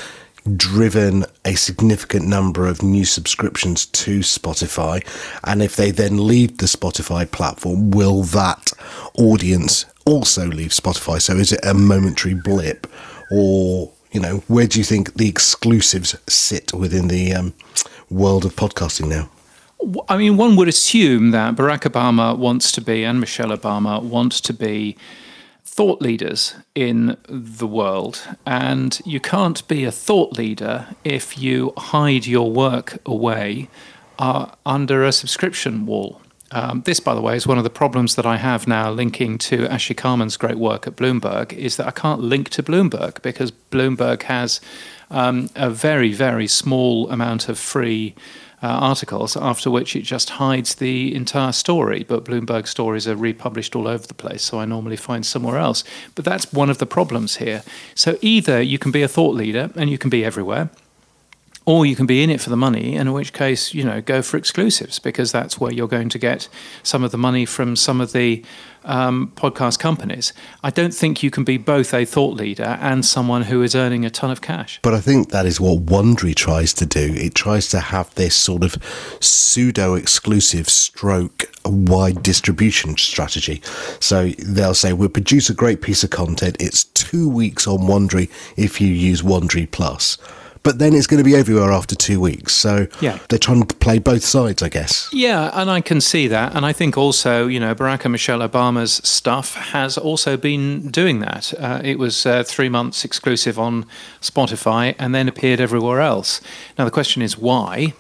driven 0.56 1.26
a 1.46 1.56
significant 1.56 2.28
number 2.28 2.68
of 2.68 2.82
new 2.82 3.06
subscriptions 3.06 3.86
to 3.88 4.20
Spotify. 4.20 5.06
And 5.44 5.62
if 5.62 5.76
they 5.76 5.92
then 5.92 6.28
leave 6.28 6.58
the 6.58 6.66
Spotify 6.66 7.30
platform, 7.30 7.92
will 7.92 8.24
that 8.24 8.74
audience 9.18 9.86
also 10.06 10.48
leave 10.48 10.72
Spotify? 10.72 11.22
So 11.22 11.34
is 11.36 11.52
it 11.52 11.64
a 11.66 11.74
momentary 11.74 12.34
blip 12.34 12.88
or, 13.32 13.92
you 14.12 14.20
know, 14.20 14.44
where 14.48 14.68
do 14.68 14.80
you 14.80 14.86
think 14.86 15.14
the 15.16 15.30
exclusives 15.30 16.16
sit 16.28 16.74
within 16.74 17.08
the 17.08 17.34
um, 17.34 17.54
world 18.10 18.46
of 18.46 18.56
podcasting 18.56 19.08
now? 19.08 19.30
I 20.10 20.18
mean, 20.18 20.36
one 20.36 20.58
would 20.58 20.68
assume 20.68 21.32
that 21.32 21.56
Barack 21.56 21.90
Obama 21.90 22.38
wants 22.38 22.72
to 22.74 22.82
be 22.82 23.06
and 23.06 23.20
Michelle 23.20 23.56
Obama 23.58 24.02
wants 24.02 24.42
to 24.42 24.54
be 24.54 24.98
thought 25.80 26.02
leaders 26.02 26.56
in 26.76 27.16
the 27.30 27.66
world, 27.66 28.28
and 28.46 29.00
you 29.06 29.18
can't 29.18 29.66
be 29.70 29.86
a 29.86 29.92
thought 29.94 30.34
leader 30.38 30.88
if 31.06 31.38
you 31.38 31.72
hide 31.78 32.28
your 32.28 32.52
work 32.52 32.98
away 33.06 33.70
uh, 34.18 34.46
under 34.66 35.06
a 35.06 35.14
subscription 35.14 35.86
wall. 35.86 36.22
Um, 36.52 36.82
this, 36.82 37.00
by 37.00 37.16
the 37.16 37.22
way, 37.22 37.38
is 37.38 37.48
one 37.48 37.58
of 37.58 37.64
the 37.64 37.70
problems 37.70 38.16
that 38.16 38.26
I 38.26 38.36
have 38.36 38.68
now 38.68 38.92
linking 38.92 39.38
to 39.38 39.68
Ashley 39.68 39.96
Carman's 39.96 40.36
great 40.36 40.58
work 40.58 40.86
at 40.86 40.98
Bloomberg, 40.98 41.54
is 41.54 41.78
that 41.78 41.88
I 41.88 41.92
can't 41.92 42.20
link 42.20 42.50
to 42.50 42.62
Bloomberg 42.62 43.22
because 43.22 43.50
Bloomberg 43.72 44.24
has 44.24 44.60
um, 45.10 45.50
a 45.56 45.70
very, 45.70 46.12
very 46.12 46.48
small 46.48 47.10
amount 47.10 47.48
of 47.48 47.58
free 47.58 48.16
uh, 48.62 48.68
articles, 48.68 49.38
after 49.38 49.72
which 49.72 49.96
it 49.96 50.02
just 50.02 50.32
hides 50.32 50.76
the 50.76 51.14
entire 51.16 51.52
story. 51.52 52.04
But 52.04 52.26
Bloomberg 52.26 52.68
stories 52.68 53.08
are 53.08 53.16
republished 53.16 53.76
all 53.76 53.88
over 53.88 54.06
the 54.06 54.14
place, 54.14 54.44
so 54.44 54.60
I 54.60 54.66
normally 54.66 54.98
find 54.98 55.26
somewhere 55.26 55.58
else. 55.58 55.84
But 56.16 56.26
that's 56.26 56.52
one 56.52 56.70
of 56.70 56.78
the 56.78 56.86
problems 56.86 57.38
here. 57.38 57.64
So 57.96 58.18
either 58.22 58.62
you 58.62 58.78
can 58.78 58.92
be 58.92 59.02
a 59.02 59.08
thought 59.08 59.36
leader 59.36 59.72
and 59.76 59.90
you 59.90 59.98
can 59.98 60.10
be 60.10 60.26
everywhere 60.26 60.70
or 61.70 61.86
you 61.86 61.96
can 61.96 62.08
be 62.08 62.24
in 62.24 62.32
it 62.32 62.42
for 62.42 62.50
the 62.50 62.58
money, 62.58 62.96
and 62.96 63.08
in 63.08 63.14
which 63.14 63.32
case, 63.32 63.76
you 63.76 63.84
know, 63.84 64.02
go 64.02 64.24
for 64.24 64.38
exclusives 64.38 64.98
because 64.98 65.32
that's 65.32 65.60
where 65.60 65.72
you're 65.72 65.88
going 65.88 66.10
to 66.10 66.18
get 66.18 66.50
some 66.82 67.04
of 67.04 67.12
the 67.12 67.18
money 67.18 67.46
from 67.46 67.76
some 67.76 68.02
of 68.02 68.12
the 68.12 68.44
um, 68.86 69.32
podcast 69.36 69.78
companies. 69.78 70.34
I 70.64 70.72
don't 70.72 70.96
think 70.96 71.22
you 71.22 71.30
can 71.30 71.44
be 71.44 71.58
both 71.58 71.94
a 71.94 72.06
thought 72.06 72.36
leader 72.36 72.80
and 72.82 73.06
someone 73.06 73.44
who 73.44 73.62
is 73.62 73.76
earning 73.76 74.04
a 74.04 74.10
ton 74.10 74.32
of 74.32 74.42
cash. 74.42 74.80
But 74.82 74.96
I 74.96 75.00
think 75.00 75.30
that 75.30 75.46
is 75.46 75.62
what 75.62 75.86
Wondery 75.86 76.34
tries 76.34 76.74
to 76.74 76.88
do. 76.88 77.14
It 77.14 77.36
tries 77.36 77.70
to 77.70 77.80
have 77.80 78.16
this 78.16 78.36
sort 78.36 78.64
of 78.64 78.76
pseudo 79.20 79.94
exclusive 79.94 80.70
stroke 80.70 81.52
wide 81.66 82.24
distribution 82.24 82.98
strategy. 82.98 83.62
So 84.00 84.30
they'll 84.40 84.74
say, 84.74 84.94
we'll 84.94 85.10
produce 85.10 85.52
a 85.52 85.54
great 85.54 85.84
piece 85.84 86.04
of 86.04 86.10
content. 86.10 86.58
It's 86.60 86.86
two 86.86 87.30
weeks 87.30 87.68
on 87.68 87.82
Wondery 87.82 88.32
if 88.58 88.82
you 88.82 88.88
use 88.88 89.22
Wondery 89.22 89.70
Plus 89.70 90.18
but 90.70 90.78
then 90.78 90.94
it's 90.94 91.08
going 91.08 91.18
to 91.18 91.24
be 91.24 91.36
everywhere 91.36 91.72
after 91.72 91.96
two 91.96 92.22
weeks. 92.22 92.54
So 92.54 92.86
yeah. 93.02 93.18
they're 93.28 93.40
trying 93.40 93.66
to 93.66 93.76
play 93.78 93.98
both 93.98 94.24
sides, 94.24 94.62
I 94.62 94.70
guess. 94.70 95.10
Yeah, 95.12 95.50
and 95.60 95.68
I 95.68 95.82
can 95.82 96.00
see 96.00 96.28
that. 96.28 96.56
And 96.56 96.64
I 96.64 96.74
think 96.74 96.96
also, 96.96 97.48
you 97.48 97.60
know, 97.60 97.74
Barack 97.74 98.06
and 98.06 98.12
Michelle 98.12 98.48
Obama's 98.48 99.02
stuff 99.04 99.56
has 99.56 99.98
also 99.98 100.38
been 100.38 100.92
doing 100.92 101.22
that. 101.22 101.56
Uh, 101.58 101.82
it 101.84 101.98
was 101.98 102.24
uh, 102.24 102.44
three 102.44 102.70
months 102.70 103.04
exclusive 103.04 103.58
on 103.58 103.88
Spotify 104.22 104.94
and 105.00 105.16
then 105.16 105.28
appeared 105.28 105.60
everywhere 105.60 106.02
else. 106.02 106.40
Now, 106.78 106.86
the 106.86 106.92
question 106.92 107.24
is 107.24 107.36
why? 107.36 107.94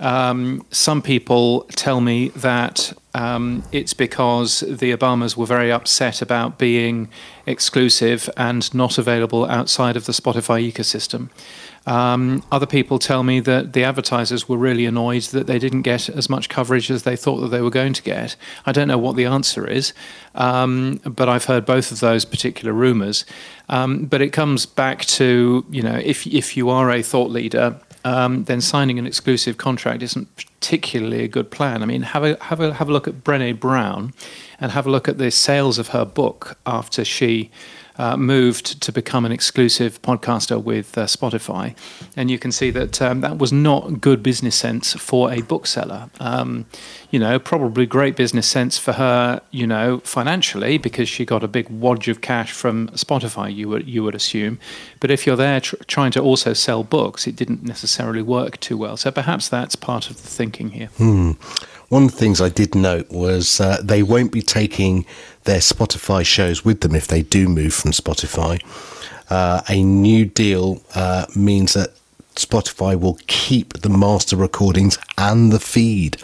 Um, 0.00 0.64
some 0.70 1.02
people 1.02 1.62
tell 1.70 2.00
me 2.00 2.28
that 2.30 2.92
um, 3.14 3.62
it's 3.70 3.94
because 3.94 4.60
the 4.60 4.96
Obamas 4.96 5.36
were 5.36 5.46
very 5.46 5.70
upset 5.70 6.20
about 6.20 6.58
being 6.58 7.08
exclusive 7.46 8.28
and 8.36 8.74
not 8.74 8.98
available 8.98 9.44
outside 9.44 9.96
of 9.96 10.06
the 10.06 10.12
Spotify 10.12 10.72
ecosystem. 10.72 11.28
Um, 11.86 12.42
other 12.50 12.66
people 12.66 12.98
tell 12.98 13.22
me 13.22 13.40
that 13.40 13.74
the 13.74 13.84
advertisers 13.84 14.48
were 14.48 14.56
really 14.56 14.86
annoyed 14.86 15.24
that 15.24 15.46
they 15.46 15.58
didn't 15.58 15.82
get 15.82 16.08
as 16.08 16.30
much 16.30 16.48
coverage 16.48 16.90
as 16.90 17.02
they 17.02 17.14
thought 17.14 17.40
that 17.40 17.48
they 17.48 17.60
were 17.60 17.70
going 17.70 17.92
to 17.92 18.02
get. 18.02 18.36
I 18.64 18.72
don't 18.72 18.88
know 18.88 18.98
what 18.98 19.16
the 19.16 19.26
answer 19.26 19.68
is, 19.68 19.92
um, 20.34 21.00
but 21.04 21.28
I've 21.28 21.44
heard 21.44 21.66
both 21.66 21.92
of 21.92 22.00
those 22.00 22.24
particular 22.24 22.72
rumours. 22.72 23.26
Um, 23.68 24.06
but 24.06 24.22
it 24.22 24.30
comes 24.30 24.66
back 24.66 25.04
to 25.06 25.64
you 25.70 25.82
know 25.82 25.96
if 25.96 26.26
if 26.26 26.56
you 26.56 26.70
are 26.70 26.90
a 26.90 27.02
thought 27.02 27.30
leader. 27.30 27.78
Um, 28.06 28.44
then 28.44 28.60
signing 28.60 28.98
an 28.98 29.06
exclusive 29.06 29.56
contract 29.56 30.02
isn't 30.02 30.28
particularly 30.36 31.24
a 31.24 31.28
good 31.28 31.50
plan. 31.50 31.82
I 31.82 31.86
mean, 31.86 32.02
have 32.02 32.22
a 32.22 32.36
have 32.44 32.60
a 32.60 32.74
have 32.74 32.88
a 32.88 32.92
look 32.92 33.08
at 33.08 33.24
Brené 33.24 33.58
Brown, 33.58 34.12
and 34.60 34.72
have 34.72 34.86
a 34.86 34.90
look 34.90 35.08
at 35.08 35.16
the 35.16 35.30
sales 35.30 35.78
of 35.78 35.88
her 35.88 36.04
book 36.04 36.58
after 36.66 37.04
she 37.04 37.50
uh, 37.96 38.16
moved 38.16 38.80
to 38.82 38.92
become 38.92 39.24
an 39.24 39.32
exclusive 39.32 40.00
podcaster 40.02 40.62
with 40.62 40.96
uh, 40.98 41.04
Spotify, 41.06 41.76
and 42.16 42.30
you 42.30 42.38
can 42.38 42.52
see 42.52 42.70
that 42.70 43.00
um, 43.00 43.20
that 43.20 43.38
was 43.38 43.52
not 43.52 44.00
good 44.00 44.22
business 44.22 44.56
sense 44.56 44.94
for 44.94 45.32
a 45.32 45.42
bookseller. 45.42 46.10
Um, 46.20 46.66
you 47.10 47.18
know, 47.18 47.38
probably 47.38 47.86
great 47.86 48.16
business 48.16 48.46
sense 48.46 48.78
for 48.78 48.92
her, 48.92 49.40
you 49.50 49.66
know, 49.66 50.00
financially 50.00 50.78
because 50.78 51.08
she 51.08 51.24
got 51.24 51.44
a 51.44 51.48
big 51.48 51.68
wad 51.68 52.08
of 52.08 52.20
cash 52.20 52.50
from 52.52 52.88
Spotify. 52.88 53.54
You 53.54 53.68
would 53.68 53.88
you 53.88 54.02
would 54.02 54.14
assume, 54.14 54.58
but 55.00 55.10
if 55.10 55.26
you're 55.26 55.36
there 55.36 55.60
tr- 55.60 55.76
trying 55.86 56.10
to 56.12 56.20
also 56.20 56.52
sell 56.52 56.82
books, 56.82 57.26
it 57.26 57.36
didn't 57.36 57.62
necessarily 57.62 58.22
work 58.22 58.58
too 58.60 58.76
well. 58.76 58.96
So 58.96 59.10
perhaps 59.10 59.48
that's 59.48 59.76
part 59.76 60.10
of 60.10 60.20
the 60.20 60.28
thinking 60.28 60.70
here. 60.70 60.88
Hmm. 60.96 61.32
One 61.88 62.04
of 62.04 62.10
the 62.10 62.16
things 62.16 62.40
I 62.40 62.48
did 62.48 62.74
note 62.74 63.10
was 63.10 63.60
uh, 63.60 63.80
they 63.82 64.02
won't 64.02 64.32
be 64.32 64.42
taking 64.42 65.06
their 65.44 65.60
Spotify 65.60 66.24
shows 66.24 66.64
with 66.64 66.80
them 66.80 66.94
if 66.94 67.06
they 67.06 67.22
do 67.22 67.48
move 67.48 67.74
from 67.74 67.92
Spotify. 67.92 68.60
Uh, 69.30 69.62
a 69.68 69.82
new 69.82 70.24
deal 70.24 70.82
uh, 70.94 71.26
means 71.34 71.74
that 71.74 71.90
Spotify 72.36 72.98
will 72.98 73.18
keep 73.26 73.80
the 73.80 73.88
master 73.88 74.36
recordings 74.36 74.98
and 75.16 75.52
the 75.52 75.60
feed. 75.60 76.18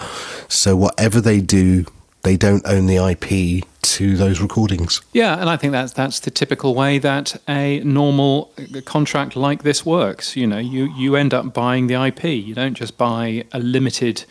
So 0.49 0.77
whatever 0.77 1.21
they 1.21 1.41
do, 1.41 1.87
they 2.23 2.37
don't 2.37 2.67
own 2.67 2.87
the 2.87 2.97
IP 2.97 3.65
to 3.83 4.17
those 4.17 4.41
recordings. 4.41 5.01
Yeah, 5.13 5.41
and 5.41 5.49
I 5.49 5.57
think 5.57 5.73
that's 5.73 5.93
that's 5.93 6.21
the 6.21 6.31
typical 6.31 6.75
way 6.75 6.99
that 6.99 7.41
a 7.49 7.81
normal 7.81 8.53
contract 8.85 9.37
like 9.37 9.63
this 9.63 9.87
works. 9.87 10.37
You 10.37 10.47
know, 10.47 10.59
you 10.59 10.93
you 10.97 11.17
end 11.17 11.33
up 11.33 11.55
buying 11.55 11.87
the 11.87 11.95
IP. 11.95 12.25
You 12.25 12.55
don't 12.55 12.75
just 12.75 12.99
buy 12.99 13.45
a 13.53 13.59
limited 13.59 14.25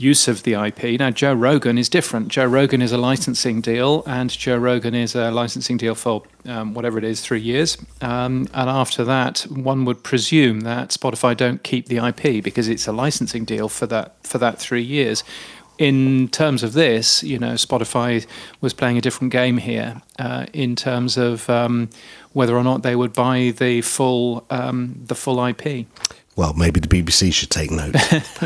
use 0.00 0.28
of 0.28 0.42
the 0.44 0.54
IP. 0.54 0.98
Now, 0.98 1.10
Joe 1.10 1.34
Rogan 1.34 1.76
is 1.76 1.88
different. 1.88 2.28
Joe 2.28 2.46
Rogan 2.46 2.80
is 2.80 2.90
a 2.90 2.96
licensing 2.96 3.60
deal, 3.60 4.02
and 4.06 4.30
Joe 4.30 4.56
Rogan 4.56 4.94
is 4.94 5.14
a 5.14 5.30
licensing 5.30 5.76
deal 5.76 5.94
for 5.94 6.22
um, 6.46 6.72
whatever 6.72 6.96
it 6.96 7.04
is, 7.04 7.20
three 7.20 7.40
years. 7.40 7.76
Um, 8.00 8.48
and 8.54 8.70
after 8.70 9.04
that, 9.04 9.40
one 9.50 9.84
would 9.84 10.02
presume 10.02 10.60
that 10.60 10.88
Spotify 10.88 11.36
don't 11.36 11.62
keep 11.62 11.86
the 11.86 11.98
IP 11.98 12.42
because 12.42 12.66
it's 12.66 12.86
a 12.86 12.92
licensing 12.92 13.44
deal 13.44 13.68
for 13.68 13.86
that 13.86 14.14
for 14.26 14.38
that 14.38 14.58
three 14.58 14.82
years. 14.82 15.22
In 15.76 16.28
terms 16.28 16.62
of 16.62 16.74
this, 16.74 17.22
you 17.22 17.38
know, 17.38 17.54
Spotify 17.54 18.26
was 18.60 18.74
playing 18.74 18.98
a 18.98 19.00
different 19.00 19.32
game 19.32 19.56
here 19.56 20.02
uh, 20.18 20.44
in 20.52 20.76
terms 20.76 21.16
of 21.16 21.48
um, 21.48 21.88
whether 22.34 22.54
or 22.54 22.62
not 22.62 22.82
they 22.82 22.94
would 22.94 23.14
buy 23.14 23.52
the 23.56 23.80
full 23.80 24.44
um, 24.50 25.00
the 25.06 25.14
full 25.14 25.44
IP. 25.44 25.86
Well, 26.36 26.54
maybe 26.54 26.80
the 26.80 26.88
BBC 26.88 27.34
should 27.34 27.50
take 27.50 27.70
note. 27.70 27.96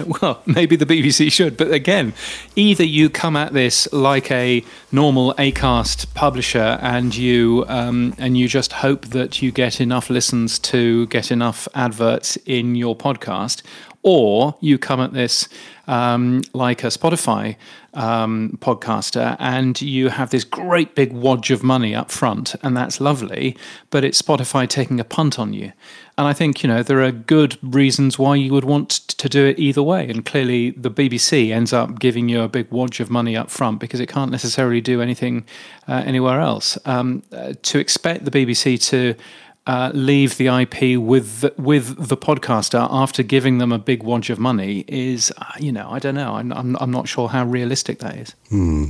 well, 0.20 0.42
maybe 0.47 0.75
the 0.75 0.87
BBC 0.87 1.31
should. 1.31 1.57
But 1.57 1.70
again, 1.70 2.14
either 2.57 2.83
you 2.83 3.11
come 3.11 3.37
at 3.37 3.53
this 3.53 3.87
like 3.92 4.31
a 4.31 4.64
normal 4.90 5.35
Acast 5.35 6.12
publisher, 6.14 6.79
and 6.81 7.14
you 7.14 7.64
um, 7.68 8.14
and 8.18 8.37
you 8.38 8.49
just 8.49 8.73
hope 8.73 9.07
that 9.07 9.42
you 9.42 9.53
get 9.53 9.81
enough 9.81 10.09
listens 10.09 10.59
to 10.61 11.07
get 11.09 11.31
enough 11.31 11.68
adverts 11.75 12.37
in 12.47 12.75
your 12.75 12.97
podcast, 12.97 13.62
or 14.05 14.55
you 14.61 14.79
come 14.79 15.01
at 15.01 15.12
this 15.12 15.49
um, 15.87 16.43
like 16.53 16.85
a 16.85 16.88
Spotify 16.88 17.57
um, 17.95 18.59
podcaster 18.61 19.37
and 19.38 19.81
you 19.81 20.09
have 20.09 20.31
this 20.31 20.45
great 20.45 20.95
big 20.95 21.12
wodge 21.12 21.51
of 21.51 21.62
money 21.62 21.95
up 21.95 22.11
front, 22.11 22.55
and 22.62 22.77
that's 22.77 23.01
lovely, 23.01 23.57
but 23.90 24.05
it's 24.05 24.21
Spotify 24.21 24.69
taking 24.69 25.01
a 25.01 25.05
punt 25.05 25.38
on 25.38 25.53
you. 25.53 25.73
And 26.17 26.29
I 26.29 26.33
think, 26.33 26.62
you 26.62 26.69
know, 26.69 26.83
there 26.83 27.03
are 27.03 27.11
good 27.11 27.59
reasons 27.61 28.19
why 28.19 28.37
you 28.37 28.53
would 28.53 28.64
want 28.64 28.90
to 28.90 29.29
do 29.29 29.47
it 29.47 29.59
either 29.59 29.83
way. 29.83 30.09
And 30.09 30.25
clearly, 30.25 30.71
the 30.71 30.90
BBC 30.90 31.51
ends 31.51 31.73
up 31.73 31.99
giving 31.99 32.29
you 32.29 32.43
a 32.43 32.49
big 32.49 32.71
wodge 32.71 33.01
of 33.01 33.11
money 33.11 33.37
up 33.37 33.51
front 33.51 33.81
because 33.81 33.99
it 33.99 34.07
can't 34.07 34.31
necessarily 34.31 34.81
do 34.81 35.01
anything 35.01 35.45
uh, 35.88 36.05
anywhere 36.07 36.40
else. 36.40 36.79
Um, 36.85 37.25
uh, 37.33 37.55
to 37.62 37.79
expect 37.81 38.27
the 38.27 38.31
BBC 38.31 38.81
to 38.90 39.17
uh, 39.66 39.90
leave 39.94 40.37
the 40.37 40.48
IP 40.48 40.98
with 41.00 41.40
the, 41.40 41.55
with 41.57 42.09
the 42.09 42.16
podcaster 42.16 42.87
after 42.90 43.22
giving 43.22 43.59
them 43.59 43.72
a 43.72 43.79
big 43.79 44.03
wodge 44.03 44.29
of 44.31 44.38
money 44.38 44.85
is, 44.88 45.33
uh, 45.38 45.44
you 45.59 45.72
know, 45.72 45.88
I 45.90 45.98
don't 45.98 46.14
know. 46.14 46.35
I'm, 46.35 46.53
I'm, 46.53 46.77
I'm 46.81 46.90
not 46.90 47.09
sure 47.09 47.29
how 47.29 47.44
realistic 47.44 48.00
that 48.00 48.16
is. 48.16 48.35
Hmm. 48.50 48.87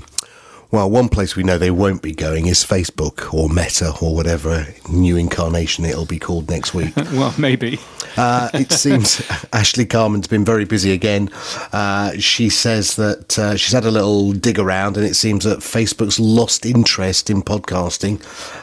Well, 0.74 0.90
one 0.90 1.08
place 1.08 1.36
we 1.36 1.44
know 1.44 1.56
they 1.56 1.70
won't 1.70 2.02
be 2.02 2.12
going 2.12 2.46
is 2.46 2.64
Facebook 2.64 3.32
or 3.32 3.48
Meta 3.48 3.94
or 4.02 4.12
whatever 4.12 4.66
new 4.90 5.16
incarnation 5.16 5.84
it'll 5.84 6.04
be 6.04 6.18
called 6.18 6.50
next 6.50 6.74
week. 6.74 6.96
well, 7.12 7.32
maybe. 7.38 7.78
Uh, 8.16 8.50
it 8.54 8.72
seems 8.72 9.22
Ashley 9.52 9.86
Carman's 9.86 10.26
been 10.26 10.44
very 10.44 10.64
busy 10.64 10.90
again. 10.90 11.30
Uh, 11.72 12.18
she 12.18 12.48
says 12.48 12.96
that 12.96 13.38
uh, 13.38 13.54
she's 13.54 13.72
had 13.72 13.84
a 13.84 13.90
little 13.92 14.32
dig 14.32 14.58
around, 14.58 14.96
and 14.96 15.06
it 15.06 15.14
seems 15.14 15.44
that 15.44 15.60
Facebook's 15.60 16.18
lost 16.18 16.66
interest 16.66 17.30
in 17.30 17.42
podcasting. 17.42 18.18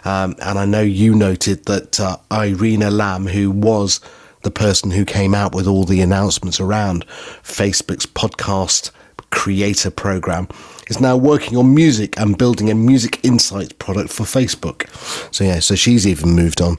Um, 0.06 0.36
and 0.42 0.60
I 0.60 0.66
know 0.66 0.82
you 0.82 1.16
noted 1.16 1.64
that 1.68 1.98
uh, 1.98 2.18
Irina 2.30 2.92
Lam, 2.92 3.28
who 3.28 3.50
was 3.50 4.02
the 4.42 4.52
person 4.52 4.92
who 4.92 5.06
came 5.06 5.34
out 5.34 5.56
with 5.56 5.66
all 5.66 5.86
the 5.86 6.02
announcements 6.02 6.60
around 6.60 7.08
Facebook's 7.42 8.06
podcast 8.06 8.92
creator 9.30 9.90
program 9.90 10.50
is 10.92 11.00
now 11.00 11.16
working 11.16 11.58
on 11.58 11.74
music 11.74 12.20
and 12.20 12.38
building 12.38 12.70
a 12.70 12.76
music 12.76 13.24
insights 13.24 13.72
product 13.74 14.12
for 14.12 14.24
Facebook. 14.24 14.88
So 15.34 15.46
yeah, 15.46 15.60
so 15.60 15.74
she's 15.74 16.06
even 16.06 16.32
moved 16.32 16.62
on. 16.62 16.78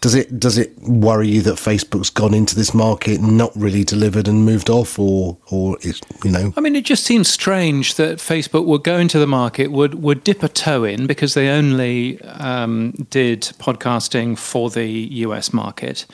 Does 0.00 0.14
it 0.14 0.38
does 0.38 0.58
it 0.58 0.78
worry 0.82 1.28
you 1.28 1.42
that 1.42 1.56
Facebook's 1.56 2.08
gone 2.08 2.32
into 2.32 2.54
this 2.54 2.72
market, 2.72 3.18
and 3.18 3.36
not 3.36 3.50
really 3.56 3.82
delivered 3.82 4.28
and 4.28 4.44
moved 4.44 4.70
off, 4.70 4.96
or 4.96 5.36
or 5.50 5.76
is 5.82 6.00
you 6.24 6.30
know? 6.30 6.52
I 6.56 6.60
mean, 6.60 6.76
it 6.76 6.84
just 6.84 7.02
seems 7.04 7.28
strange 7.28 7.96
that 7.96 8.18
Facebook 8.18 8.64
would 8.64 8.84
go 8.84 8.96
into 8.96 9.18
the 9.18 9.26
market, 9.26 9.72
would 9.72 9.94
would 9.96 10.22
dip 10.22 10.44
a 10.44 10.48
toe 10.48 10.84
in 10.84 11.08
because 11.08 11.34
they 11.34 11.48
only 11.48 12.22
um, 12.22 12.92
did 13.10 13.42
podcasting 13.58 14.38
for 14.38 14.70
the 14.70 14.86
US 15.26 15.52
market 15.52 16.06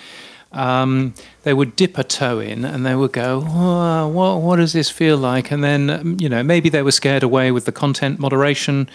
um, 0.55 1.15
they 1.43 1.53
would 1.53 1.77
dip 1.77 1.99
a 1.99 2.05
toe 2.05 2.39
in 2.41 2.65
and 2.65 2.87
they 2.87 2.95
would 2.95 3.13
go, 3.13 3.41
what, 3.41 4.41
what 4.41 4.57
does 4.57 4.73
this 4.73 4.91
feel 4.91 5.17
like? 5.17 5.51
And 5.51 5.63
then, 5.63 5.91
um, 5.91 6.17
you 6.19 6.29
know, 6.29 6.43
maybe 6.43 6.69
they 6.69 6.83
were 6.83 6.93
scared 6.93 7.23
away 7.23 7.51
with 7.51 7.65
the 7.65 7.73
content 7.73 8.19
moderation 8.19 8.89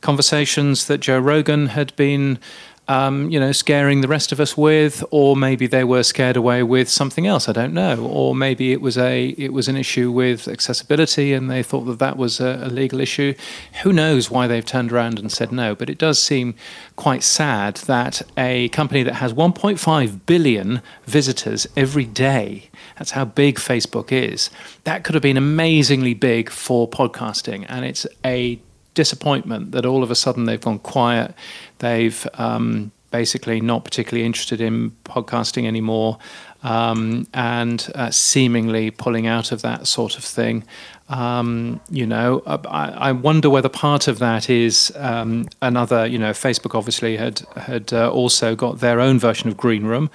conversations 0.00 0.86
that 0.86 0.98
Joe 0.98 1.18
Rogan 1.18 1.68
had 1.68 1.96
been 1.96 2.38
um, 2.86 3.30
you 3.30 3.40
know, 3.40 3.52
scaring 3.52 4.02
the 4.02 4.08
rest 4.08 4.30
of 4.30 4.40
us 4.40 4.56
with, 4.56 5.02
or 5.10 5.36
maybe 5.36 5.66
they 5.66 5.84
were 5.84 6.02
scared 6.02 6.36
away 6.36 6.62
with 6.62 6.88
something 6.88 7.26
else. 7.26 7.48
I 7.48 7.52
don't 7.52 7.72
know, 7.72 8.06
or 8.06 8.34
maybe 8.34 8.72
it 8.72 8.80
was 8.80 8.98
a 8.98 9.28
it 9.30 9.52
was 9.52 9.68
an 9.68 9.76
issue 9.76 10.10
with 10.10 10.48
accessibility, 10.48 11.32
and 11.32 11.50
they 11.50 11.62
thought 11.62 11.82
that 11.82 11.98
that 11.98 12.16
was 12.16 12.40
a, 12.40 12.60
a 12.62 12.68
legal 12.68 13.00
issue. 13.00 13.34
Who 13.82 13.92
knows 13.92 14.30
why 14.30 14.46
they've 14.46 14.64
turned 14.64 14.92
around 14.92 15.18
and 15.18 15.32
said 15.32 15.50
no? 15.50 15.74
But 15.74 15.88
it 15.88 15.98
does 15.98 16.22
seem 16.22 16.54
quite 16.96 17.22
sad 17.22 17.76
that 17.86 18.20
a 18.36 18.68
company 18.68 19.02
that 19.02 19.14
has 19.14 19.32
1.5 19.32 20.26
billion 20.26 20.82
visitors 21.06 21.66
every 21.76 22.04
day. 22.04 22.70
That's 22.98 23.12
how 23.12 23.24
big 23.24 23.56
Facebook 23.56 24.12
is. 24.12 24.50
That 24.84 25.04
could 25.04 25.14
have 25.14 25.22
been 25.22 25.38
amazingly 25.38 26.14
big 26.14 26.50
for 26.50 26.88
podcasting, 26.88 27.64
and 27.68 27.86
it's 27.86 28.06
a 28.24 28.60
disappointment 28.94 29.72
that 29.72 29.84
all 29.84 30.02
of 30.02 30.10
a 30.10 30.14
sudden 30.14 30.44
they've 30.44 30.60
gone 30.60 30.78
quiet. 30.78 31.34
They've 31.78 32.26
um, 32.34 32.92
basically 33.14 33.60
not 33.60 33.84
particularly 33.84 34.26
interested 34.26 34.60
in 34.60 34.90
podcasting 35.04 35.66
anymore, 35.66 36.18
um, 36.64 37.28
and 37.32 37.88
uh, 37.94 38.10
seemingly 38.10 38.90
pulling 38.90 39.28
out 39.28 39.52
of 39.52 39.62
that 39.62 39.86
sort 39.86 40.18
of 40.18 40.24
thing. 40.24 40.64
Um, 41.08 41.80
you 41.90 42.06
know, 42.06 42.42
uh, 42.44 42.58
I, 42.68 43.10
I, 43.10 43.12
wonder 43.12 43.48
whether 43.48 43.68
part 43.68 44.08
of 44.08 44.18
that 44.18 44.50
is 44.50 44.90
um, 44.96 45.46
another. 45.62 46.06
You 46.06 46.18
know, 46.18 46.32
Facebook 46.32 46.74
obviously 46.74 47.16
had 47.16 47.42
had 47.56 47.92
uh, 47.92 48.10
also 48.10 48.56
got 48.56 48.80
their 48.80 48.98
own 48.98 49.20
version 49.20 49.48
of 49.48 49.56
Green 49.56 49.84
Room, 49.84 50.10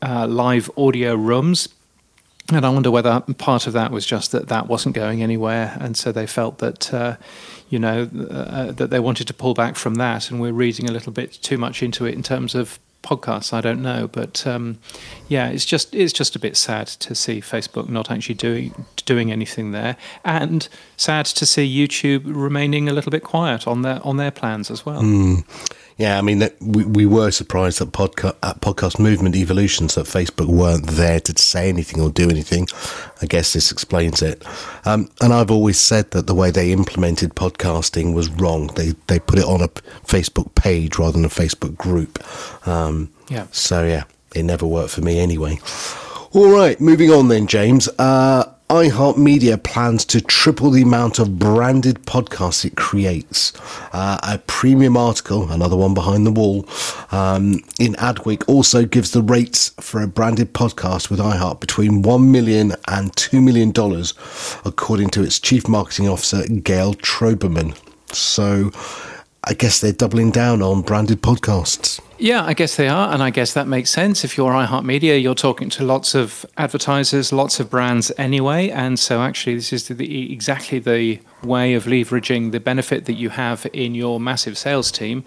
uh, 0.00 0.26
live 0.26 0.70
audio 0.78 1.14
rooms. 1.16 1.68
And 2.50 2.64
I 2.64 2.70
wonder 2.70 2.90
whether 2.90 3.20
part 3.36 3.66
of 3.66 3.74
that 3.74 3.90
was 3.90 4.06
just 4.06 4.32
that 4.32 4.48
that 4.48 4.68
wasn't 4.68 4.94
going 4.94 5.22
anywhere, 5.22 5.76
and 5.80 5.96
so 5.98 6.12
they 6.12 6.26
felt 6.26 6.60
that 6.60 6.94
uh, 6.94 7.16
you 7.68 7.78
know, 7.78 8.08
uh, 8.30 8.72
that 8.72 8.90
they 8.90 9.00
wanted 9.00 9.26
to 9.26 9.34
pull 9.34 9.54
back 9.54 9.76
from 9.76 9.96
that, 9.96 10.30
and 10.30 10.40
we're 10.40 10.52
reading 10.52 10.88
a 10.88 10.92
little 10.92 11.12
bit 11.12 11.32
too 11.32 11.58
much 11.58 11.82
into 11.82 12.06
it 12.06 12.14
in 12.14 12.22
terms 12.22 12.54
of 12.54 12.78
podcasts. 13.02 13.52
I 13.52 13.60
don't 13.60 13.82
know, 13.82 14.08
but 14.08 14.46
um, 14.46 14.78
yeah, 15.28 15.48
it's 15.48 15.64
just 15.64 15.94
it's 15.94 16.12
just 16.12 16.36
a 16.36 16.38
bit 16.38 16.56
sad 16.56 16.86
to 16.86 17.14
see 17.14 17.40
Facebook 17.40 17.88
not 17.88 18.10
actually 18.10 18.34
doing 18.34 18.86
doing 19.04 19.30
anything 19.32 19.72
there, 19.72 19.96
and 20.24 20.68
sad 20.96 21.26
to 21.26 21.46
see 21.46 21.86
YouTube 21.86 22.22
remaining 22.24 22.88
a 22.88 22.92
little 22.92 23.10
bit 23.10 23.22
quiet 23.22 23.66
on 23.66 23.82
their 23.82 24.04
on 24.06 24.16
their 24.16 24.30
plans 24.30 24.70
as 24.70 24.84
well. 24.84 25.02
Mm. 25.02 25.44
Yeah, 25.98 26.16
I 26.16 26.22
mean, 26.22 26.48
we, 26.60 26.84
we 26.84 27.06
were 27.06 27.32
surprised 27.32 27.80
that 27.80 27.90
podcast, 27.90 28.36
at 28.44 28.60
podcast 28.60 29.00
movement 29.00 29.34
evolutions 29.34 29.96
that 29.96 30.06
Facebook 30.06 30.46
weren't 30.46 30.86
there 30.86 31.18
to 31.18 31.42
say 31.42 31.68
anything 31.68 32.00
or 32.00 32.08
do 32.08 32.30
anything. 32.30 32.68
I 33.20 33.26
guess 33.26 33.52
this 33.52 33.72
explains 33.72 34.22
it. 34.22 34.44
Um, 34.84 35.10
and 35.20 35.32
I've 35.32 35.50
always 35.50 35.76
said 35.76 36.12
that 36.12 36.28
the 36.28 36.36
way 36.36 36.52
they 36.52 36.70
implemented 36.70 37.34
podcasting 37.34 38.14
was 38.14 38.30
wrong. 38.30 38.68
They 38.68 38.94
they 39.08 39.18
put 39.18 39.40
it 39.40 39.44
on 39.44 39.60
a 39.60 39.68
Facebook 40.06 40.54
page 40.54 40.98
rather 41.00 41.12
than 41.12 41.24
a 41.24 41.28
Facebook 41.28 41.76
group. 41.76 42.22
Um, 42.66 43.10
yeah. 43.28 43.48
So 43.50 43.84
yeah, 43.84 44.04
it 44.36 44.44
never 44.44 44.66
worked 44.66 44.90
for 44.90 45.00
me 45.00 45.18
anyway. 45.18 45.58
All 46.32 46.50
right, 46.50 46.80
moving 46.80 47.10
on 47.10 47.26
then, 47.26 47.48
James. 47.48 47.88
Uh, 47.98 48.44
iHeartMedia 48.68 49.62
plans 49.62 50.04
to 50.04 50.20
triple 50.20 50.70
the 50.70 50.82
amount 50.82 51.18
of 51.18 51.38
branded 51.38 52.02
podcasts 52.04 52.66
it 52.66 52.76
creates. 52.76 53.54
Uh, 53.94 54.18
a 54.22 54.38
premium 54.46 54.94
article, 54.94 55.50
another 55.50 55.76
one 55.76 55.94
behind 55.94 56.26
the 56.26 56.30
wall, 56.30 56.68
um, 57.10 57.60
in 57.78 57.94
Adweek 57.94 58.46
also 58.46 58.84
gives 58.84 59.12
the 59.12 59.22
rates 59.22 59.70
for 59.80 60.02
a 60.02 60.06
branded 60.06 60.52
podcast 60.52 61.08
with 61.08 61.18
iHeart 61.18 61.60
between 61.60 62.02
$1 62.02 62.28
million 62.28 62.72
and 62.88 63.10
$2 63.12 63.42
million, 63.42 63.70
according 64.66 65.08
to 65.10 65.22
its 65.22 65.40
chief 65.40 65.66
marketing 65.66 66.06
officer, 66.06 66.46
Gayle 66.46 66.92
Troberman. 66.94 67.74
So 68.14 68.70
I 69.44 69.54
guess 69.54 69.80
they're 69.80 69.92
doubling 69.92 70.30
down 70.30 70.60
on 70.60 70.82
branded 70.82 71.22
podcasts. 71.22 72.00
Yeah, 72.20 72.44
I 72.44 72.52
guess 72.52 72.74
they 72.74 72.88
are. 72.88 73.12
And 73.12 73.22
I 73.22 73.30
guess 73.30 73.52
that 73.54 73.68
makes 73.68 73.90
sense. 73.90 74.24
If 74.24 74.36
you're 74.36 74.50
iHeartMedia, 74.50 75.22
you're 75.22 75.36
talking 75.36 75.70
to 75.70 75.84
lots 75.84 76.16
of 76.16 76.44
advertisers, 76.56 77.32
lots 77.32 77.60
of 77.60 77.70
brands 77.70 78.10
anyway. 78.18 78.70
And 78.70 78.98
so, 78.98 79.22
actually, 79.22 79.54
this 79.54 79.72
is 79.72 79.86
the, 79.86 80.32
exactly 80.32 80.80
the 80.80 81.20
way 81.44 81.74
of 81.74 81.84
leveraging 81.84 82.50
the 82.50 82.58
benefit 82.58 83.04
that 83.04 83.14
you 83.14 83.30
have 83.30 83.68
in 83.72 83.94
your 83.94 84.18
massive 84.18 84.58
sales 84.58 84.90
team 84.90 85.24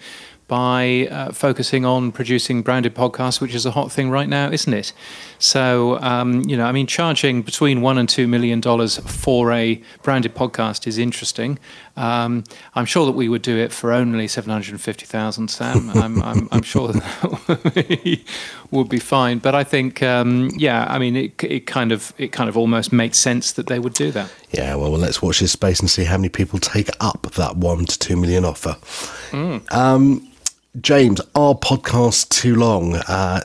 by 0.49 1.07
uh, 1.09 1.31
focusing 1.31 1.85
on 1.85 2.11
producing 2.11 2.61
branded 2.61 2.93
podcasts, 2.93 3.39
which 3.39 3.55
is 3.55 3.65
a 3.65 3.71
hot 3.71 3.89
thing 3.89 4.09
right 4.09 4.27
now, 4.27 4.51
isn't 4.51 4.73
it? 4.73 4.91
So, 5.41 5.97
um, 6.01 6.43
you 6.47 6.55
know, 6.55 6.65
I 6.65 6.71
mean, 6.71 6.85
charging 6.85 7.41
between 7.41 7.81
one 7.81 7.97
and 7.97 8.07
two 8.07 8.27
million 8.27 8.61
dollars 8.61 8.97
for 8.99 9.51
a 9.51 9.81
branded 10.03 10.35
podcast 10.35 10.85
is 10.85 10.99
interesting. 10.99 11.57
Um, 11.97 12.43
I'm 12.75 12.85
sure 12.85 13.07
that 13.07 13.13
we 13.13 13.27
would 13.27 13.41
do 13.41 13.57
it 13.57 13.71
for 13.71 13.91
only 13.91 14.27
seven 14.27 14.51
hundred 14.51 14.73
and 14.73 14.81
fifty 14.81 15.07
thousand. 15.07 15.49
Sam, 15.49 15.89
I'm, 15.95 16.21
I'm, 16.21 16.47
I'm, 16.51 16.61
sure 16.61 16.89
that 16.89 18.21
would 18.71 18.87
be 18.87 18.99
fine. 18.99 19.39
But 19.39 19.55
I 19.55 19.63
think, 19.63 20.03
um, 20.03 20.51
yeah, 20.55 20.85
I 20.87 20.99
mean, 20.99 21.15
it, 21.15 21.43
it 21.43 21.65
kind 21.65 21.91
of 21.91 22.13
it 22.19 22.31
kind 22.31 22.47
of 22.47 22.55
almost 22.55 22.93
makes 22.93 23.17
sense 23.17 23.51
that 23.53 23.65
they 23.65 23.79
would 23.79 23.95
do 23.95 24.11
that. 24.11 24.31
Yeah, 24.51 24.75
well, 24.75 24.91
well 24.91 24.99
let's 24.99 25.23
watch 25.23 25.39
this 25.39 25.53
space 25.53 25.79
and 25.79 25.89
see 25.89 26.03
how 26.03 26.17
many 26.17 26.29
people 26.29 26.59
take 26.59 26.89
up 26.99 27.31
that 27.33 27.57
one 27.57 27.85
to 27.85 27.97
two 27.97 28.15
million 28.15 28.45
offer. 28.45 28.77
Mm. 29.31 30.27
James, 30.79 31.19
our 31.35 31.53
podcast 31.53 32.29
too 32.29 32.55
long? 32.55 32.95
Uh, 32.95 33.41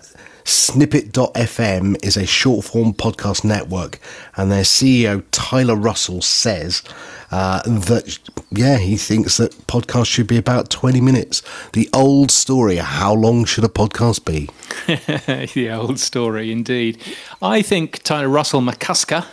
Snippet.fm 0.47 2.05
is 2.05 2.17
a 2.17 2.25
short 2.25 2.65
form 2.65 2.95
podcast 2.95 3.43
network, 3.43 3.99
and 4.37 4.51
their 4.51 4.63
CEO, 4.63 5.25
Tyler 5.33 5.75
Russell, 5.75 6.23
says 6.23 6.85
uh, 7.33 7.63
that, 7.63 8.17
yeah, 8.53 8.79
he 8.79 8.97
thinks 8.97 9.39
that 9.39 9.51
podcasts 9.67 10.07
should 10.07 10.29
be 10.29 10.37
about 10.37 10.71
20 10.71 11.01
minutes. 11.01 11.43
The 11.73 11.91
old 11.93 12.31
story 12.31 12.77
how 12.77 13.13
long 13.13 13.45
should 13.45 13.65
a 13.65 13.69
podcast 13.69 14.25
be? 14.25 14.49
the 15.55 15.71
old 15.73 15.99
story, 15.99 16.53
indeed. 16.53 17.03
I 17.43 17.61
think 17.61 18.05
Tyler 18.05 18.29
Russell 18.29 18.61
McCusker 18.61 19.27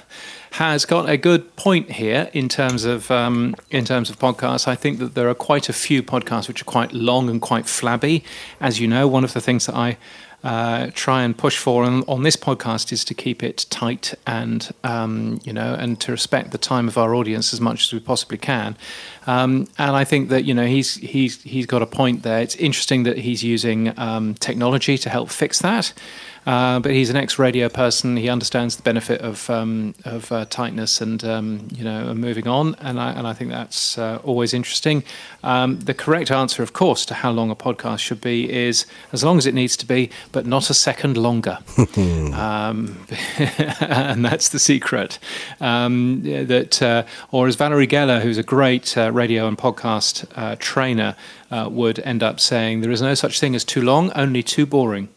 has 0.54 0.86
got 0.86 1.10
a 1.10 1.18
good 1.18 1.56
point 1.56 1.92
here 1.92 2.32
in 2.34 2.50
terms 2.50 2.86
of 2.86 3.12
um, 3.12 3.56
in 3.70 3.86
terms 3.86 4.10
of 4.10 4.18
podcasts. 4.18 4.68
I 4.68 4.76
think 4.76 4.98
that 4.98 5.14
there 5.14 5.30
are 5.30 5.36
quite 5.36 5.70
a 5.70 5.74
few 5.74 6.02
podcasts 6.02 6.48
which 6.48 6.62
are 6.62 6.66
quite 6.66 6.92
long 6.92 7.30
and 7.30 7.40
quite 7.40 7.66
flabby. 7.66 8.24
As 8.60 8.80
you 8.80 8.88
know, 8.88 9.08
one 9.08 9.24
of 9.24 9.34
the 9.34 9.42
things 9.42 9.68
that 9.68 9.76
I 9.76 9.98
uh, 10.44 10.92
try 10.94 11.24
and 11.24 11.38
push 11.38 11.58
for 11.58 11.86
on, 11.86 12.04
on, 12.08 12.24
this 12.24 12.36
podcast 12.36 12.92
is 12.92 13.06
to 13.06 13.14
keep 13.14 13.42
it 13.42 13.66
tight 13.70 14.14
and 14.28 14.72
um, 14.84 15.40
you 15.46 15.54
know 15.54 15.74
and 15.74 16.02
to 16.02 16.12
respect 16.12 16.52
the 16.52 16.58
time 16.58 16.88
of 16.90 16.98
our 16.98 17.16
audience 17.16 17.54
as 17.54 17.62
much 17.62 17.84
as 17.84 17.94
we 17.94 18.00
possibly 18.00 18.38
can. 18.38 18.76
Um, 19.26 19.68
and 19.78 19.96
I 19.96 20.04
think 20.04 20.28
that 20.30 20.44
you 20.44 20.54
know 20.54 20.66
he's 20.66 20.96
he's 20.96 21.42
he's 21.44 21.66
got 21.66 21.82
a 21.82 21.86
point 21.86 22.24
there. 22.24 22.42
It's 22.42 22.56
interesting 22.56 23.04
that 23.04 23.18
he's 23.20 23.42
using 23.42 23.98
um, 23.98 24.34
technology 24.36 24.98
to 24.98 25.10
help 25.10 25.30
fix 25.30 25.60
that. 25.60 25.94
Uh, 26.46 26.80
but 26.80 26.92
he's 26.92 27.10
an 27.10 27.16
ex-radio 27.16 27.70
person. 27.70 28.18
He 28.18 28.30
understands 28.30 28.76
the 28.76 28.84
benefit 28.84 29.22
of 29.22 29.50
um, 29.50 29.96
of 30.06 30.32
uh, 30.32 30.46
tightness 30.46 31.02
and 31.02 31.24
um, 31.24 31.68
you 31.74 31.84
know 31.84 32.14
moving 32.14 32.48
on, 32.48 32.76
and 32.76 33.00
I 33.00 33.12
and 33.12 33.26
I 33.26 33.34
think 33.34 33.52
that's 33.52 33.98
uh, 33.98 34.20
always 34.24 34.54
interesting. 34.54 35.04
Um, 35.44 35.80
the 35.80 35.94
correct 35.94 36.32
answer, 36.32 36.64
of 36.64 36.74
course, 36.74 37.06
to 37.08 37.14
how 37.14 37.32
long 37.32 37.50
a 37.50 37.56
podcast 37.56 38.00
should 38.00 38.22
be 38.22 38.52
is 38.52 38.86
as 39.12 39.24
long 39.24 39.38
as 39.38 39.46
it 39.46 39.54
needs 39.54 39.78
to 39.78 39.86
be, 39.86 40.10
but 40.32 40.46
not 40.46 40.70
a 40.70 40.74
second 40.74 41.18
longer. 41.18 41.60
Um, 42.34 43.06
and 43.38 44.26
that's 44.26 44.50
the 44.50 44.60
secret. 44.60 45.20
Um, 45.60 46.22
that, 46.24 46.82
uh, 46.82 47.04
or 47.32 47.48
as 47.48 47.56
Valerie 47.56 47.88
Geller, 47.88 48.22
who's 48.22 48.38
a 48.38 48.44
great 48.44 48.98
uh, 48.98 49.12
radio 49.12 49.48
and 49.48 49.58
podcast 49.58 50.26
uh, 50.36 50.56
trainer, 50.60 51.16
uh, 51.52 51.70
would 51.72 52.00
end 52.00 52.24
up 52.24 52.40
saying, 52.40 52.82
there 52.82 52.92
is 52.92 53.02
no 53.02 53.14
such 53.14 53.40
thing 53.40 53.56
as 53.56 53.64
too 53.64 53.82
long, 53.82 54.12
only 54.14 54.44
too 54.44 54.66
boring. 54.66 55.10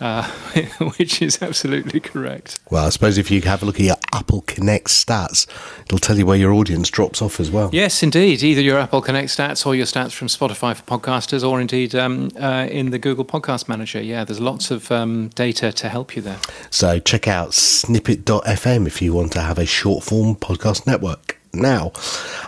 Uh, 0.00 0.22
which 0.96 1.20
is 1.20 1.42
absolutely 1.42 2.00
correct. 2.00 2.60
Well, 2.70 2.86
I 2.86 2.90
suppose 2.90 3.18
if 3.18 3.30
you 3.30 3.40
have 3.42 3.62
a 3.62 3.66
look 3.66 3.76
at 3.76 3.86
your 3.86 3.96
Apple 4.12 4.42
Connect 4.42 4.86
stats, 4.86 5.46
it'll 5.86 5.98
tell 5.98 6.16
you 6.16 6.26
where 6.26 6.36
your 6.36 6.52
audience 6.52 6.88
drops 6.88 7.20
off 7.20 7.40
as 7.40 7.50
well. 7.50 7.70
Yes, 7.72 8.02
indeed. 8.02 8.42
Either 8.42 8.60
your 8.60 8.78
Apple 8.78 9.02
Connect 9.02 9.28
stats 9.28 9.66
or 9.66 9.74
your 9.74 9.86
stats 9.86 10.12
from 10.12 10.28
Spotify 10.28 10.76
for 10.76 10.82
podcasters, 10.82 11.48
or 11.48 11.60
indeed 11.60 11.94
um, 11.94 12.30
uh, 12.38 12.66
in 12.70 12.90
the 12.90 12.98
Google 12.98 13.24
Podcast 13.24 13.68
Manager. 13.68 14.00
Yeah, 14.00 14.24
there's 14.24 14.40
lots 14.40 14.70
of 14.70 14.90
um, 14.92 15.28
data 15.34 15.72
to 15.72 15.88
help 15.88 16.14
you 16.14 16.22
there. 16.22 16.38
So 16.70 16.98
check 16.98 17.26
out 17.26 17.54
snippet.fm 17.54 18.86
if 18.86 19.02
you 19.02 19.12
want 19.12 19.32
to 19.32 19.40
have 19.40 19.58
a 19.58 19.66
short 19.66 20.04
form 20.04 20.36
podcast 20.36 20.86
network 20.86 21.37
now. 21.52 21.92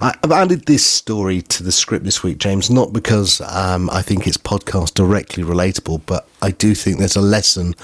I've 0.00 0.32
added 0.32 0.66
this 0.66 0.84
story 0.84 1.42
to 1.42 1.62
the 1.62 1.72
script 1.72 2.04
this 2.04 2.22
week, 2.22 2.38
James, 2.38 2.70
not 2.70 2.92
because 2.92 3.40
um, 3.42 3.90
I 3.90 4.02
think 4.02 4.26
it's 4.26 4.36
podcast 4.36 4.94
directly 4.94 5.42
relatable, 5.42 6.02
but 6.06 6.28
I 6.42 6.50
do 6.50 6.74
think 6.74 6.98
there's 6.98 7.16
a 7.16 7.20
lesson 7.20 7.74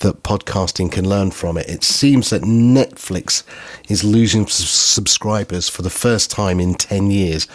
that 0.00 0.22
podcasting 0.22 0.90
can 0.92 1.08
learn 1.08 1.30
from 1.30 1.56
it. 1.56 1.68
It 1.68 1.84
seems 1.84 2.30
that 2.30 2.42
Netflix 2.42 3.42
is 3.88 4.04
losing 4.04 4.46
subscribers 4.46 5.68
for 5.68 5.82
the 5.82 5.90
first 5.90 6.30
time 6.30 6.60
in 6.60 6.74
10 6.74 7.10
years. 7.10 7.46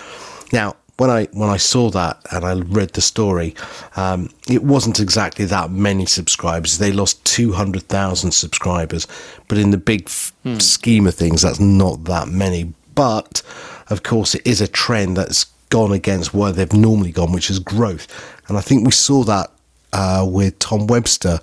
Now, 0.51 0.75
when 0.99 1.09
I 1.09 1.25
when 1.31 1.49
I 1.49 1.57
saw 1.57 1.89
that 1.91 2.19
and 2.31 2.45
I 2.45 2.53
read 2.53 2.89
the 2.89 3.01
story, 3.01 3.55
um, 3.95 4.29
it 4.49 4.63
wasn't 4.63 4.99
exactly 4.99 5.45
that 5.45 5.71
many 5.71 6.05
subscribers. 6.05 6.77
They 6.77 6.91
lost 6.91 7.23
two 7.25 7.53
hundred 7.53 7.83
thousand 7.83 8.31
subscribers, 8.31 9.07
but 9.47 9.57
in 9.57 9.71
the 9.71 9.77
big 9.77 10.03
f- 10.07 10.33
hmm. 10.43 10.57
scheme 10.57 11.07
of 11.07 11.15
things, 11.15 11.41
that's 11.41 11.59
not 11.59 12.03
that 12.05 12.27
many. 12.27 12.73
But 12.99 13.43
of 13.89 14.03
course, 14.03 14.35
it 14.35 14.45
is 14.45 14.59
a 14.59 14.67
trend 14.67 15.15
that's 15.15 15.45
gone 15.69 15.93
against 15.93 16.33
where 16.33 16.51
they've 16.51 16.73
normally 16.73 17.13
gone, 17.13 17.31
which 17.31 17.49
is 17.49 17.57
growth. 17.57 18.07
And 18.49 18.57
I 18.57 18.62
think 18.62 18.83
we 18.83 18.91
saw 18.91 19.23
that 19.23 19.51
uh, 19.93 20.27
with 20.29 20.59
Tom 20.59 20.85
Webster 20.85 21.39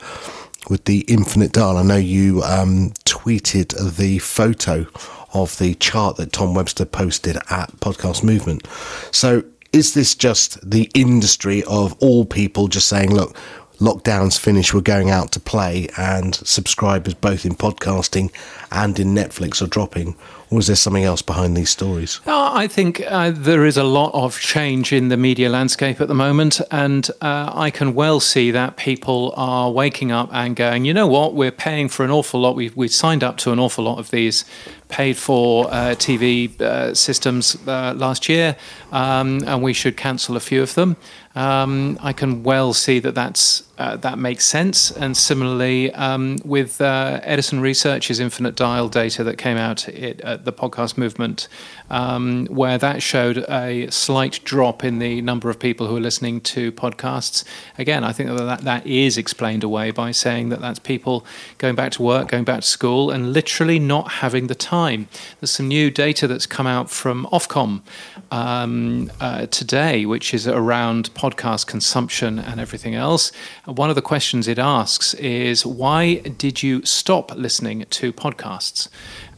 with 0.69 0.85
the 0.85 1.01
infinite 1.09 1.53
dial. 1.53 1.79
I 1.79 1.83
know 1.83 1.97
you 1.97 2.43
um, 2.43 2.91
tweeted 3.07 3.97
the 3.97 4.19
photo 4.19 4.87
of 5.33 5.57
the 5.57 5.73
chart 5.77 6.17
that 6.17 6.35
Tom 6.35 6.53
Webster 6.53 6.85
posted 6.85 7.37
at 7.49 7.71
Podcast 7.81 8.23
Movement. 8.23 8.69
So 9.11 9.43
is 9.73 9.95
this 9.95 10.15
just 10.15 10.59
the 10.69 10.91
industry 10.93 11.65
of 11.65 11.97
all 12.01 12.27
people 12.27 12.69
just 12.69 12.87
saying, 12.87 13.15
look, 13.15 13.35
lockdown's 13.81 14.37
finished, 14.37 14.75
we're 14.75 14.83
going 14.83 15.09
out 15.09 15.33
to 15.33 15.41
play, 15.41 15.89
and 15.97 16.35
subscribers 16.35 17.15
both 17.15 17.47
in 17.47 17.55
podcasting 17.55 18.31
and 18.71 19.01
in 19.01 19.15
Netflix 19.15 19.63
are 19.63 19.67
dropping? 19.67 20.17
Or 20.51 20.61
is 20.61 20.69
there 20.69 20.77
something 20.77 21.03
else 21.03 21.23
behind 21.23 21.57
these 21.57 21.71
stories? 21.71 22.21
Uh, 22.25 22.53
I 22.53 22.69
think 22.69 23.03
uh, 23.05 23.33
there 23.35 23.65
is 23.65 23.77
a 23.77 23.83
lot 23.83 24.13
of 24.15 24.39
change 24.39 24.93
in 24.93 25.09
the 25.09 25.17
media 25.17 25.49
landscape 25.49 26.01
at 26.01 26.07
the 26.07 26.15
moment, 26.15 26.61
and 26.71 27.09
uh, 27.21 27.51
I 27.53 27.71
can 27.71 27.95
well 27.95 28.21
see 28.21 28.53
that 28.53 28.77
people 28.77 29.35
are 29.37 29.73
waking 29.73 30.13
up 30.13 30.29
and 30.33 30.55
going, 30.55 30.85
you 30.85 30.95
know 30.95 31.09
what, 31.09 31.35
we're 31.35 31.51
paying 31.51 31.89
for 31.89 32.05
an 32.05 32.13
awful 32.13 32.41
lot. 32.41 32.55
We've, 32.55 32.77
we've 32.77 32.95
signed 32.95 33.25
up 33.25 33.39
to 33.39 33.51
an 33.51 33.59
awful 33.59 33.85
lot 33.85 33.99
of 33.99 34.11
these 34.13 34.45
paid 34.89 35.17
for 35.17 35.67
uh, 35.67 35.97
TV 35.97 36.61
uh, 36.61 36.95
systems 36.95 37.57
uh, 37.67 37.93
last 37.97 38.29
year, 38.29 38.57
um, 38.93 39.43
and 39.47 39.63
we 39.63 39.73
should 39.73 39.97
cancel 39.97 40.37
a 40.37 40.41
few 40.41 40.63
of 40.63 40.75
them. 40.75 40.97
Um, 41.35 41.99
I 42.01 42.13
can 42.13 42.45
well 42.45 42.73
see 42.73 43.01
that 43.01 43.15
that's 43.15 43.65
uh, 43.79 43.97
that 43.97 44.19
makes 44.19 44.45
sense. 44.45 44.91
And 44.91 45.17
similarly, 45.17 45.93
um, 45.93 46.39
with 46.45 46.81
uh, 46.81 47.21
Edison 47.23 47.61
Research's 47.61 48.21
infinite 48.21 48.55
dial 48.55 48.89
data 48.89 49.23
that 49.25 49.37
came 49.37 49.57
out 49.57 49.89
at 49.89 50.45
the 50.45 50.53
podcast 50.53 50.97
movement, 50.97 51.49
um, 51.91 52.47
where 52.47 52.79
that 52.79 53.03
showed 53.03 53.39
a 53.49 53.89
slight 53.91 54.41
drop 54.45 54.83
in 54.83 54.99
the 54.99 55.21
number 55.23 55.51
of 55.51 55.59
people 55.59 55.87
who 55.87 55.97
are 55.97 56.01
listening 56.01 56.41
to 56.41 56.73
podcasts. 56.73 57.45
Again, 57.79 58.03
I 58.03 58.13
think 58.13 58.31
that 58.31 58.45
that, 58.45 58.61
that 58.63 58.87
is 58.87 59.19
explained 59.19 59.63
away 59.63 59.91
by 59.91 60.11
saying 60.11 60.49
that 60.49 60.61
that's 60.61 60.79
people 60.79 61.27
going 61.59 61.75
back 61.75 61.93
to 61.93 62.03
work, 62.03 62.29
going 62.29 62.45
back 62.45 62.63
to 62.63 62.67
school, 62.67 63.11
and 63.11 63.33
literally 63.33 63.79
not 63.79 64.13
having 64.13 64.47
the 64.47 64.55
time. 64.55 65.09
There's 65.41 65.51
some 65.51 65.69
new 65.69 65.91
data 65.91 66.27
that's 66.27 66.47
come 66.47 66.67
out 66.67 66.91
from 66.91 67.27
Ofcom 67.33 67.83
um, 68.31 69.11
uh, 69.21 69.47
today, 69.47 70.07
which 70.07 70.33
is 70.33 70.49
around 70.49 71.13
podcast 71.15 71.67
consumption 71.67 72.39
and 72.39 72.61
everything 72.61 72.95
else. 72.95 73.33
One 73.67 73.89
of 73.89 73.97
the 73.97 74.03
questions 74.03 74.47
it 74.47 74.61
asks 74.61 75.13
is 75.15 75.67
why 75.67 76.19
did 76.19 76.63
you 76.63 76.85
stop 76.85 77.35
listening 77.35 77.85
to 77.91 78.13
podcasts? 78.13 78.89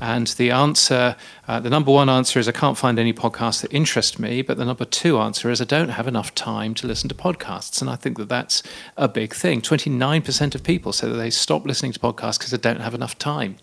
And 0.02 0.26
the 0.26 0.50
answer, 0.50 1.16
uh, 1.48 1.58
the 1.58 1.70
number 1.70 1.90
one 1.90 2.10
answer 2.10 2.38
is 2.38 2.46
I 2.46 2.52
can't 2.52 2.76
find 2.76 2.98
any 2.98 3.14
podcasts 3.14 3.62
that 3.62 3.72
interest 3.72 4.18
me. 4.18 4.42
But 4.42 4.58
the 4.58 4.66
number 4.66 4.84
two 4.84 5.18
answer 5.18 5.50
is 5.50 5.62
I 5.62 5.64
don't 5.64 5.88
have 5.88 6.06
enough 6.06 6.34
time 6.34 6.74
to 6.74 6.86
listen 6.86 7.08
to 7.08 7.14
podcasts. 7.14 7.80
And 7.80 7.88
I 7.88 7.96
think 7.96 8.18
that 8.18 8.28
that's 8.28 8.62
a 8.98 9.08
big 9.08 9.34
thing. 9.34 9.62
29% 9.62 10.54
of 10.54 10.62
people 10.62 10.92
say 10.92 11.08
that 11.08 11.16
they 11.16 11.30
stop 11.30 11.64
listening 11.64 11.92
to 11.92 11.98
podcasts 11.98 12.38
because 12.38 12.50
they 12.50 12.58
don't 12.58 12.80
have 12.80 12.94
enough 12.94 13.18
time. 13.18 13.56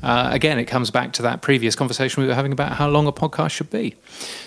Uh, 0.00 0.28
again, 0.30 0.60
it 0.60 0.66
comes 0.66 0.92
back 0.92 1.12
to 1.14 1.22
that 1.22 1.42
previous 1.42 1.74
conversation 1.74 2.22
we 2.22 2.28
were 2.28 2.36
having 2.36 2.52
about 2.52 2.72
how 2.72 2.88
long 2.88 3.08
a 3.08 3.12
podcast 3.12 3.50
should 3.50 3.70
be. 3.70 3.96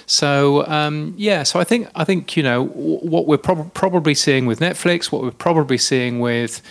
So 0.06 0.66
um, 0.68 1.14
yeah, 1.18 1.44
so 1.44 1.60
I 1.60 1.66
think 1.66 1.90
I 1.94 2.06
think 2.06 2.38
you 2.38 2.44
know 2.44 2.68
what 2.68 3.28
we're 3.28 3.38
prob- 3.38 3.74
probably 3.74 4.14
seeing 4.14 4.46
with 4.46 4.60
Netflix, 4.60 5.12
what 5.12 5.24
we're 5.24 5.32
probably 5.32 5.78
seeing 5.78 6.20
with 6.20 6.62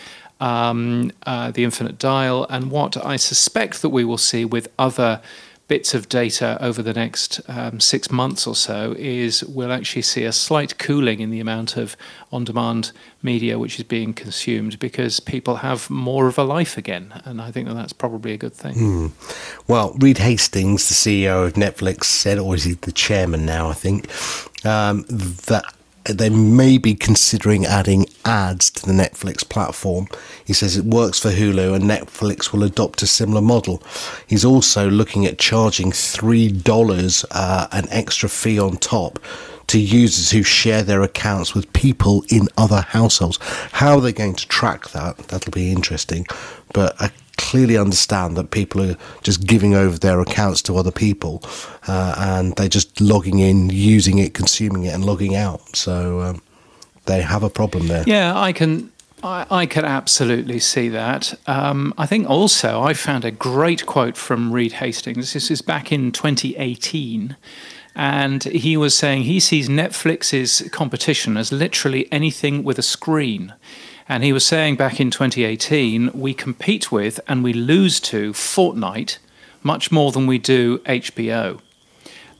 um, 0.40 1.12
uh, 1.26 1.50
the 1.50 1.64
infinite 1.64 1.98
dial, 1.98 2.46
and 2.48 2.70
what 2.70 2.96
I 3.04 3.16
suspect 3.16 3.82
that 3.82 3.90
we 3.90 4.04
will 4.04 4.18
see 4.18 4.44
with 4.46 4.68
other 4.78 5.20
bits 5.68 5.94
of 5.94 6.08
data 6.08 6.56
over 6.60 6.80
the 6.80 6.92
next 6.92 7.40
um, 7.48 7.80
six 7.80 8.10
months 8.10 8.46
or 8.46 8.54
so 8.54 8.94
is 8.98 9.42
we'll 9.44 9.72
actually 9.72 10.02
see 10.02 10.24
a 10.24 10.32
slight 10.32 10.78
cooling 10.78 11.20
in 11.20 11.30
the 11.30 11.40
amount 11.40 11.76
of 11.76 11.96
on 12.30 12.44
demand 12.44 12.92
media 13.22 13.58
which 13.58 13.78
is 13.78 13.84
being 13.84 14.14
consumed 14.14 14.78
because 14.78 15.18
people 15.18 15.56
have 15.56 15.90
more 15.90 16.28
of 16.28 16.38
a 16.38 16.44
life 16.44 16.78
again. 16.78 17.20
And 17.24 17.40
I 17.40 17.50
think 17.50 17.66
that 17.66 17.74
that's 17.74 17.92
probably 17.92 18.32
a 18.32 18.36
good 18.36 18.54
thing. 18.54 18.74
Hmm. 18.74 19.06
Well, 19.66 19.94
Reed 19.98 20.18
Hastings, 20.18 20.88
the 20.88 20.94
CEO 20.94 21.46
of 21.46 21.54
Netflix, 21.54 22.04
said, 22.04 22.38
or 22.38 22.54
is 22.54 22.64
he 22.64 22.74
the 22.74 22.92
chairman 22.92 23.44
now, 23.44 23.68
I 23.68 23.74
think, 23.74 24.08
um, 24.64 25.04
that 25.08 25.64
they 26.08 26.30
may 26.30 26.78
be 26.78 26.94
considering 26.94 27.64
adding 27.64 28.06
ads 28.24 28.70
to 28.70 28.86
the 28.86 28.92
Netflix 28.92 29.48
platform. 29.48 30.08
He 30.44 30.52
says 30.52 30.76
it 30.76 30.84
works 30.84 31.18
for 31.18 31.30
Hulu 31.30 31.74
and 31.74 31.84
Netflix 31.84 32.52
will 32.52 32.62
adopt 32.62 33.02
a 33.02 33.06
similar 33.06 33.40
model. 33.40 33.82
He's 34.26 34.44
also 34.44 34.88
looking 34.88 35.26
at 35.26 35.38
charging 35.38 35.90
$3 35.90 37.24
uh, 37.30 37.68
an 37.72 37.86
extra 37.90 38.28
fee 38.28 38.58
on 38.58 38.76
top 38.76 39.18
to 39.68 39.80
users 39.80 40.30
who 40.30 40.42
share 40.42 40.82
their 40.82 41.02
accounts 41.02 41.54
with 41.54 41.72
people 41.72 42.24
in 42.30 42.48
other 42.56 42.82
households. 42.82 43.38
How 43.72 43.96
are 43.96 44.00
they 44.00 44.12
going 44.12 44.34
to 44.36 44.48
track 44.48 44.90
that? 44.90 45.18
That'll 45.28 45.52
be 45.52 45.72
interesting. 45.72 46.26
But 46.72 46.94
I 47.00 47.10
clearly 47.50 47.78
understand 47.78 48.36
that 48.36 48.50
people 48.50 48.82
are 48.82 48.96
just 49.22 49.46
giving 49.46 49.72
over 49.72 49.96
their 49.96 50.20
accounts 50.20 50.60
to 50.62 50.76
other 50.76 50.90
people 50.90 51.40
uh, 51.86 52.14
and 52.18 52.56
they're 52.56 52.68
just 52.68 53.00
logging 53.00 53.38
in, 53.38 53.70
using 53.70 54.18
it, 54.18 54.34
consuming 54.34 54.82
it, 54.84 54.92
and 54.92 55.04
logging 55.04 55.36
out. 55.36 55.76
So 55.76 56.20
um, 56.22 56.42
they 57.04 57.22
have 57.22 57.44
a 57.44 57.50
problem 57.50 57.86
there. 57.86 58.02
Yeah, 58.04 58.36
I 58.36 58.52
can. 58.52 58.90
I, 59.22 59.46
I 59.48 59.66
could 59.66 59.84
absolutely 59.84 60.58
see 60.58 60.88
that. 60.88 61.34
Um, 61.46 61.94
I 61.96 62.04
think 62.06 62.28
also 62.28 62.82
I 62.82 62.94
found 62.94 63.24
a 63.24 63.30
great 63.30 63.86
quote 63.86 64.16
from 64.16 64.52
Reed 64.52 64.72
Hastings. 64.72 65.32
This 65.32 65.50
is 65.50 65.62
back 65.62 65.92
in 65.92 66.10
2018. 66.12 67.36
And 67.94 68.44
he 68.44 68.76
was 68.76 68.94
saying 68.94 69.22
he 69.22 69.40
sees 69.40 69.70
Netflix's 69.70 70.68
competition 70.70 71.38
as 71.38 71.50
literally 71.50 72.12
anything 72.12 72.62
with 72.62 72.78
a 72.78 72.82
screen. 72.82 73.54
And 74.08 74.22
he 74.22 74.32
was 74.32 74.46
saying 74.46 74.76
back 74.76 75.00
in 75.00 75.10
2018, 75.10 76.12
we 76.14 76.32
compete 76.32 76.92
with 76.92 77.18
and 77.26 77.42
we 77.42 77.52
lose 77.52 77.98
to 78.00 78.32
Fortnite 78.32 79.18
much 79.62 79.90
more 79.90 80.12
than 80.12 80.26
we 80.26 80.38
do 80.38 80.78
HBO. 80.78 81.60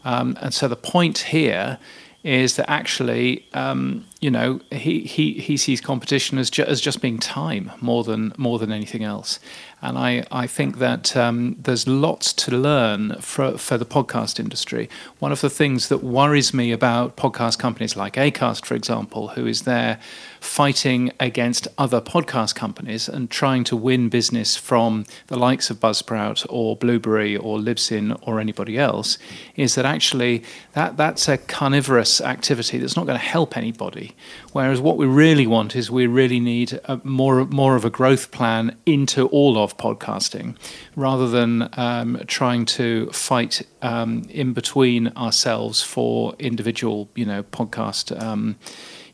Um, 0.04 0.38
and 0.40 0.54
so 0.54 0.68
the 0.68 0.76
point 0.76 1.18
here 1.18 1.78
is 2.22 2.56
that 2.56 2.68
actually, 2.68 3.46
um, 3.52 4.04
you 4.20 4.30
know, 4.30 4.60
he, 4.72 5.00
he, 5.00 5.34
he 5.34 5.56
sees 5.56 5.80
competition 5.80 6.38
as, 6.38 6.50
ju- 6.50 6.64
as 6.64 6.80
just 6.80 7.00
being 7.00 7.18
time 7.18 7.70
more 7.80 8.02
than 8.02 8.32
more 8.36 8.58
than 8.58 8.72
anything 8.72 9.04
else. 9.04 9.38
And 9.80 9.96
I, 9.96 10.24
I 10.32 10.48
think 10.48 10.78
that 10.78 11.16
um, 11.16 11.54
there's 11.56 11.86
lots 11.86 12.32
to 12.32 12.56
learn 12.56 13.20
for, 13.20 13.56
for 13.58 13.78
the 13.78 13.86
podcast 13.86 14.40
industry. 14.40 14.88
One 15.20 15.30
of 15.30 15.40
the 15.40 15.50
things 15.50 15.88
that 15.88 16.02
worries 16.02 16.52
me 16.52 16.72
about 16.72 17.16
podcast 17.16 17.60
companies 17.60 17.94
like 17.94 18.14
Acast, 18.14 18.64
for 18.64 18.74
example, 18.74 19.28
who 19.28 19.46
is 19.46 19.62
there 19.62 20.00
fighting 20.46 21.12
against 21.20 21.68
other 21.76 22.00
podcast 22.00 22.54
companies 22.54 23.08
and 23.08 23.30
trying 23.30 23.64
to 23.64 23.76
win 23.76 24.08
business 24.08 24.56
from 24.56 25.04
the 25.26 25.36
likes 25.36 25.70
of 25.70 25.80
Buzzsprout 25.80 26.46
or 26.48 26.76
Blueberry 26.76 27.36
or 27.36 27.58
Libsyn 27.58 28.16
or 28.22 28.40
anybody 28.40 28.78
else, 28.78 29.18
is 29.56 29.74
that 29.74 29.84
actually 29.84 30.42
that, 30.72 30.96
that's 30.96 31.28
a 31.28 31.36
carnivorous 31.36 32.20
activity 32.20 32.78
that's 32.78 32.96
not 32.96 33.06
going 33.06 33.18
to 33.18 33.24
help 33.24 33.56
anybody. 33.56 34.14
Whereas 34.52 34.80
what 34.80 34.96
we 34.96 35.06
really 35.06 35.46
want 35.46 35.76
is 35.76 35.90
we 35.90 36.06
really 36.06 36.40
need 36.40 36.80
more 37.02 37.44
more 37.46 37.76
of 37.76 37.84
a 37.84 37.90
growth 37.90 38.30
plan 38.30 38.76
into 38.86 39.26
all 39.28 39.58
of 39.58 39.76
podcasting, 39.76 40.56
rather 40.94 41.28
than 41.28 41.68
um, 41.74 42.22
trying 42.26 42.64
to 42.66 43.10
fight 43.10 43.62
um, 43.82 44.24
in 44.30 44.52
between 44.52 45.08
ourselves 45.08 45.82
for 45.82 46.34
individual, 46.38 47.08
you 47.14 47.26
know, 47.26 47.42
podcast. 47.42 48.18
Um, 48.22 48.56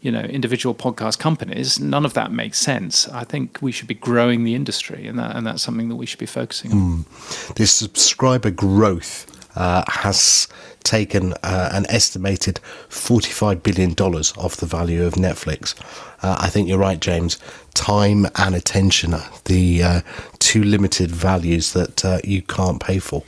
you 0.02 0.10
know 0.10 0.20
individual 0.20 0.74
podcast 0.74 1.18
companies 1.18 1.80
none 1.80 2.04
of 2.04 2.12
that 2.14 2.30
makes 2.30 2.58
sense 2.58 3.08
i 3.08 3.24
think 3.24 3.58
we 3.62 3.72
should 3.72 3.88
be 3.88 3.94
growing 3.94 4.44
the 4.44 4.54
industry 4.54 5.06
and 5.06 5.18
that 5.18 5.34
and 5.34 5.46
that's 5.46 5.62
something 5.62 5.88
that 5.88 5.96
we 5.96 6.04
should 6.04 6.18
be 6.18 6.26
focusing 6.26 6.72
on 6.72 6.78
mm. 6.78 7.54
this 7.54 7.72
subscriber 7.72 8.50
growth 8.50 9.26
uh, 9.54 9.84
has 9.86 10.48
taken 10.82 11.32
uh, 11.42 11.70
an 11.72 11.86
estimated 11.88 12.58
$45 12.88 13.62
billion 13.62 13.92
off 13.92 14.56
the 14.56 14.66
value 14.66 15.04
of 15.04 15.14
Netflix. 15.14 15.78
Uh, 16.22 16.36
I 16.40 16.48
think 16.48 16.68
you're 16.68 16.78
right, 16.78 16.98
James. 16.98 17.38
Time 17.74 18.26
and 18.36 18.54
attention 18.54 19.14
the 19.44 19.82
uh, 19.82 20.00
two 20.38 20.62
limited 20.62 21.10
values 21.10 21.72
that 21.72 22.04
uh, 22.04 22.18
you 22.24 22.42
can't 22.42 22.80
pay 22.80 22.98
for. 22.98 23.22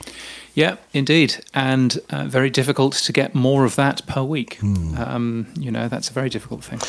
Yeah, 0.55 0.77
indeed, 0.93 1.43
and 1.53 1.99
uh, 2.09 2.25
very 2.25 2.49
difficult 2.49 2.93
to 2.93 3.11
get 3.11 3.35
more 3.35 3.65
of 3.65 3.75
that 3.75 4.05
per 4.07 4.23
week. 4.23 4.57
Mm. 4.59 4.97
Um, 4.97 5.47
you 5.59 5.69
know, 5.69 5.89
that's 5.89 6.09
a 6.09 6.13
very 6.13 6.29
difficult 6.29 6.63
thing. 6.63 6.79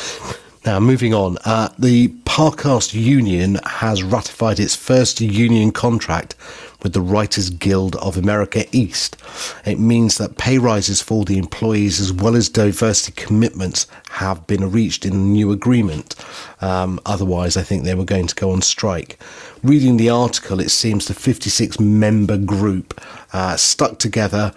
Now, 0.65 0.79
moving 0.79 1.13
on, 1.13 1.37
uh, 1.45 1.69
the 1.77 2.07
Parcast 2.25 2.93
Union 2.93 3.59
has 3.65 4.03
ratified 4.03 4.59
its 4.59 4.75
first 4.75 5.21
union 5.21 5.71
contract 5.71 6.35
with 6.83 6.93
the 6.93 7.01
Writers 7.01 7.49
Guild 7.49 7.95
of 7.97 8.17
America 8.17 8.65
East. 8.71 9.17
It 9.65 9.79
means 9.79 10.17
that 10.17 10.37
pay 10.37 10.57
rises 10.57 11.01
for 11.01 11.25
the 11.25 11.37
employees 11.37 11.99
as 11.99 12.13
well 12.13 12.35
as 12.35 12.49
diversity 12.49 13.13
commitments 13.21 13.87
have 14.11 14.45
been 14.47 14.71
reached 14.71 15.05
in 15.05 15.11
the 15.11 15.17
new 15.17 15.51
agreement. 15.51 16.15
Um, 16.61 16.99
otherwise, 17.05 17.57
I 17.57 17.63
think 17.63 17.83
they 17.83 17.95
were 17.95 18.05
going 18.05 18.27
to 18.27 18.35
go 18.35 18.51
on 18.51 18.61
strike. 18.61 19.19
Reading 19.63 19.97
the 19.97 20.09
article, 20.09 20.59
it 20.59 20.69
seems 20.69 21.07
the 21.07 21.13
56 21.13 21.79
member 21.79 22.37
group 22.37 22.99
uh, 23.33 23.57
stuck 23.57 23.99
together 23.99 24.53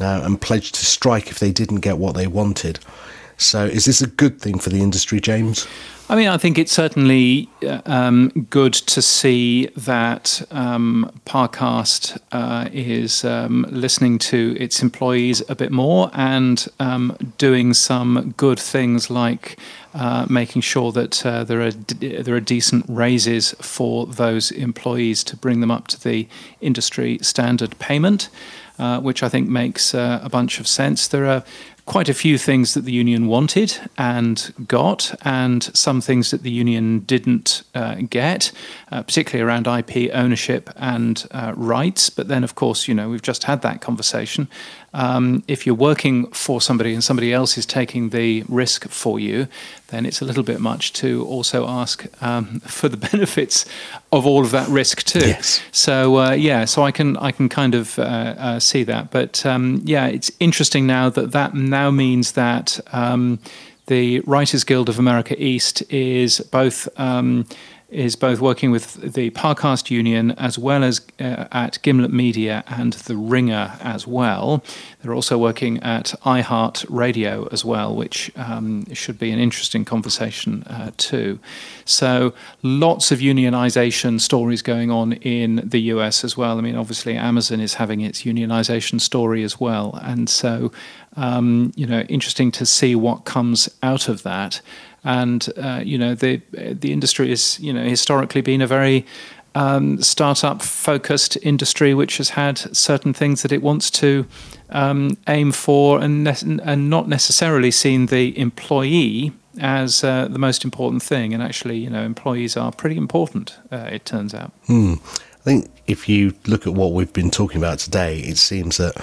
uh, 0.00 0.20
and 0.24 0.40
pledged 0.40 0.74
to 0.76 0.84
strike 0.84 1.28
if 1.30 1.38
they 1.38 1.52
didn't 1.52 1.80
get 1.80 1.98
what 1.98 2.14
they 2.14 2.26
wanted. 2.26 2.80
So, 3.36 3.64
is 3.64 3.84
this 3.84 4.00
a 4.00 4.06
good 4.06 4.40
thing 4.40 4.58
for 4.58 4.70
the 4.70 4.80
industry, 4.80 5.20
James? 5.20 5.66
I 6.06 6.16
mean, 6.16 6.28
I 6.28 6.36
think 6.36 6.58
it's 6.58 6.72
certainly 6.72 7.48
uh, 7.66 7.80
um, 7.86 8.28
good 8.50 8.74
to 8.74 9.00
see 9.00 9.68
that 9.68 10.42
um, 10.50 11.10
Parcast 11.24 12.18
uh, 12.30 12.68
is 12.72 13.24
um, 13.24 13.64
listening 13.70 14.18
to 14.18 14.54
its 14.60 14.82
employees 14.82 15.42
a 15.48 15.54
bit 15.54 15.72
more 15.72 16.10
and 16.12 16.68
um, 16.78 17.16
doing 17.38 17.72
some 17.72 18.34
good 18.36 18.60
things 18.60 19.08
like 19.08 19.58
uh, 19.94 20.26
making 20.28 20.60
sure 20.60 20.92
that 20.92 21.24
uh, 21.24 21.42
there 21.42 21.62
are 21.62 21.70
d- 21.70 22.16
there 22.20 22.34
are 22.34 22.40
decent 22.40 22.84
raises 22.86 23.52
for 23.62 24.06
those 24.06 24.50
employees 24.50 25.24
to 25.24 25.36
bring 25.36 25.60
them 25.60 25.70
up 25.70 25.86
to 25.86 26.02
the 26.02 26.28
industry 26.60 27.18
standard 27.22 27.78
payment. 27.78 28.28
Uh, 28.76 28.98
which 28.98 29.22
I 29.22 29.28
think 29.28 29.48
makes 29.48 29.94
uh, 29.94 30.18
a 30.20 30.28
bunch 30.28 30.58
of 30.58 30.66
sense. 30.66 31.06
There 31.06 31.26
are 31.26 31.44
quite 31.86 32.08
a 32.08 32.14
few 32.14 32.38
things 32.38 32.74
that 32.74 32.84
the 32.84 32.92
union 32.92 33.26
wanted 33.26 33.78
and 33.98 34.52
got, 34.66 35.14
and 35.22 35.64
some 35.74 36.00
things 36.00 36.30
that 36.30 36.42
the 36.42 36.50
union 36.50 37.00
didn't 37.00 37.62
uh, 37.74 37.96
get, 38.08 38.52
uh, 38.90 39.02
particularly 39.02 39.46
around 39.46 39.66
IP 39.66 40.10
ownership 40.14 40.70
and 40.76 41.26
uh, 41.30 41.52
rights. 41.56 42.08
But 42.08 42.28
then, 42.28 42.42
of 42.42 42.54
course, 42.54 42.88
you 42.88 42.94
know, 42.94 43.10
we've 43.10 43.22
just 43.22 43.44
had 43.44 43.62
that 43.62 43.80
conversation. 43.80 44.48
Um, 44.94 45.42
if 45.48 45.66
you're 45.66 45.74
working 45.74 46.26
for 46.28 46.60
somebody 46.60 46.94
and 46.94 47.02
somebody 47.02 47.32
else 47.32 47.58
is 47.58 47.66
taking 47.66 48.10
the 48.10 48.44
risk 48.48 48.88
for 48.88 49.18
you, 49.18 49.48
then 49.88 50.06
it's 50.06 50.22
a 50.22 50.24
little 50.24 50.44
bit 50.44 50.60
much 50.60 50.92
to 50.94 51.26
also 51.26 51.66
ask 51.66 52.06
um, 52.22 52.60
for 52.66 52.88
the 52.88 52.96
benefits 52.96 53.66
of 54.12 54.24
all 54.24 54.44
of 54.44 54.52
that 54.52 54.68
risk 54.68 55.02
too. 55.02 55.18
Yes. 55.18 55.60
So 55.72 56.18
uh, 56.18 56.30
yeah, 56.32 56.64
so 56.64 56.84
I 56.84 56.92
can 56.92 57.16
I 57.16 57.32
can 57.32 57.48
kind 57.48 57.74
of 57.74 57.98
uh, 57.98 58.02
uh, 58.02 58.60
see 58.60 58.84
that, 58.84 59.10
but 59.10 59.44
um, 59.44 59.82
yeah, 59.84 60.06
it's 60.06 60.30
interesting 60.40 60.86
now 60.86 61.10
that 61.10 61.32
that 61.32 61.54
now 61.54 61.90
means 61.90 62.32
that 62.32 62.80
um, 62.92 63.40
the 63.86 64.20
Writers 64.20 64.64
Guild 64.64 64.88
of 64.88 64.98
America 64.98 65.34
East 65.42 65.82
is 65.92 66.40
both 66.40 66.88
um, 66.98 67.46
is 67.94 68.16
both 68.16 68.40
working 68.40 68.70
with 68.70 69.14
the 69.14 69.30
Parcast 69.30 69.90
Union 69.90 70.32
as 70.32 70.58
well 70.58 70.82
as 70.82 71.00
uh, 71.20 71.46
at 71.52 71.78
Gimlet 71.82 72.12
Media 72.12 72.64
and 72.66 72.92
The 72.92 73.16
Ringer 73.16 73.76
as 73.80 74.06
well. 74.06 74.62
They're 75.00 75.14
also 75.14 75.38
working 75.38 75.82
at 75.82 76.14
iHeart 76.24 76.84
Radio 76.88 77.48
as 77.52 77.64
well, 77.64 77.94
which 77.94 78.30
um, 78.36 78.92
should 78.92 79.18
be 79.18 79.30
an 79.30 79.38
interesting 79.38 79.84
conversation 79.84 80.64
uh, 80.64 80.90
too. 80.96 81.38
So, 81.84 82.34
lots 82.62 83.12
of 83.12 83.20
unionization 83.20 84.20
stories 84.20 84.62
going 84.62 84.90
on 84.90 85.14
in 85.14 85.62
the 85.64 85.80
US 85.82 86.24
as 86.24 86.36
well. 86.36 86.58
I 86.58 86.62
mean, 86.62 86.76
obviously, 86.76 87.16
Amazon 87.16 87.60
is 87.60 87.74
having 87.74 88.00
its 88.00 88.22
unionization 88.22 89.00
story 89.00 89.42
as 89.44 89.60
well. 89.60 89.98
And 90.02 90.28
so, 90.28 90.72
um, 91.16 91.72
you 91.76 91.86
know, 91.86 92.00
interesting 92.02 92.50
to 92.52 92.66
see 92.66 92.94
what 92.94 93.24
comes 93.24 93.68
out 93.82 94.08
of 94.08 94.22
that 94.24 94.60
and 95.04 95.48
uh, 95.56 95.80
you 95.84 95.98
know 95.98 96.14
the 96.14 96.40
the 96.52 96.92
industry 96.92 97.30
is 97.30 97.58
you 97.60 97.72
know 97.72 97.84
historically 97.84 98.40
been 98.40 98.62
a 98.62 98.66
very 98.66 99.04
um, 99.54 100.02
startup 100.02 100.62
focused 100.62 101.38
industry 101.42 101.94
which 101.94 102.16
has 102.16 102.30
had 102.30 102.58
certain 102.76 103.12
things 103.12 103.42
that 103.42 103.52
it 103.52 103.62
wants 103.62 103.90
to 103.90 104.26
um, 104.70 105.16
aim 105.28 105.52
for 105.52 106.00
and 106.00 106.24
ne- 106.24 106.58
and 106.64 106.90
not 106.90 107.08
necessarily 107.08 107.70
seen 107.70 108.06
the 108.06 108.36
employee 108.38 109.32
as 109.60 110.02
uh, 110.02 110.26
the 110.28 110.38
most 110.38 110.64
important 110.64 111.02
thing. 111.02 111.32
And 111.32 111.42
actually 111.42 111.78
you 111.78 111.90
know 111.90 112.02
employees 112.02 112.56
are 112.56 112.72
pretty 112.72 112.96
important 112.96 113.56
uh, 113.70 113.88
it 113.92 114.04
turns 114.04 114.34
out. 114.34 114.52
Hmm. 114.66 114.94
I 114.94 115.44
think 115.44 115.70
if 115.86 116.08
you 116.08 116.34
look 116.46 116.66
at 116.66 116.72
what 116.72 116.92
we've 116.92 117.12
been 117.12 117.30
talking 117.30 117.58
about 117.58 117.78
today 117.78 118.20
it 118.20 118.38
seems 118.38 118.78
that 118.78 118.96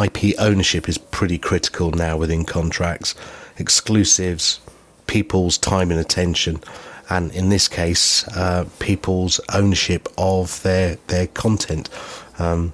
IP 0.00 0.34
ownership 0.38 0.88
is 0.88 0.98
pretty 0.98 1.38
critical 1.38 1.92
now 1.92 2.16
within 2.16 2.44
contracts. 2.44 3.14
Exclusives 3.56 4.60
people's 5.08 5.58
time 5.58 5.90
and 5.90 5.98
attention, 5.98 6.60
and 7.10 7.32
in 7.32 7.48
this 7.48 7.66
case, 7.66 8.26
uh, 8.28 8.66
people's 8.78 9.40
ownership 9.52 10.08
of 10.16 10.62
their 10.62 10.98
their 11.08 11.26
content. 11.26 11.88
Um, 12.38 12.72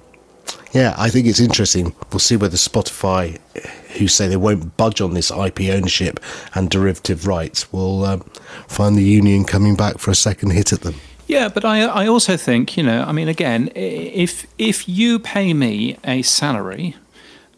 yeah, 0.73 0.93
I 0.97 1.09
think 1.09 1.25
it's 1.25 1.39
interesting. 1.39 1.95
We'll 2.11 2.19
see 2.19 2.35
whether 2.35 2.57
Spotify, 2.57 3.39
who 3.97 4.07
say 4.07 4.27
they 4.27 4.37
won't 4.37 4.75
budge 4.77 4.99
on 5.01 5.13
this 5.13 5.31
IP 5.31 5.61
ownership 5.61 6.19
and 6.53 6.69
derivative 6.69 7.25
rights, 7.25 7.71
will 7.71 8.03
um, 8.05 8.19
find 8.67 8.95
the 8.95 9.03
union 9.03 9.45
coming 9.45 9.75
back 9.75 9.99
for 9.99 10.11
a 10.11 10.15
second 10.15 10.51
hit 10.51 10.73
at 10.73 10.81
them. 10.81 10.95
Yeah, 11.27 11.47
but 11.49 11.65
I 11.65 11.83
I 11.85 12.07
also 12.07 12.37
think 12.37 12.77
you 12.77 12.83
know 12.83 13.03
I 13.03 13.11
mean 13.11 13.27
again 13.27 13.71
if 13.73 14.45
if 14.57 14.87
you 14.87 15.17
pay 15.17 15.53
me 15.53 15.97
a 16.03 16.21
salary, 16.21 16.95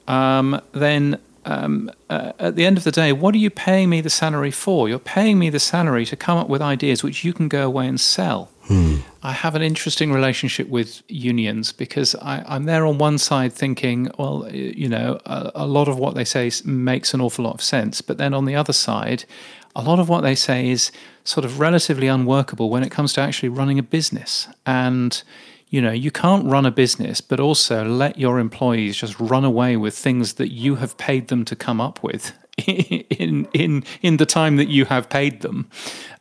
um, 0.07 0.61
then 0.71 1.19
um, 1.47 1.89
uh, 2.09 2.33
at 2.39 2.57
the 2.57 2.65
end 2.65 2.77
of 2.77 2.83
the 2.83 2.91
day, 2.91 3.13
what 3.13 3.33
are 3.33 3.37
you 3.37 3.49
paying 3.49 3.89
me 3.89 4.01
the 4.01 4.09
salary 4.09 4.51
for? 4.51 4.89
You're 4.89 4.99
paying 4.99 5.39
me 5.39 5.49
the 5.49 5.61
salary 5.61 6.05
to 6.05 6.17
come 6.17 6.37
up 6.37 6.49
with 6.49 6.61
ideas 6.61 7.03
which 7.03 7.23
you 7.23 7.31
can 7.31 7.47
go 7.47 7.65
away 7.65 7.87
and 7.87 7.99
sell. 7.99 8.51
Hmm. 8.63 8.97
I 9.23 9.31
have 9.31 9.55
an 9.55 9.61
interesting 9.61 10.11
relationship 10.11 10.67
with 10.67 11.01
unions 11.07 11.71
because 11.71 12.15
I, 12.15 12.43
am 12.53 12.65
there 12.65 12.85
on 12.85 12.97
one 12.97 13.17
side 13.17 13.53
thinking, 13.53 14.11
well, 14.19 14.45
you 14.51 14.89
know, 14.89 15.21
a, 15.25 15.51
a, 15.55 15.65
lot 15.65 15.87
of 15.87 15.97
what 15.97 16.15
they 16.15 16.25
say 16.25 16.51
makes 16.65 17.13
an 17.13 17.21
awful 17.21 17.45
lot 17.45 17.53
of 17.53 17.61
sense. 17.61 18.01
But 18.01 18.17
then 18.17 18.33
on 18.33 18.43
the 18.43 18.55
other 18.55 18.73
side, 18.73 19.23
a 19.73 19.81
lot 19.81 19.99
of 19.99 20.09
what 20.09 20.21
they 20.21 20.35
say 20.35 20.69
is 20.69 20.91
sort 21.23 21.45
of 21.45 21.61
relatively 21.61 22.07
unworkable 22.07 22.69
when 22.69 22.83
it 22.83 22.91
comes 22.91 23.13
to 23.13 23.21
actually 23.21 23.49
running 23.49 23.79
a 23.79 23.83
business. 23.83 24.49
And 24.65 25.23
you 25.69 25.81
know, 25.81 25.91
you 25.91 26.11
can't 26.11 26.45
run 26.45 26.65
a 26.65 26.71
business, 26.71 27.19
but 27.21 27.39
also 27.39 27.83
let 27.83 28.17
your 28.17 28.39
employees 28.39 28.97
just 28.97 29.19
run 29.19 29.43
away 29.43 29.75
with 29.75 29.97
things 29.97 30.35
that 30.35 30.51
you 30.51 30.75
have 30.75 30.97
paid 30.97 31.27
them 31.27 31.43
to 31.45 31.55
come 31.55 31.81
up 31.81 32.01
with 32.01 32.31
in 32.57 33.47
in 33.53 33.83
in 34.01 34.17
the 34.17 34.25
time 34.25 34.55
that 34.57 34.69
you 34.69 34.85
have 34.85 35.09
paid 35.09 35.41
them. 35.41 35.69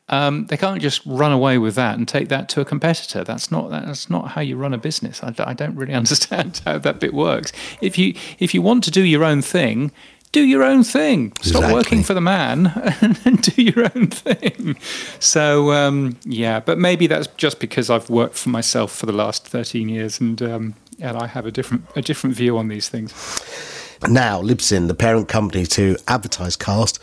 Um, 0.08 0.46
they 0.46 0.56
can't 0.56 0.80
just 0.80 1.02
run 1.04 1.32
away 1.32 1.58
with 1.58 1.74
that 1.74 1.98
and 1.98 2.06
take 2.06 2.28
that 2.28 2.48
to 2.50 2.60
a 2.60 2.64
competitor. 2.64 3.24
That's 3.24 3.50
not 3.50 3.70
that's 3.70 4.08
not 4.10 4.32
how 4.32 4.40
you 4.40 4.56
run 4.56 4.74
a 4.74 4.78
business. 4.78 5.22
I, 5.22 5.34
I 5.38 5.54
don't 5.54 5.76
really 5.76 5.94
understand 6.02 6.60
how 6.64 6.78
that 6.78 7.00
bit 7.00 7.14
works. 7.14 7.52
If 7.80 7.98
you 7.98 8.14
if 8.38 8.52
you 8.54 8.62
want 8.62 8.84
to 8.84 8.90
do 8.90 9.02
your 9.02 9.24
own 9.24 9.42
thing, 9.42 9.92
do 10.32 10.42
your 10.42 10.62
own 10.62 10.84
thing. 10.84 11.32
Stop 11.40 11.46
Exactly. 11.62 11.72
working 11.74 12.02
for 12.02 12.14
the 12.14 12.20
man 12.20 12.66
and 13.24 13.40
do 13.42 13.62
your 13.62 13.86
own 13.94 14.08
thing. 14.08 14.76
So 15.18 15.72
um, 15.72 16.16
yeah, 16.24 16.60
but 16.60 16.78
maybe 16.78 17.06
that's 17.06 17.28
just 17.36 17.58
because 17.60 17.88
I've 17.90 18.10
worked 18.10 18.36
for 18.36 18.50
myself 18.50 18.92
for 18.94 19.06
the 19.06 19.12
last 19.12 19.46
thirteen 19.46 19.88
years, 19.88 20.20
and 20.20 20.40
um, 20.42 20.74
and 21.00 21.16
I 21.16 21.26
have 21.26 21.46
a 21.46 21.50
different 21.50 21.84
a 21.96 22.02
different 22.02 22.36
view 22.36 22.58
on 22.58 22.68
these 22.68 22.88
things. 22.88 23.12
Now, 24.08 24.42
Libsyn, 24.42 24.88
the 24.88 24.94
parent 24.94 25.26
company 25.28 25.64
to 25.66 25.94
AdvertiseCast, 26.06 26.98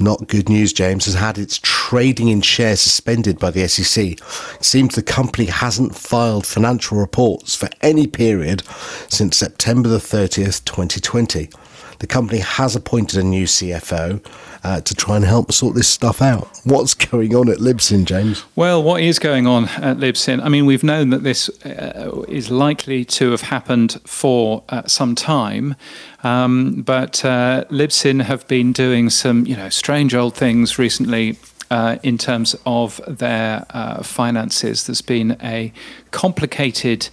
not 0.00 0.28
good 0.28 0.48
news, 0.48 0.72
James, 0.72 1.04
has 1.04 1.14
had 1.14 1.36
its 1.36 1.60
trading 1.62 2.28
in 2.28 2.40
shares 2.40 2.80
suspended 2.80 3.38
by 3.38 3.50
the 3.50 3.68
SEC. 3.68 4.12
It 4.12 4.64
seems 4.64 4.94
the 4.94 5.02
company 5.02 5.44
hasn't 5.46 5.94
filed 5.94 6.46
financial 6.46 6.96
reports 6.98 7.54
for 7.54 7.68
any 7.82 8.06
period 8.06 8.62
since 9.08 9.36
September 9.36 9.88
the 9.90 9.98
30th, 9.98 10.64
2020. 10.64 11.50
The 11.98 12.06
company 12.06 12.40
has 12.40 12.74
appointed 12.76 13.18
a 13.18 13.22
new 13.22 13.46
CFO 13.46 14.24
uh, 14.64 14.80
to 14.80 14.94
try 14.94 15.16
and 15.16 15.24
help 15.24 15.52
sort 15.52 15.74
this 15.74 15.88
stuff 15.88 16.22
out. 16.22 16.48
What's 16.64 16.94
going 17.10 17.34
on 17.34 17.48
at 17.48 17.58
Libsyn, 17.58 18.04
James? 18.04 18.44
Well, 18.56 18.82
what 18.82 19.02
is 19.02 19.18
going 19.18 19.46
on 19.46 19.68
at 19.68 19.98
Libsyn? 19.98 20.42
I 20.42 20.48
mean, 20.48 20.66
we've 20.66 20.82
known 20.82 21.10
that 21.10 21.22
this 21.22 21.48
uh, 21.64 22.24
is 22.28 22.50
likely 22.50 23.04
to 23.04 23.30
have 23.30 23.42
happened 23.42 24.00
for 24.06 24.64
uh, 24.70 24.82
some 24.86 25.14
time, 25.14 25.76
um, 26.22 26.82
but 26.82 27.24
uh, 27.24 27.64
Libsyn 27.70 28.22
have 28.22 28.46
been 28.48 28.72
doing 28.72 29.10
some, 29.10 29.46
you 29.46 29.56
know, 29.56 29.68
strange 29.68 30.14
old 30.14 30.34
things 30.34 30.78
recently. 30.78 31.38
Uh, 31.70 31.98
in 32.02 32.18
terms 32.18 32.54
of 32.66 33.00
their 33.08 33.64
uh, 33.70 34.02
finances, 34.02 34.86
there's 34.86 35.00
been 35.00 35.36
a 35.42 35.72
complicated 36.12 37.08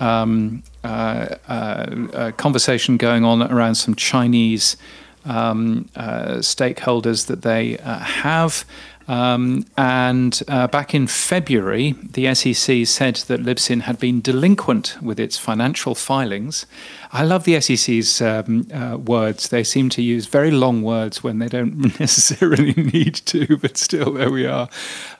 um, 0.00 0.62
conversation 0.82 2.96
going 2.96 3.24
on 3.24 3.42
around 3.42 3.76
some 3.76 3.94
Chinese 3.94 4.76
um, 5.24 5.88
uh, 5.96 6.36
stakeholders 6.38 7.26
that 7.26 7.42
they 7.42 7.78
uh, 7.78 7.98
have. 7.98 8.64
Um, 9.08 9.66
and 9.76 10.40
uh, 10.46 10.68
back 10.68 10.94
in 10.94 11.08
February, 11.08 11.92
the 11.92 12.32
SEC 12.34 12.86
said 12.86 13.16
that 13.26 13.42
Libsyn 13.42 13.82
had 13.82 13.98
been 13.98 14.20
delinquent 14.20 14.96
with 15.02 15.18
its 15.18 15.36
financial 15.36 15.94
filings. 15.94 16.66
I 17.12 17.24
love 17.24 17.44
the 17.44 17.60
SEC's 17.60 18.22
um, 18.22 18.68
uh, 18.72 18.96
words. 18.96 19.48
They 19.48 19.64
seem 19.64 19.88
to 19.90 20.02
use 20.02 20.26
very 20.26 20.52
long 20.52 20.82
words 20.82 21.22
when 21.22 21.40
they 21.40 21.48
don't 21.48 21.76
necessarily 22.00 22.74
need 22.74 23.14
to, 23.26 23.56
but 23.56 23.76
still, 23.76 24.12
there 24.12 24.30
we 24.30 24.46
are. 24.46 24.68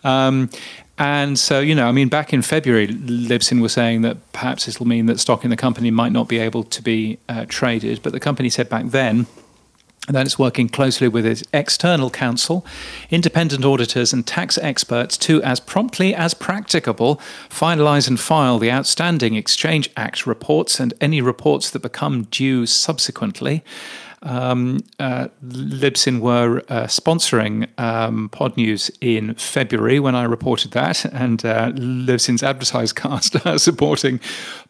Um, 0.05 0.49
and 0.99 1.39
so, 1.39 1.61
you 1.61 1.75
know, 1.75 1.89
I 1.89 1.93
mean, 1.93 2.09
back 2.09 2.33
in 2.33 2.43
February, 2.43 2.89
Libsyn 2.89 3.63
was 3.63 3.73
saying 3.73 4.03
that 4.03 4.33
perhaps 4.33 4.67
this 4.67 4.79
will 4.79 4.87
mean 4.87 5.07
that 5.07 5.19
stock 5.19 5.43
in 5.45 5.51
the 5.51 5.57
company 5.57 5.91
might 5.91 6.13
not 6.13 6.29
be 6.29 6.39
able 6.39 6.65
to 6.65 6.83
be 6.83 7.19
uh, 7.29 7.47
traded. 7.49 8.03
But 8.03 8.13
the 8.13 8.21
company 8.21 8.51
said 8.51 8.69
back 8.69 8.87
then 8.87 9.27
that 10.09 10.27
it's 10.27 10.39
working 10.39 10.69
closely 10.69 11.09
with 11.09 11.25
its 11.25 11.45
external 11.55 12.11
counsel, 12.11 12.67
independent 13.11 13.65
auditors, 13.65 14.13
and 14.13 14.27
tax 14.27 14.59
experts 14.59 15.17
to, 15.17 15.43
as 15.43 15.61
promptly 15.61 16.15
as 16.15 16.35
practicable, 16.35 17.17
finalise 17.49 18.09
and 18.09 18.21
file 18.21 18.59
the 18.59 18.71
outstanding 18.71 19.35
Exchange 19.35 19.89
Act 19.97 20.27
reports 20.27 20.79
and 20.79 20.93
any 21.01 21.23
reports 21.23 21.71
that 21.71 21.81
become 21.81 22.25
due 22.25 22.67
subsequently. 22.67 23.65
Um, 24.23 24.81
uh, 25.01 25.29
Libsyn 25.45 26.21
were 26.21 26.63
uh, 26.69 26.85
sponsoring 26.87 27.69
um, 27.79 28.29
Pod 28.29 28.57
News 28.57 28.91
in 29.01 29.35
February 29.35 29.99
when 29.99 30.15
I 30.15 30.25
reported 30.25 30.71
that, 30.73 31.05
and 31.07 31.45
uh, 31.45 31.73
Libsyn's 31.73 32.43
Advertise 32.43 32.93
Cast 33.03 33.45
are 33.47 33.59
supporting 33.59 34.21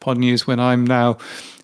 Pod 0.00 0.18
News 0.18 0.46
when 0.46 0.58
I'm 0.58 0.86
now 0.86 1.18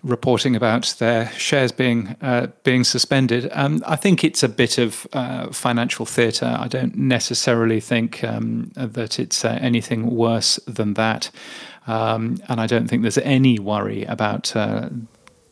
reporting 0.04 0.54
about 0.54 0.94
their 0.98 1.30
shares 1.32 1.72
being 1.72 2.14
uh, 2.20 2.48
being 2.62 2.84
suspended. 2.84 3.50
Um, 3.52 3.82
I 3.86 3.96
think 3.96 4.22
it's 4.22 4.42
a 4.42 4.48
bit 4.48 4.78
of 4.78 5.06
uh, 5.12 5.50
financial 5.52 6.06
theatre. 6.06 6.56
I 6.58 6.68
don't 6.68 6.96
necessarily 6.96 7.80
think 7.80 8.22
um, 8.22 8.70
that 8.74 9.18
it's 9.18 9.44
uh, 9.44 9.58
anything 9.60 10.10
worse 10.10 10.60
than 10.66 10.94
that, 10.94 11.30
um, 11.86 12.38
and 12.48 12.60
I 12.60 12.66
don't 12.66 12.86
think 12.88 13.02
there's 13.02 13.18
any 13.18 13.58
worry 13.58 14.04
about 14.04 14.54
uh, 14.54 14.90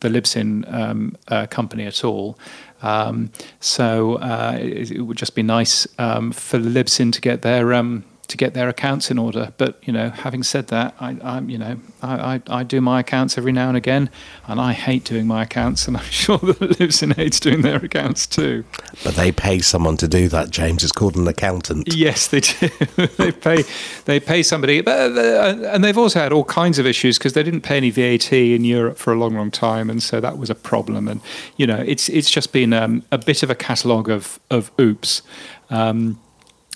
the 0.06 0.20
Libsyn 0.20 0.72
um, 0.72 1.16
uh, 1.28 1.46
company 1.46 1.86
at 1.86 2.04
all. 2.04 2.38
Um, 2.82 3.30
so 3.60 4.16
uh, 4.16 4.56
it, 4.60 4.90
it 4.90 5.00
would 5.02 5.16
just 5.16 5.34
be 5.34 5.42
nice 5.42 5.86
um, 5.98 6.32
for 6.32 6.58
Libsyn 6.58 7.12
to 7.12 7.20
get 7.20 7.42
their 7.42 7.74
um, 7.74 8.04
to 8.28 8.36
get 8.36 8.54
their 8.54 8.68
accounts 8.68 9.10
in 9.10 9.18
order. 9.18 9.52
But 9.56 9.78
you 9.86 9.92
know, 9.92 10.10
having 10.10 10.42
said 10.42 10.68
that, 10.68 10.94
I, 11.00 11.16
I'm 11.22 11.50
you 11.50 11.58
know 11.58 11.78
I, 12.02 12.34
I, 12.34 12.42
I 12.48 12.62
do 12.62 12.80
my 12.80 13.00
accounts 13.00 13.38
every 13.38 13.52
now 13.52 13.68
and 13.68 13.76
again, 13.76 14.10
and 14.46 14.60
I 14.60 14.72
hate 14.72 15.04
doing 15.04 15.26
my 15.26 15.42
accounts, 15.42 15.86
and 15.86 15.96
I'm 15.96 16.04
sure 16.10 16.38
that 16.38 16.58
Libsyn 16.58 17.14
hates 17.14 17.40
doing 17.40 17.62
their 17.62 17.76
accounts 17.76 18.26
too. 18.26 18.64
But 19.04 19.14
they 19.14 19.32
pay 19.32 19.60
someone 19.60 19.96
to 19.98 20.08
do 20.08 20.28
that, 20.28 20.50
James. 20.50 20.82
It's 20.82 20.92
called 20.92 21.16
an 21.16 21.26
accountant. 21.28 21.92
Yes, 21.94 22.28
they 22.28 22.40
do. 22.40 22.68
they 23.18 23.32
pay 23.32 23.64
they 24.04 24.20
pay 24.20 24.42
somebody, 24.42 24.80
but 24.80 25.16
uh, 25.16 25.70
and 25.72 25.84
they've 25.84 25.98
also 25.98 26.20
had 26.20 26.32
all 26.32 26.44
kinds 26.44 26.78
of 26.78 26.86
issues 26.86 27.18
because 27.18 27.32
they 27.32 27.42
didn't 27.42 27.62
pay 27.62 27.76
any 27.76 27.90
VAT 27.90 28.32
in 28.32 28.64
Europe 28.64 28.98
for 28.98 29.12
a 29.12 29.16
long, 29.16 29.34
long 29.34 29.50
time, 29.50 29.90
and 29.90 30.02
so 30.02 30.20
that 30.20 30.38
was 30.38 30.50
a 30.50 30.54
problem. 30.54 31.08
And 31.08 31.20
you 31.56 31.66
know, 31.66 31.82
it's 31.86 32.08
it's 32.08 32.30
just 32.30 32.52
been 32.52 32.72
um, 32.72 33.04
a 33.10 33.18
bit 33.18 33.42
of 33.42 33.50
a 33.50 33.54
catalogue 33.54 34.08
of 34.08 34.40
of 34.50 34.70
oops. 34.80 35.22
Um, 35.70 36.20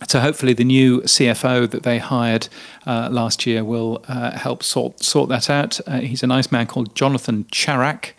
so 0.09 0.21
hopefully 0.21 0.53
the 0.53 0.65
new 0.65 1.01
CFO 1.03 1.71
that 1.71 1.83
they 1.83 1.99
hired 1.99 2.49
uh, 2.87 3.09
last 3.11 3.47
year 3.47 3.65
will 3.65 4.05
uh, 4.09 4.33
help 4.33 4.63
sort 4.63 5.03
sort 5.03 5.29
that 5.29 5.51
out. 5.51 5.81
Uh, 5.87 6.01
he's 6.01 6.23
a 6.23 6.27
nice 6.27 6.51
man 6.51 6.67
called 6.67 6.95
Jonathan 6.95 7.45
Charak. 7.45 8.13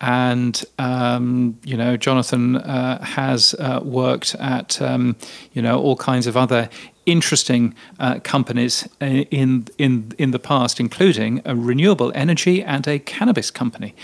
And 0.00 0.64
um, 0.78 1.58
you 1.64 1.76
know, 1.76 1.96
Jonathan 1.96 2.56
uh, 2.56 3.04
has 3.04 3.54
uh, 3.54 3.80
worked 3.82 4.36
at 4.36 4.80
um, 4.80 5.16
you 5.52 5.60
know 5.60 5.80
all 5.80 5.96
kinds 5.96 6.26
of 6.26 6.36
other 6.36 6.70
interesting 7.08 7.74
uh, 7.98 8.20
companies 8.22 8.88
uh, 9.00 9.06
in 9.30 9.66
in 9.78 10.12
in 10.18 10.30
the 10.30 10.38
past, 10.38 10.78
including 10.80 11.40
a 11.44 11.54
renewable 11.54 12.12
energy 12.14 12.62
and 12.62 12.86
a 12.86 12.98
cannabis 12.98 13.50
company. 13.50 13.94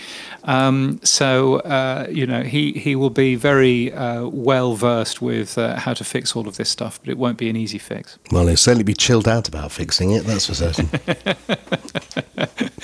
Um, 0.43 0.99
so 1.03 1.57
uh, 1.59 2.07
you 2.09 2.25
know 2.25 2.43
he 2.43 2.73
he 2.73 2.95
will 2.95 3.09
be 3.11 3.35
very 3.35 3.93
uh, 3.93 4.27
well 4.27 4.75
versed 4.75 5.21
with 5.21 5.57
uh, 5.57 5.75
how 5.79 5.93
to 5.93 6.03
fix 6.03 6.35
all 6.35 6.47
of 6.47 6.57
this 6.57 6.69
stuff, 6.69 6.99
but 6.99 7.09
it 7.09 7.17
won't 7.17 7.37
be 7.37 7.49
an 7.49 7.55
easy 7.55 7.77
fix. 7.77 8.17
Well, 8.31 8.47
he'll 8.47 8.57
certainly 8.57 8.83
be 8.83 8.95
chilled 8.95 9.27
out 9.27 9.47
about 9.47 9.71
fixing 9.71 10.11
it, 10.11 10.23
that's 10.23 10.47
for 10.47 10.55
certain. 10.55 10.89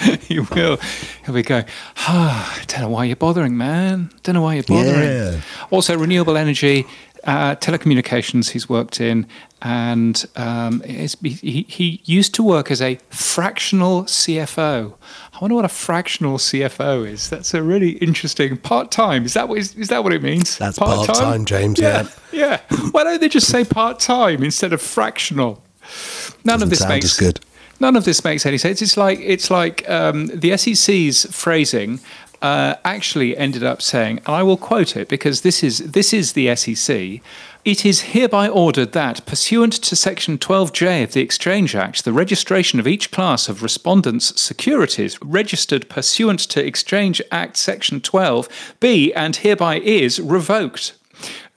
he 0.28 0.40
will. 0.40 0.78
He'll 1.26 1.36
be 1.36 1.44
going. 1.44 1.66
Ah, 2.14 2.62
don't 2.68 2.82
know 2.82 2.90
why 2.90 3.06
you're 3.06 3.16
bothering, 3.16 3.56
man. 3.58 4.12
Don't 4.24 4.36
know 4.36 4.42
why 4.42 4.56
you're 4.56 4.64
bothering. 4.64 5.10
Yeah. 5.10 5.42
Also, 5.70 5.98
renewable 5.98 6.36
energy. 6.36 6.86
Uh, 7.24 7.56
telecommunications 7.56 8.50
he's 8.50 8.68
worked 8.68 9.00
in, 9.00 9.28
and 9.62 10.26
um, 10.36 10.82
it's, 10.84 11.16
he, 11.22 11.66
he 11.70 12.02
used 12.04 12.34
to 12.34 12.42
work 12.42 12.72
as 12.72 12.82
a 12.82 12.96
fractional 13.10 14.04
CFO. 14.06 14.94
I 15.34 15.38
wonder 15.40 15.56
what 15.56 15.66
a 15.66 15.70
fractional 15.70 16.38
CFO 16.38 17.08
is. 17.08 17.30
That's 17.30 17.54
a 17.54 17.62
really 17.62 17.92
interesting 17.92 18.58
part 18.58 18.90
time. 18.92 19.24
Is 19.24 19.34
that 19.36 19.50
what 19.50 19.60
is, 19.60 19.76
is 19.76 19.90
that 19.90 20.04
what 20.04 20.14
it 20.14 20.24
means? 20.24 20.58
That's 20.58 20.80
part-time, 20.80 21.46
James, 21.46 21.80
Yeah, 21.80 22.08
yeah. 22.32 22.62
Why 22.90 23.04
don't 23.04 23.22
they 23.22 23.30
just 23.30 23.48
say 23.48 23.64
part 23.64 24.00
time 24.00 24.44
instead 24.44 24.74
of 24.74 24.82
fractional? 24.82 25.64
None 26.44 26.60
Doesn't 26.60 26.64
of 26.64 26.70
this 26.72 26.88
makes 26.88 27.20
good. 27.20 27.40
None 27.80 27.96
of 27.96 28.06
this 28.06 28.24
makes 28.24 28.46
any 28.46 28.60
sense. 28.60 28.82
It's 28.82 28.96
like 28.96 29.20
it's 29.20 29.50
like 29.50 29.88
um, 29.90 30.28
the 30.28 30.56
SEC's 30.56 31.26
phrasing 31.32 32.00
uh, 32.42 32.76
actually 32.84 33.38
ended 33.38 33.64
up 33.64 33.82
saying, 33.82 34.18
and 34.26 34.36
I 34.36 34.44
will 34.44 34.58
quote 34.58 34.98
it 34.98 35.08
because 35.08 35.42
this 35.42 35.64
is 35.64 35.92
this 35.92 36.14
is 36.14 36.34
the 36.34 36.56
SEC. 36.56 37.22
It 37.64 37.86
is 37.86 38.02
hereby 38.02 38.48
ordered 38.48 38.94
that, 38.94 39.24
pursuant 39.28 39.74
to 39.74 39.96
Section 39.96 40.40
12J 40.40 41.04
of 41.04 41.14
the 41.14 41.22
Exchange 41.22 41.76
Act, 41.76 42.04
the 42.04 42.12
registration 42.12 42.80
of 42.80 42.88
each 42.88 43.12
class 43.12 43.48
of 43.48 43.62
respondents' 43.62 44.42
securities 44.42 45.22
registered 45.22 45.88
pursuant 45.88 46.40
to 46.40 46.66
Exchange 46.66 47.22
Act 47.32 47.58
Section 47.58 48.02
12 48.02 48.76
be 48.80 49.14
and 49.14 49.36
hereby 49.36 49.80
is 49.80 50.20
revoked. 50.20 50.94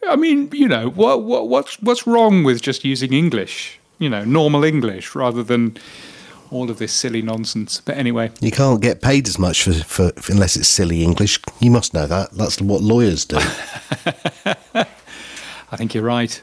I 0.06 0.16
mean, 0.16 0.50
you 0.52 0.68
know, 0.68 0.90
what, 0.90 1.22
what 1.22 1.48
what's 1.48 1.80
what's 1.80 2.06
wrong 2.06 2.44
with 2.44 2.60
just 2.60 2.84
using 2.84 3.14
English? 3.14 3.80
You 3.98 4.10
know, 4.10 4.24
normal 4.24 4.64
English 4.64 5.14
rather 5.14 5.42
than 5.42 5.78
all 6.54 6.70
of 6.70 6.78
this 6.78 6.92
silly 6.92 7.20
nonsense. 7.20 7.82
But 7.84 7.96
anyway, 7.96 8.30
You 8.40 8.50
can't 8.50 8.80
get 8.80 9.02
paid 9.02 9.26
as 9.28 9.38
much 9.38 9.64
for, 9.64 9.72
for, 9.72 10.10
for 10.12 10.32
unless 10.32 10.56
it's 10.56 10.68
silly 10.68 11.02
English. 11.02 11.40
You 11.60 11.70
must 11.70 11.92
know 11.92 12.06
that. 12.06 12.30
That's 12.32 12.60
what 12.60 12.80
lawyers 12.80 13.24
do. 13.24 13.36
I 15.72 15.76
think 15.76 15.94
you're 15.94 16.04
right. 16.04 16.40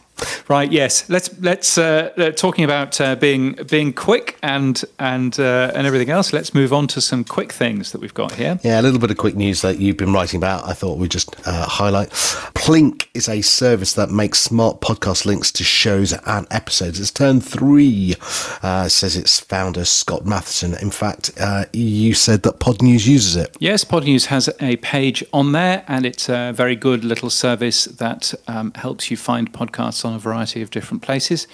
Right. 0.47 0.71
Yes. 0.71 1.09
Let's 1.09 1.29
let's 1.41 1.77
uh, 1.77 2.11
uh, 2.17 2.31
talking 2.31 2.63
about 2.63 2.99
uh, 2.99 3.15
being 3.15 3.53
being 3.69 3.93
quick 3.93 4.37
and 4.43 4.83
and 4.99 5.39
uh, 5.39 5.71
and 5.73 5.87
everything 5.87 6.09
else. 6.09 6.33
Let's 6.33 6.53
move 6.53 6.73
on 6.73 6.87
to 6.87 7.01
some 7.01 7.23
quick 7.23 7.51
things 7.51 7.91
that 7.91 8.01
we've 8.01 8.13
got 8.13 8.33
here. 8.33 8.59
Yeah, 8.63 8.79
a 8.79 8.83
little 8.83 8.99
bit 8.99 9.11
of 9.11 9.17
quick 9.17 9.35
news 9.35 9.61
that 9.61 9.79
you've 9.79 9.97
been 9.97 10.13
writing 10.13 10.37
about. 10.37 10.67
I 10.67 10.73
thought 10.73 10.97
we'd 10.97 11.11
just 11.11 11.35
uh, 11.47 11.65
highlight. 11.67 12.09
Plink 12.09 13.07
is 13.13 13.27
a 13.27 13.41
service 13.41 13.93
that 13.93 14.09
makes 14.11 14.39
smart 14.39 14.81
podcast 14.81 15.25
links 15.25 15.51
to 15.53 15.63
shows 15.63 16.13
and 16.13 16.47
episodes. 16.51 16.99
It's 16.99 17.11
turned 17.11 17.43
three, 17.43 18.15
uh, 18.61 18.87
says 18.87 19.15
its 19.15 19.39
founder 19.39 19.85
Scott 19.85 20.25
Matheson. 20.25 20.75
In 20.75 20.91
fact, 20.91 21.31
uh, 21.39 21.65
you 21.73 22.13
said 22.13 22.43
that 22.43 22.59
Pod 22.59 22.81
News 22.81 23.07
uses 23.07 23.35
it. 23.35 23.55
Yes, 23.59 23.83
Pod 23.83 24.03
News 24.03 24.25
has 24.27 24.49
a 24.59 24.75
page 24.77 25.23
on 25.33 25.51
there, 25.51 25.83
and 25.87 26.05
it's 26.05 26.29
a 26.29 26.51
very 26.51 26.75
good 26.75 27.03
little 27.03 27.29
service 27.29 27.85
that 27.85 28.33
um, 28.47 28.71
helps 28.75 29.09
you 29.09 29.17
find 29.17 29.51
podcasts 29.51 30.05
on 30.05 30.10
a 30.11 30.19
variety 30.19 30.61
of 30.61 30.69
different 30.69 31.03
places. 31.03 31.47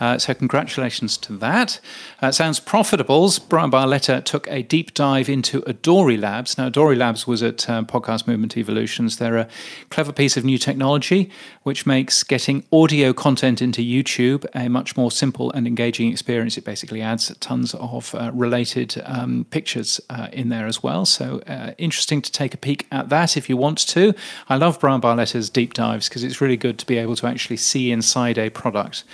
Uh, 0.00 0.18
so, 0.18 0.34
congratulations 0.34 1.16
to 1.18 1.36
that. 1.36 1.80
Uh, 2.20 2.32
sounds 2.32 2.60
profitable. 2.60 3.30
Bryan 3.48 3.70
Barletta 3.70 4.24
took 4.24 4.48
a 4.48 4.62
deep 4.62 4.94
dive 4.94 5.28
into 5.28 5.62
Adori 5.62 6.18
Labs. 6.18 6.58
Now, 6.58 6.68
Adori 6.68 6.96
Labs 6.96 7.26
was 7.26 7.42
at 7.42 7.68
uh, 7.70 7.82
Podcast 7.82 8.26
Movement 8.26 8.56
Evolutions. 8.56 9.18
They're 9.18 9.36
a 9.36 9.48
clever 9.90 10.12
piece 10.12 10.36
of 10.36 10.44
new 10.44 10.58
technology 10.58 11.30
which 11.62 11.86
makes 11.86 12.22
getting 12.22 12.64
audio 12.72 13.12
content 13.12 13.62
into 13.62 13.80
YouTube 13.82 14.44
a 14.54 14.68
much 14.68 14.96
more 14.96 15.10
simple 15.10 15.50
and 15.52 15.66
engaging 15.66 16.10
experience. 16.12 16.58
It 16.58 16.64
basically 16.64 17.00
adds 17.00 17.34
tons 17.40 17.74
of 17.74 18.14
uh, 18.14 18.30
related 18.34 19.02
um, 19.04 19.46
pictures 19.50 20.00
uh, 20.10 20.28
in 20.32 20.50
there 20.50 20.66
as 20.66 20.82
well. 20.82 21.06
So, 21.06 21.40
uh, 21.46 21.72
interesting 21.78 22.20
to 22.22 22.30
take 22.30 22.54
a 22.54 22.58
peek 22.58 22.86
at 22.90 23.08
that 23.08 23.36
if 23.36 23.48
you 23.48 23.56
want 23.56 23.78
to. 23.88 24.14
I 24.48 24.56
love 24.56 24.78
Bryan 24.78 25.00
Barletta's 25.00 25.50
deep 25.50 25.74
dives 25.74 26.08
because 26.08 26.22
it's 26.22 26.40
really 26.40 26.56
good 26.56 26.78
to 26.78 26.86
be 26.86 26.98
able 26.98 27.16
to 27.16 27.26
actually 27.26 27.56
see 27.56 27.90
inside 27.90 28.38
a 28.38 28.50
product 28.50 29.04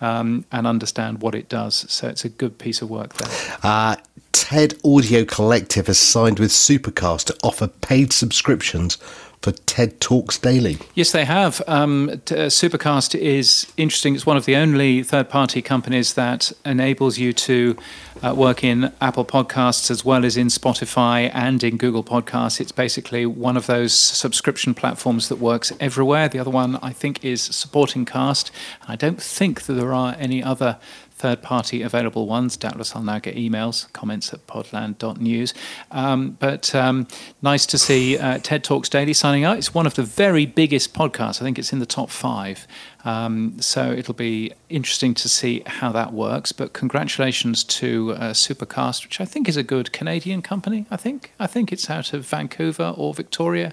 um, 0.00 0.44
and 0.52 0.66
understand 0.66 1.22
what 1.22 1.34
it 1.34 1.48
does. 1.48 1.90
So 1.90 2.08
it's 2.08 2.24
a 2.24 2.28
good 2.28 2.58
piece 2.58 2.82
of 2.82 2.90
work 2.90 3.14
there. 3.14 3.58
Uh, 3.62 3.96
TED 4.32 4.74
Audio 4.84 5.24
Collective 5.24 5.86
has 5.86 5.98
signed 5.98 6.38
with 6.38 6.50
Supercast 6.50 7.24
to 7.26 7.36
offer 7.42 7.68
paid 7.68 8.12
subscriptions 8.12 8.98
for 9.42 9.52
TED 9.52 10.00
Talks 10.00 10.38
Daily. 10.38 10.78
Yes, 10.94 11.12
they 11.12 11.24
have. 11.24 11.62
Um, 11.66 12.10
uh, 12.10 12.50
Supercast 12.50 13.18
is 13.18 13.72
interesting. 13.78 14.14
It's 14.14 14.26
one 14.26 14.36
of 14.36 14.44
the 14.44 14.56
only 14.56 15.02
third 15.02 15.30
party 15.30 15.62
companies 15.62 16.14
that 16.14 16.52
enables 16.64 17.16
you 17.18 17.32
to 17.32 17.76
uh, 18.22 18.34
work 18.34 18.62
in 18.62 18.92
Apple 19.00 19.24
Podcasts 19.24 19.90
as 19.90 20.04
well 20.04 20.26
as 20.26 20.36
in 20.36 20.48
Spotify 20.48 21.30
and 21.32 21.64
in 21.64 21.78
Google 21.78 22.04
Podcasts. 22.04 22.60
It's 22.60 22.72
basically 22.72 23.24
one 23.24 23.56
of 23.56 23.66
those 23.66 23.94
subscription 23.94 24.74
platforms 24.74 25.30
that 25.30 25.36
works 25.36 25.72
everywhere. 25.80 26.28
The 26.28 26.38
other 26.38 26.50
one, 26.50 26.76
I 26.82 26.92
think, 26.92 27.24
is 27.24 27.40
Supporting 27.40 28.04
Cast. 28.04 28.50
I 28.86 28.96
don't 28.96 29.22
think 29.22 29.62
that 29.62 29.72
there 29.72 29.94
are 29.94 30.14
any 30.18 30.42
other 30.42 30.78
third 31.20 31.42
party 31.42 31.82
available 31.82 32.26
ones. 32.26 32.56
Doubtless 32.56 32.96
I'll 32.96 33.02
now 33.02 33.18
get 33.18 33.36
emails, 33.36 33.92
comments 33.92 34.32
at 34.32 34.46
podland.news. 34.46 35.52
Um, 35.90 36.38
but 36.40 36.74
um, 36.74 37.06
nice 37.42 37.66
to 37.66 37.78
see 37.78 38.16
uh, 38.16 38.38
TED 38.38 38.64
Talks 38.64 38.88
Daily 38.88 39.12
signing 39.12 39.44
up. 39.44 39.58
It's 39.58 39.74
one 39.74 39.86
of 39.86 39.94
the 39.94 40.02
very 40.02 40.46
biggest 40.46 40.94
podcasts. 40.94 41.42
I 41.42 41.44
think 41.44 41.58
it's 41.58 41.72
in 41.72 41.78
the 41.78 41.86
top 41.86 42.08
five. 42.08 42.66
Um, 43.04 43.60
so 43.60 43.90
it'll 43.90 44.14
be 44.14 44.52
interesting 44.68 45.14
to 45.14 45.28
see 45.28 45.62
how 45.66 45.92
that 45.92 46.12
works. 46.12 46.52
But 46.52 46.72
congratulations 46.72 47.64
to 47.64 48.12
uh, 48.12 48.32
Supercast, 48.32 49.04
which 49.04 49.20
I 49.20 49.24
think 49.24 49.48
is 49.48 49.56
a 49.56 49.62
good 49.62 49.92
Canadian 49.92 50.42
company. 50.42 50.86
I 50.90 50.96
think 50.96 51.32
I 51.38 51.46
think 51.46 51.72
it's 51.72 51.88
out 51.90 52.12
of 52.12 52.26
Vancouver 52.26 52.94
or 52.96 53.14
Victoria. 53.14 53.72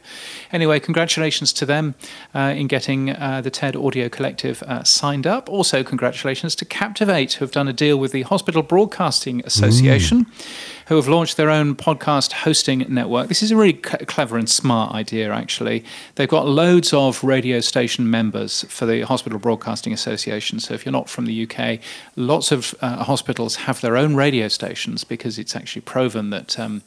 Anyway, 0.52 0.80
congratulations 0.80 1.54
to 1.54 1.66
them 1.66 1.96
uh, 2.34 2.54
in 2.56 2.68
getting 2.68 3.12
uh, 3.12 3.42
the 3.42 3.52
TED 3.52 3.76
Audio 3.76 4.10
Collective 4.10 4.64
uh, 4.64 4.84
signed 4.84 5.28
up. 5.28 5.50
Also, 5.50 5.84
congratulations 5.84 6.56
to 6.56 6.66
Captivate, 6.66 7.34
who 7.34 7.46
have 7.46 7.52
done 7.52 7.68
a 7.68 7.74
deal 7.74 7.98
with 7.98 8.12
the 8.12 8.24
Hospital 8.24 8.64
Broadcasting 8.64 9.46
Association. 9.46 10.26
Mm 10.26 10.74
who 10.88 10.96
have 10.96 11.08
launched 11.08 11.38
their 11.38 11.50
own 11.50 11.76
podcast 11.76 12.32
hosting 12.32 12.86
network. 12.88 13.28
This 13.28 13.44
is 13.44 13.52
a 13.52 13.58
really 13.58 13.74
c- 13.74 14.06
clever 14.06 14.38
and 14.38 14.50
smart 14.50 14.94
idea, 14.94 15.32
actually. 15.32 15.84
They've 16.16 16.30
got 16.30 16.48
loads 16.48 16.94
of 16.94 17.24
radio 17.24 17.60
station 17.60 18.10
members 18.10 18.64
for 18.70 18.86
the 18.86 19.02
Hospital 19.02 19.38
Broadcasting 19.38 19.92
Association. 19.92 20.60
So 20.60 20.74
if 20.74 20.86
you're 20.86 20.94
not 20.94 21.10
from 21.10 21.26
the 21.26 21.44
UK, 21.50 21.80
lots 22.16 22.52
of 22.52 22.74
uh, 22.82 23.04
hospitals 23.04 23.58
have 23.58 23.82
their 23.82 23.98
own 23.98 24.16
radio 24.16 24.48
stations 24.48 25.04
because 25.04 25.38
it's 25.38 25.56
actually 25.56 25.82
proven 25.82 26.30
that. 26.30 26.58
Um, 26.58 26.84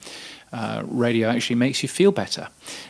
uh, 0.53 0.83
radio 0.87 1.29
actually 1.29 1.57
makes 1.57 1.83
you 1.83 1.89
feel 1.89 2.11
better. 2.11 2.49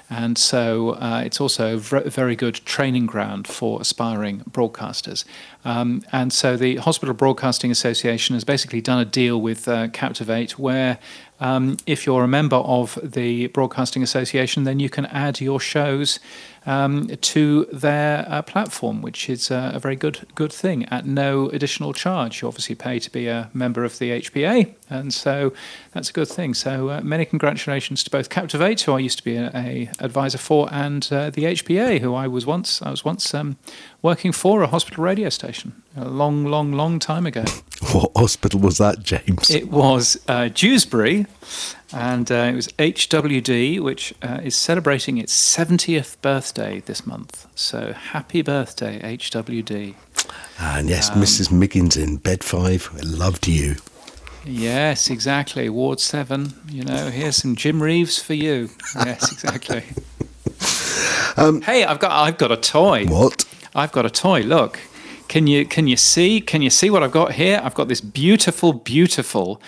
And 0.08 0.38
so 0.38 0.90
uh, 0.90 1.22
it's 1.24 1.40
also 1.40 1.76
a 1.76 2.10
very 2.10 2.34
good 2.34 2.54
training 2.64 3.06
ground 3.06 3.46
for 3.46 3.80
aspiring 3.80 4.40
broadcasters. 4.50 5.24
Um, 5.64 6.02
and 6.10 6.32
so 6.32 6.56
the 6.56 6.76
Hospital 6.76 7.14
Broadcasting 7.14 7.70
Association 7.70 8.34
has 8.34 8.44
basically 8.44 8.80
done 8.80 8.98
a 8.98 9.04
deal 9.04 9.40
with 9.40 9.68
uh, 9.68 9.88
Captivate 9.88 10.58
where 10.58 10.98
um, 11.38 11.76
if 11.86 12.06
you're 12.06 12.24
a 12.24 12.28
member 12.28 12.56
of 12.56 12.98
the 13.02 13.48
Broadcasting 13.48 14.02
Association, 14.02 14.64
then 14.64 14.80
you 14.80 14.90
can 14.90 15.06
add 15.06 15.40
your 15.40 15.60
shows 15.60 16.18
um, 16.66 17.08
to 17.08 17.66
their 17.72 18.26
uh, 18.28 18.42
platform, 18.42 19.02
which 19.02 19.28
is 19.28 19.50
uh, 19.50 19.72
a 19.74 19.78
very 19.78 19.96
good 19.96 20.26
good 20.34 20.52
thing 20.52 20.84
at 20.86 21.06
no 21.06 21.48
additional 21.50 21.92
charge. 21.92 22.42
You 22.42 22.48
obviously 22.48 22.74
pay 22.74 22.98
to 22.98 23.10
be 23.10 23.26
a 23.26 23.50
member 23.52 23.84
of 23.84 23.98
the 23.98 24.10
HBA, 24.10 24.74
and 24.88 25.12
so 25.12 25.52
that's 25.92 26.10
a 26.10 26.12
good 26.12 26.28
thing. 26.28 26.54
So 26.54 26.90
uh, 26.90 27.00
many 27.02 27.24
congratulations 27.24 28.04
to 28.04 28.10
both 28.10 28.28
Captivate, 28.28 28.80
who 28.82 28.92
I 28.92 28.98
used 28.98 29.18
to 29.18 29.24
be 29.24 29.36
a, 29.36 29.50
a 29.54 29.90
advisor 29.98 30.38
for, 30.38 30.68
and 30.72 31.08
uh, 31.10 31.30
the 31.30 31.44
HBA, 31.44 32.00
who 32.00 32.14
I 32.14 32.26
was 32.26 32.46
once 32.46 32.82
I 32.82 32.90
was 32.90 33.04
once 33.04 33.32
um, 33.34 33.56
working 34.02 34.32
for 34.32 34.62
a 34.62 34.66
hospital 34.66 35.04
radio 35.04 35.28
station 35.28 35.82
a 35.96 36.08
long, 36.08 36.44
long, 36.44 36.72
long 36.72 36.98
time 36.98 37.26
ago. 37.26 37.44
What 37.92 38.12
hospital 38.14 38.60
was 38.60 38.78
that, 38.78 39.02
James? 39.02 39.50
It 39.50 39.70
was 39.70 40.20
uh, 40.28 40.48
Dewsbury, 40.48 41.26
and 41.92 42.30
uh, 42.30 42.34
it 42.34 42.54
was 42.54 42.68
HWD, 42.68 43.80
which 43.80 44.14
uh, 44.22 44.40
is 44.42 44.56
celebrating 44.56 45.18
its 45.18 45.34
70th 45.34 46.20
birthday 46.22 46.80
this 46.80 47.06
month. 47.06 47.46
So 47.54 47.92
happy 47.92 48.42
birthday, 48.42 49.00
HWD. 49.00 49.94
And 50.58 50.88
yes, 50.88 51.10
um, 51.10 51.20
Mrs. 51.20 51.50
Miggins 51.50 51.96
in 51.96 52.16
bed 52.16 52.44
five 52.44 52.90
loved 53.02 53.48
you. 53.48 53.76
Yes, 54.44 55.10
exactly. 55.10 55.68
Ward 55.68 56.00
7, 56.00 56.54
you 56.68 56.84
know, 56.84 57.10
here's 57.10 57.36
some 57.36 57.56
Jim 57.56 57.82
Reeves 57.82 58.22
for 58.22 58.34
you. 58.34 58.70
Yes, 58.94 59.32
exactly. 59.32 59.84
um, 61.36 61.60
hey, 61.62 61.84
I've 61.84 61.98
got 61.98 62.12
I've 62.12 62.38
got 62.38 62.50
a 62.50 62.56
toy. 62.56 63.06
What? 63.06 63.44
I've 63.74 63.92
got 63.92 64.06
a 64.06 64.10
toy. 64.10 64.42
Look. 64.42 64.80
Can 65.28 65.46
you 65.46 65.64
can 65.64 65.86
you 65.86 65.96
see? 65.96 66.40
Can 66.40 66.60
you 66.60 66.70
see 66.70 66.90
what 66.90 67.04
I've 67.04 67.12
got 67.12 67.34
here? 67.34 67.60
I've 67.62 67.74
got 67.74 67.86
this 67.86 68.00
beautiful, 68.00 68.72
beautiful 68.72 69.62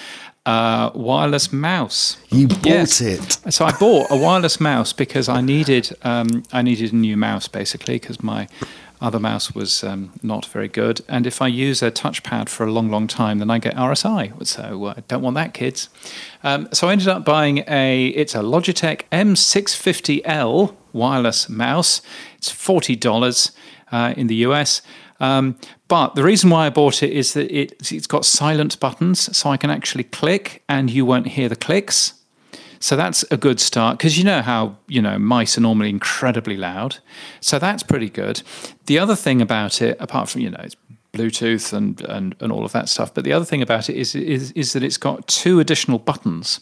uh, 0.47 0.91
wireless 0.95 1.53
mouse. 1.53 2.17
You 2.31 2.49
bought 2.49 2.67
yes. 2.67 3.01
it. 3.01 3.39
So 3.53 3.65
I 3.65 3.73
bought 3.73 4.11
a 4.11 4.17
wireless 4.17 4.61
mouse 4.61 4.93
because 4.93 5.29
I 5.29 5.41
needed 5.41 5.97
um, 6.03 6.43
I 6.53 6.63
needed 6.63 6.93
a 6.93 6.97
new 6.97 7.17
mouse 7.17 7.49
basically 7.49 7.95
because 7.95 8.23
my 8.23 8.49
other 9.03 9.19
mouse 9.19 9.53
was 9.53 9.83
um, 9.83 10.13
not 10.23 10.47
very 10.47 10.69
good. 10.69 11.01
And 11.09 11.27
if 11.27 11.43
I 11.43 11.49
use 11.49 11.83
a 11.83 11.91
touchpad 11.91 12.49
for 12.49 12.65
a 12.65 12.71
long, 12.71 12.89
long 12.89 13.09
time, 13.09 13.41
then 13.41 13.51
I 13.51 13.59
get 13.59 13.75
RSI. 13.75 14.47
So 14.47 14.85
uh, 14.85 14.95
I 14.97 15.01
don't 15.09 15.23
want 15.23 15.35
that, 15.35 15.55
kids. 15.55 15.89
Um, 16.45 16.69
so 16.73 16.89
I 16.89 16.93
ended 16.93 17.09
up 17.09 17.25
buying 17.25 17.65
a, 17.67 18.07
it's 18.09 18.37
a 18.37 18.39
Logitech 18.39 19.03
M650L 19.11 20.77
wireless 20.93 21.49
mouse. 21.49 22.01
It's 22.37 22.53
$40 22.53 23.51
uh, 23.91 24.15
in 24.17 24.29
the 24.29 24.37
US. 24.37 24.83
Um, 25.23 25.57
but 25.87 26.17
the 26.17 26.25
reason 26.25 26.51
why 26.51 26.67
I 26.67 26.71
bought 26.71 27.03
it 27.03 27.13
is 27.13 27.33
that 27.35 27.51
it, 27.51 27.93
it's 27.93 28.09
got 28.09 28.27
silent 28.27 28.79
buttons, 28.81 29.35
so 29.35 29.49
I 29.51 29.57
can 29.57 29.71
actually 29.71 30.05
click 30.05 30.65
and 30.69 30.91
you 30.91 31.07
won't 31.07 31.29
hear 31.29 31.49
the 31.49 31.57
clicks. 31.57 32.15
So 32.81 32.97
that's 32.97 33.25
a 33.31 33.37
good 33.37 33.61
start 33.61 33.97
because 33.97 34.19
you 34.19 34.25
know 34.25 34.43
how 34.43 34.77
you 34.89 35.01
know 35.01 35.17
mice 35.17 35.57
are 35.57 35.61
normally 35.61 35.89
incredibly 35.89 36.57
loud. 36.57 36.99
So 37.41 37.61
that's 37.61 37.85
pretty 37.85 38.11
good. 38.11 38.43
The 38.87 38.99
other 38.99 39.15
thing 39.15 39.41
about 39.41 39.81
it, 39.81 39.97
apart 40.01 40.29
from 40.29 40.41
you 40.41 40.51
know 40.51 40.61
it's 40.61 40.77
Bluetooth 41.13 41.73
and, 41.73 42.01
and, 42.01 42.35
and 42.41 42.51
all 42.51 42.65
of 42.65 42.73
that 42.73 42.89
stuff. 42.89 43.15
But 43.15 43.25
the 43.25 43.33
other 43.33 43.45
thing 43.45 43.63
about 43.63 43.89
it 43.89 43.97
is, 43.97 44.15
is, 44.15 44.51
is 44.53 44.73
that 44.73 44.83
it's 44.83 44.97
got 44.97 45.29
two 45.29 45.61
additional 45.61 45.99
buttons, 45.99 46.59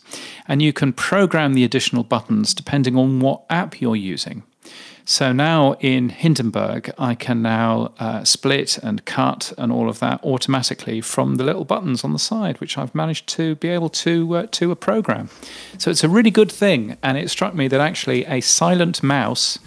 and 0.46 0.60
you 0.60 0.72
can 0.72 0.92
program 0.92 1.54
the 1.54 1.64
additional 1.64 2.04
buttons 2.04 2.52
depending 2.52 2.96
on 2.96 3.20
what 3.20 3.44
app 3.48 3.80
you're 3.80 3.96
using. 3.96 4.42
So 5.04 5.32
now 5.32 5.74
in 5.80 6.10
Hindenburg, 6.10 6.92
I 6.96 7.14
can 7.14 7.42
now 7.42 7.92
uh, 7.98 8.22
split 8.22 8.78
and 8.78 9.04
cut 9.04 9.52
and 9.58 9.72
all 9.72 9.88
of 9.88 9.98
that 9.98 10.22
automatically 10.22 11.00
from 11.00 11.34
the 11.34 11.42
little 11.42 11.64
buttons 11.64 12.04
on 12.04 12.12
the 12.12 12.18
side, 12.18 12.60
which 12.60 12.78
I've 12.78 12.94
managed 12.94 13.26
to 13.30 13.56
be 13.56 13.68
able 13.68 13.88
to 13.88 14.36
uh, 14.36 14.46
to 14.52 14.70
a 14.70 14.76
program. 14.76 15.28
So 15.78 15.90
it's 15.90 16.04
a 16.04 16.08
really 16.08 16.30
good 16.30 16.52
thing, 16.52 16.96
and 17.02 17.18
it 17.18 17.28
struck 17.28 17.54
me 17.54 17.66
that 17.68 17.80
actually 17.80 18.24
a 18.26 18.40
silent 18.40 19.02
mouse 19.02 19.58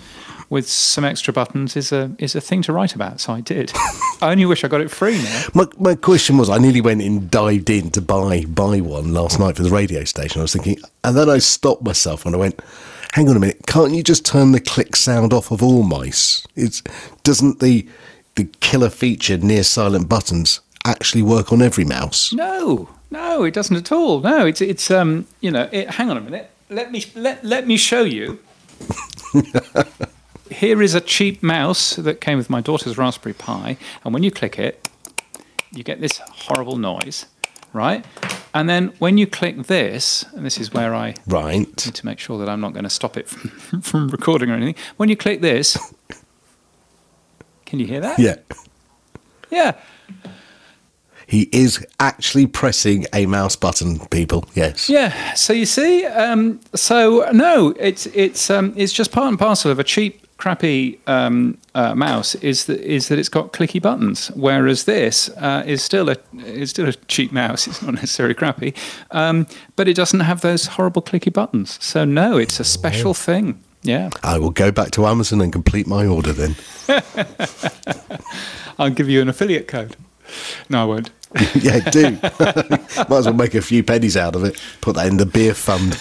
with 0.50 0.70
some 0.70 1.04
extra 1.04 1.34
buttons 1.34 1.76
is 1.76 1.92
a 1.92 2.16
is 2.20 2.36
a 2.36 2.42
thing 2.42 2.62
to 2.62 2.72
write 2.72 2.96
about. 2.96 3.20
So 3.20 3.34
I 3.34 3.42
did. 3.42 3.72
I 4.22 4.32
only 4.32 4.46
wish 4.46 4.64
I 4.64 4.68
got 4.68 4.82
it 4.82 4.92
free 4.92 5.18
now. 5.22 5.46
My, 5.54 5.68
my 5.78 5.96
question 5.96 6.38
was, 6.38 6.50
I 6.50 6.58
nearly 6.58 6.80
went 6.80 7.02
and 7.02 7.30
dived 7.30 7.70
in 7.70 7.90
to 7.92 8.02
buy 8.02 8.46
buy 8.46 8.80
one 8.80 9.14
last 9.14 9.40
night 9.40 9.58
for 9.58 9.64
the 9.64 9.72
radio 9.72 10.04
station. 10.04 10.40
I 10.40 10.44
was 10.44 10.54
thinking, 10.54 10.78
and 11.04 11.18
then 11.18 11.30
I 11.30 11.40
stopped 11.40 11.84
myself 11.84 12.26
and 12.26 12.36
I 12.36 12.38
went 12.38 12.60
hang 13.14 13.30
on 13.30 13.38
a 13.38 13.40
minute, 13.40 13.62
can't 13.68 13.94
you 13.94 14.02
just 14.02 14.26
turn 14.26 14.54
the 14.54 14.60
click 14.60 14.96
sound 14.96 15.34
off 15.34 15.52
of 15.52 15.62
all 15.62 15.84
mice? 15.84 16.46
It's 16.56 16.82
doesn't 17.24 17.60
the 17.60 17.88
the 18.36 18.46
killer 18.60 18.90
feature 18.90 19.38
near 19.38 19.64
silent 19.64 20.10
buttons 20.10 20.62
actually 20.86 21.22
work 21.22 21.52
on 21.52 21.62
every 21.62 21.86
mouse? 21.86 22.34
No, 22.34 22.90
no, 23.12 23.44
it 23.44 23.54
doesn't 23.54 23.76
at 23.76 23.92
all. 23.92 24.20
No, 24.20 24.46
it's 24.46 24.62
it's 24.62 24.92
um, 24.92 25.28
you 25.42 25.52
know, 25.52 25.70
it, 25.72 25.92
hang 25.92 26.10
on 26.10 26.18
a 26.18 26.22
minute. 26.22 26.50
Let 26.70 26.92
me 26.92 27.06
let 27.16 27.44
let 27.44 27.68
me 27.68 27.78
show 27.78 28.04
you. 28.04 28.40
Here 30.52 30.82
is 30.82 30.94
a 30.94 31.02
cheap 31.02 31.42
mouse 31.42 31.96
that 31.96 32.20
came 32.22 32.38
with 32.38 32.50
my 32.50 32.62
daughter's 32.62 32.98
Raspberry 32.98 33.34
Pi, 33.34 33.78
and 34.04 34.14
when 34.14 34.24
you 34.24 34.32
click 34.32 34.60
it, 34.60 34.88
you 35.72 35.84
get 35.84 36.02
this 36.02 36.18
horrible 36.18 36.78
noise, 36.78 37.26
right? 37.74 38.06
And 38.54 38.70
then 38.70 38.94
when 39.00 39.18
you 39.18 39.26
click 39.26 39.64
this, 39.64 40.24
and 40.36 40.46
this 40.46 40.60
is 40.60 40.72
where 40.74 40.94
I 40.94 41.16
Right. 41.28 41.58
need 41.60 41.78
to 41.78 42.06
make 42.06 42.20
sure 42.20 42.38
that 42.38 42.48
I'm 42.48 42.62
not 42.62 42.74
going 42.74 42.84
to 42.84 42.90
stop 42.90 43.18
it 43.18 43.28
from, 43.30 43.82
from 43.82 44.08
recording 44.10 44.50
or 44.52 44.54
anything. 44.54 44.76
When 44.98 45.10
you 45.10 45.16
click 45.18 45.42
this, 45.42 45.78
can 47.66 47.80
you 47.80 47.88
hear 47.88 48.00
that? 48.02 48.20
Yeah. 48.20 48.36
Yeah. 49.50 49.74
He 51.26 51.50
is 51.52 51.84
actually 52.00 52.46
pressing 52.48 53.06
a 53.14 53.26
mouse 53.26 53.56
button, 53.56 54.00
people. 54.08 54.46
Yes. 54.54 54.90
Yeah. 54.90 55.34
So 55.34 55.54
you 55.54 55.66
see, 55.66 56.06
um, 56.06 56.60
so 56.76 57.28
no, 57.32 57.74
it's 57.80 58.06
it's 58.08 58.50
um, 58.52 58.74
it's 58.76 58.94
just 58.94 59.12
part 59.12 59.30
and 59.30 59.40
parcel 59.40 59.72
of 59.72 59.80
a 59.80 59.84
cheap, 59.84 60.28
crappy 60.44 61.00
um, 61.08 61.58
uh, 61.74 61.96
mouse. 61.96 62.36
Is 62.36 62.66
that 62.66 62.82
is 62.82 63.08
that 63.08 63.18
it's 63.18 63.30
got 63.30 63.54
clicky 63.54 63.82
buttons, 63.82 64.28
whereas 64.36 64.84
this 64.84 65.30
uh, 65.38 65.64
is 65.66 65.82
still 65.82 66.10
a 66.10 66.18
is 66.46 66.70
still 66.70 66.90
a 66.90 66.94
cheap 67.08 67.32
mouse. 67.32 67.68
It's 67.74 67.82
not 67.82 67.94
necessarily 67.94 68.36
crappy, 68.36 68.74
um, 69.12 69.48
but 69.78 69.88
it 69.88 69.96
doesn't 69.96 70.20
have 70.20 70.42
those 70.42 70.66
horrible 70.76 71.02
clicky 71.02 71.32
buttons. 71.32 71.78
So 71.82 72.04
no, 72.04 72.38
it's 72.38 72.60
a 72.60 72.64
special 72.64 73.14
thing. 73.14 73.64
Yeah. 73.84 74.10
I 74.22 74.38
will 74.38 74.52
go 74.52 74.72
back 74.72 74.92
to 74.92 75.06
Amazon 75.06 75.42
and 75.42 75.52
complete 75.52 75.88
my 75.88 76.06
order 76.06 76.34
then. 76.34 76.56
I'll 78.80 78.90
give 78.90 79.10
you 79.10 79.22
an 79.22 79.30
affiliate 79.30 79.68
code. 79.68 79.96
No, 80.70 80.82
I 80.82 80.86
won't. 80.86 81.12
yeah, 81.56 81.80
do. 81.90 82.12
Might 82.22 83.12
as 83.12 83.26
well 83.26 83.34
make 83.34 83.56
a 83.56 83.62
few 83.62 83.84
pennies 83.84 84.16
out 84.18 84.36
of 84.36 84.44
it. 84.44 84.62
Put 84.82 84.96
that 84.96 85.08
in 85.08 85.18
the 85.18 85.26
beer 85.26 85.54
fund. 85.54 85.98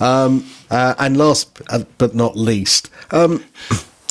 Um, 0.00 0.46
uh, 0.70 0.94
and 0.98 1.16
last 1.16 1.60
uh, 1.68 1.84
but 1.98 2.14
not 2.14 2.36
least, 2.36 2.90
um, 3.10 3.44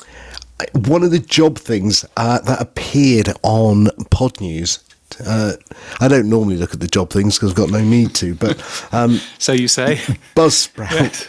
one 0.74 1.04
of 1.04 1.12
the 1.12 1.20
job 1.20 1.58
things 1.60 2.06
uh, 2.18 2.40
that 2.40 2.62
appeared 2.62 3.30
on 3.44 3.88
Pod 4.10 4.40
News. 4.42 4.80
Uh, 5.24 5.54
I 6.00 6.08
don't 6.08 6.28
normally 6.28 6.58
look 6.58 6.74
at 6.74 6.80
the 6.80 6.88
job 6.88 7.12
things 7.12 7.38
because 7.38 7.52
I've 7.52 7.58
got 7.58 7.70
no 7.70 7.82
need 7.82 8.16
to, 8.16 8.34
but 8.34 8.60
um, 8.92 9.20
So 9.38 9.52
you 9.52 9.68
say? 9.68 9.98
Buzzsprout. 10.36 11.28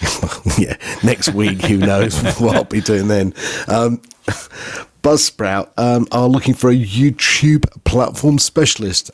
yeah, 0.58 0.76
next 1.02 1.32
week, 1.34 1.62
who 1.62 1.78
knows 1.78 2.20
what 2.38 2.56
I'll 2.56 2.64
be 2.64 2.80
doing 2.80 3.08
then. 3.08 3.34
Um, 3.68 4.00
Buzzsprout 5.02 5.70
um, 5.78 6.06
are 6.12 6.28
looking 6.28 6.54
for 6.54 6.70
a 6.70 6.74
YouTube 6.74 7.64
platform 7.84 8.38
specialist. 8.38 9.10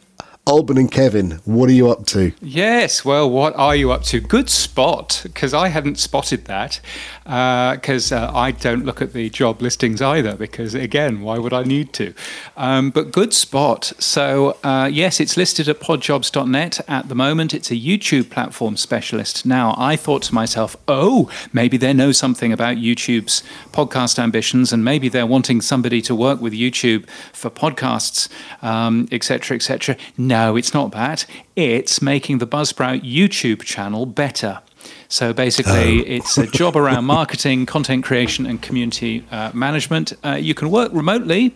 Alban 0.48 0.78
and 0.78 0.92
Kevin, 0.92 1.40
what 1.44 1.68
are 1.68 1.72
you 1.72 1.90
up 1.90 2.06
to? 2.06 2.30
Yes. 2.40 3.04
Well, 3.04 3.28
what 3.28 3.56
are 3.56 3.74
you 3.74 3.90
up 3.90 4.04
to? 4.04 4.20
Good 4.20 4.48
spot, 4.48 5.22
because 5.24 5.52
I 5.52 5.66
hadn't 5.66 5.98
spotted 5.98 6.44
that. 6.44 6.80
Because 7.24 8.12
uh, 8.12 8.30
I 8.32 8.52
don't 8.52 8.84
look 8.84 9.02
at 9.02 9.12
the 9.12 9.28
job 9.28 9.60
listings 9.60 10.00
either. 10.00 10.36
Because 10.36 10.72
again, 10.72 11.22
why 11.22 11.38
would 11.38 11.52
I 11.52 11.64
need 11.64 11.92
to? 11.94 12.14
Um, 12.56 12.90
but 12.90 13.10
good 13.10 13.34
spot. 13.34 13.92
So 13.98 14.56
uh, 14.62 14.88
yes, 14.92 15.18
it's 15.18 15.36
listed 15.36 15.68
at 15.68 15.80
podjobs.net 15.80 16.78
at 16.86 17.08
the 17.08 17.16
moment. 17.16 17.52
It's 17.52 17.72
a 17.72 17.76
YouTube 17.76 18.30
platform 18.30 18.76
specialist. 18.76 19.46
Now, 19.46 19.74
I 19.76 19.96
thought 19.96 20.22
to 20.22 20.34
myself, 20.34 20.76
oh, 20.86 21.28
maybe 21.52 21.76
they 21.76 21.92
know 21.92 22.12
something 22.12 22.52
about 22.52 22.76
YouTube's 22.76 23.42
podcast 23.72 24.16
ambitions, 24.16 24.72
and 24.72 24.84
maybe 24.84 25.08
they're 25.08 25.26
wanting 25.26 25.60
somebody 25.60 26.00
to 26.02 26.14
work 26.14 26.40
with 26.40 26.52
YouTube 26.52 27.08
for 27.32 27.50
podcasts, 27.50 28.28
um, 28.62 29.08
etc., 29.10 29.56
etc. 29.56 29.96
No, 30.16 30.35
it's 30.56 30.72
not 30.74 30.90
that. 30.92 31.26
It's 31.54 32.00
making 32.02 32.38
the 32.38 32.46
Buzzsprout 32.46 33.02
YouTube 33.02 33.62
channel 33.62 34.06
better. 34.06 34.60
So 35.08 35.32
basically, 35.32 36.06
it's 36.06 36.36
a 36.38 36.46
job 36.46 36.76
around 36.76 37.04
marketing, 37.18 37.66
content 37.66 38.04
creation, 38.04 38.46
and 38.46 38.60
community 38.60 39.24
uh, 39.30 39.50
management. 39.54 40.12
Uh, 40.24 40.34
you 40.48 40.54
can 40.54 40.70
work 40.70 40.90
remotely. 40.92 41.54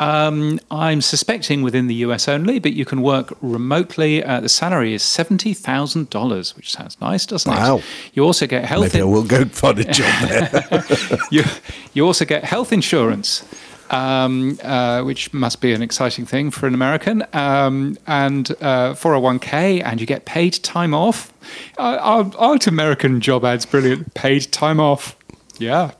Um, 0.00 0.60
I'm 0.70 1.00
suspecting 1.00 1.62
within 1.62 1.88
the 1.88 1.94
US 2.06 2.28
only, 2.28 2.60
but 2.60 2.72
you 2.72 2.84
can 2.84 3.02
work 3.02 3.32
remotely. 3.42 4.22
Uh, 4.22 4.40
the 4.40 4.48
salary 4.48 4.94
is 4.94 5.02
seventy 5.02 5.52
thousand 5.54 6.08
dollars, 6.10 6.56
which 6.56 6.70
sounds 6.72 6.96
nice, 7.00 7.26
doesn't 7.26 7.50
Wow. 7.52 7.78
it? 7.78 7.84
You 8.14 8.24
also 8.24 8.46
get 8.46 8.64
health. 8.64 8.92
Maybe 8.94 9.00
I 9.02 9.04
will 9.04 9.24
go 9.24 9.44
find 9.46 9.78
a 9.80 9.84
job 9.84 10.28
there. 10.28 10.84
you, 11.30 11.42
you 11.94 12.06
also 12.06 12.24
get 12.24 12.44
health 12.44 12.72
insurance, 12.72 13.42
um, 13.90 14.58
uh, 14.62 15.02
which 15.02 15.32
must 15.32 15.60
be 15.60 15.72
an 15.72 15.82
exciting 15.82 16.26
thing 16.26 16.50
for 16.50 16.66
an 16.66 16.74
American, 16.74 17.24
um, 17.32 17.96
and 18.06 18.50
uh, 18.60 18.94
401k, 18.94 19.82
and 19.84 20.00
you 20.00 20.06
get 20.06 20.24
paid 20.24 20.54
time 20.62 20.94
off. 20.94 21.32
Uh, 21.78 22.30
aren't 22.38 22.66
American 22.66 23.20
job 23.20 23.44
ads 23.44 23.66
brilliant? 23.66 24.14
Paid 24.14 24.52
time 24.52 24.80
off. 24.80 25.16
Yeah. 25.58 25.92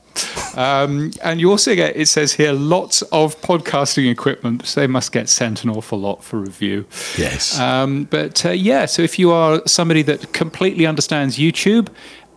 Um, 0.55 1.11
and 1.23 1.39
you 1.39 1.49
also 1.49 1.75
get, 1.75 1.95
it 1.95 2.07
says 2.07 2.33
here, 2.33 2.51
lots 2.51 3.01
of 3.03 3.39
podcasting 3.41 4.11
equipment. 4.11 4.65
So 4.65 4.81
they 4.81 4.87
must 4.87 5.11
get 5.11 5.29
sent 5.29 5.63
an 5.63 5.69
awful 5.69 5.99
lot 5.99 6.23
for 6.23 6.39
review. 6.39 6.85
yes. 7.17 7.59
Um, 7.59 8.05
but 8.05 8.45
uh, 8.45 8.51
yeah, 8.51 8.85
so 8.85 9.01
if 9.01 9.19
you 9.19 9.31
are 9.31 9.61
somebody 9.65 10.01
that 10.03 10.33
completely 10.33 10.85
understands 10.85 11.37
YouTube 11.37 11.89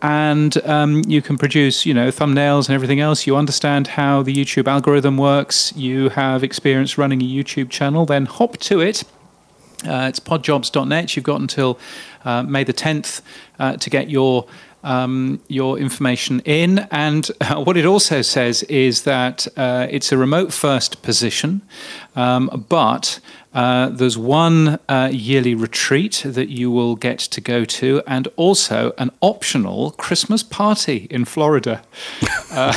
and 0.02 0.60
um, 0.66 1.02
you 1.06 1.22
can 1.22 1.38
produce, 1.38 1.86
you 1.86 1.94
know, 1.94 2.08
thumbnails 2.08 2.68
and 2.68 2.74
everything 2.74 2.98
else, 2.98 3.26
you 3.26 3.36
understand 3.36 3.86
how 3.86 4.22
the 4.22 4.34
YouTube 4.34 4.66
algorithm 4.66 5.16
works, 5.16 5.72
you 5.76 6.08
have 6.10 6.42
experience 6.42 6.98
running 6.98 7.22
a 7.22 7.24
YouTube 7.24 7.70
channel, 7.70 8.04
then 8.04 8.26
hop 8.26 8.58
to 8.58 8.80
it. 8.80 9.04
Uh, 9.86 10.06
it's 10.08 10.20
podjobs.net. 10.20 11.16
You've 11.16 11.24
got 11.24 11.40
until 11.40 11.78
uh, 12.24 12.42
May 12.42 12.64
the 12.64 12.72
10th 12.72 13.22
uh, 13.58 13.76
to 13.76 13.90
get 13.90 14.10
your 14.10 14.46
um, 14.84 15.40
your 15.46 15.78
information 15.78 16.40
in. 16.40 16.80
And 16.90 17.30
uh, 17.40 17.62
what 17.62 17.76
it 17.76 17.86
also 17.86 18.20
says 18.20 18.64
is 18.64 19.02
that 19.02 19.46
uh, 19.56 19.86
it's 19.88 20.10
a 20.10 20.18
remote 20.18 20.52
first 20.52 21.02
position, 21.02 21.62
um, 22.16 22.64
but 22.68 23.20
uh, 23.54 23.88
there's 23.90 24.16
one 24.16 24.78
uh, 24.88 25.10
yearly 25.12 25.54
retreat 25.54 26.22
that 26.24 26.48
you 26.48 26.70
will 26.70 26.96
get 26.96 27.18
to 27.18 27.40
go 27.40 27.64
to, 27.64 28.02
and 28.06 28.28
also 28.36 28.92
an 28.98 29.10
optional 29.20 29.92
Christmas 29.92 30.42
party 30.42 31.06
in 31.10 31.24
Florida 31.24 31.82
uh, 32.50 32.72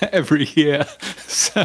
every 0.12 0.46
year. 0.54 0.86
So. 1.30 1.64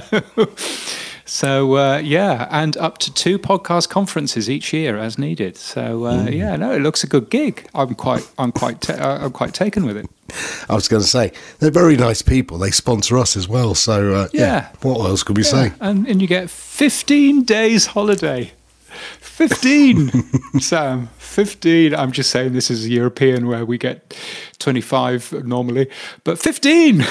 So 1.27 1.75
uh, 1.75 1.97
yeah, 1.97 2.47
and 2.51 2.77
up 2.77 2.99
to 2.99 3.13
two 3.13 3.39
podcast 3.39 3.89
conferences 3.89 4.47
each 4.47 4.71
year 4.71 4.97
as 4.97 5.17
needed. 5.17 5.57
So 5.57 6.05
uh, 6.05 6.25
yeah, 6.29 6.55
no, 6.55 6.71
it 6.71 6.81
looks 6.81 7.03
a 7.03 7.07
good 7.07 7.31
gig. 7.31 7.67
I'm 7.73 7.95
quite, 7.95 8.29
I'm 8.37 8.51
quite, 8.51 8.79
ta- 8.81 8.93
uh, 8.93 9.25
I'm 9.25 9.31
quite 9.31 9.53
taken 9.53 9.85
with 9.85 9.97
it. 9.97 10.05
I 10.69 10.73
was 10.75 10.87
going 10.87 11.01
to 11.03 11.07
say, 11.07 11.31
they're 11.59 11.71
very 11.71 11.95
nice 11.97 12.21
people. 12.21 12.57
They 12.57 12.71
sponsor 12.71 13.17
us 13.17 13.37
as 13.37 13.47
well. 13.47 13.75
So, 13.75 14.13
uh, 14.13 14.27
yeah. 14.33 14.41
Yeah. 14.41 14.67
What 14.81 15.05
else 15.07 15.23
could 15.23 15.37
we 15.37 15.43
Yeah, 15.43 15.49
say? 15.69 15.71
and 15.79 16.07
and 16.07 16.21
you 16.21 16.27
get 16.27 16.49
15 16.49 17.43
days 17.43 17.85
holiday. 17.87 18.51
15, 19.19 20.11
Sam. 20.61 21.09
15. 21.17 21.93
I'm 21.93 22.11
just 22.13 22.29
saying 22.31 22.53
this 22.53 22.71
is 22.71 22.87
European 22.87 23.47
where 23.47 23.65
we 23.65 23.77
get 23.77 24.15
25 24.59 25.45
normally, 25.45 25.87
but 26.23 26.39
15. 26.39 27.03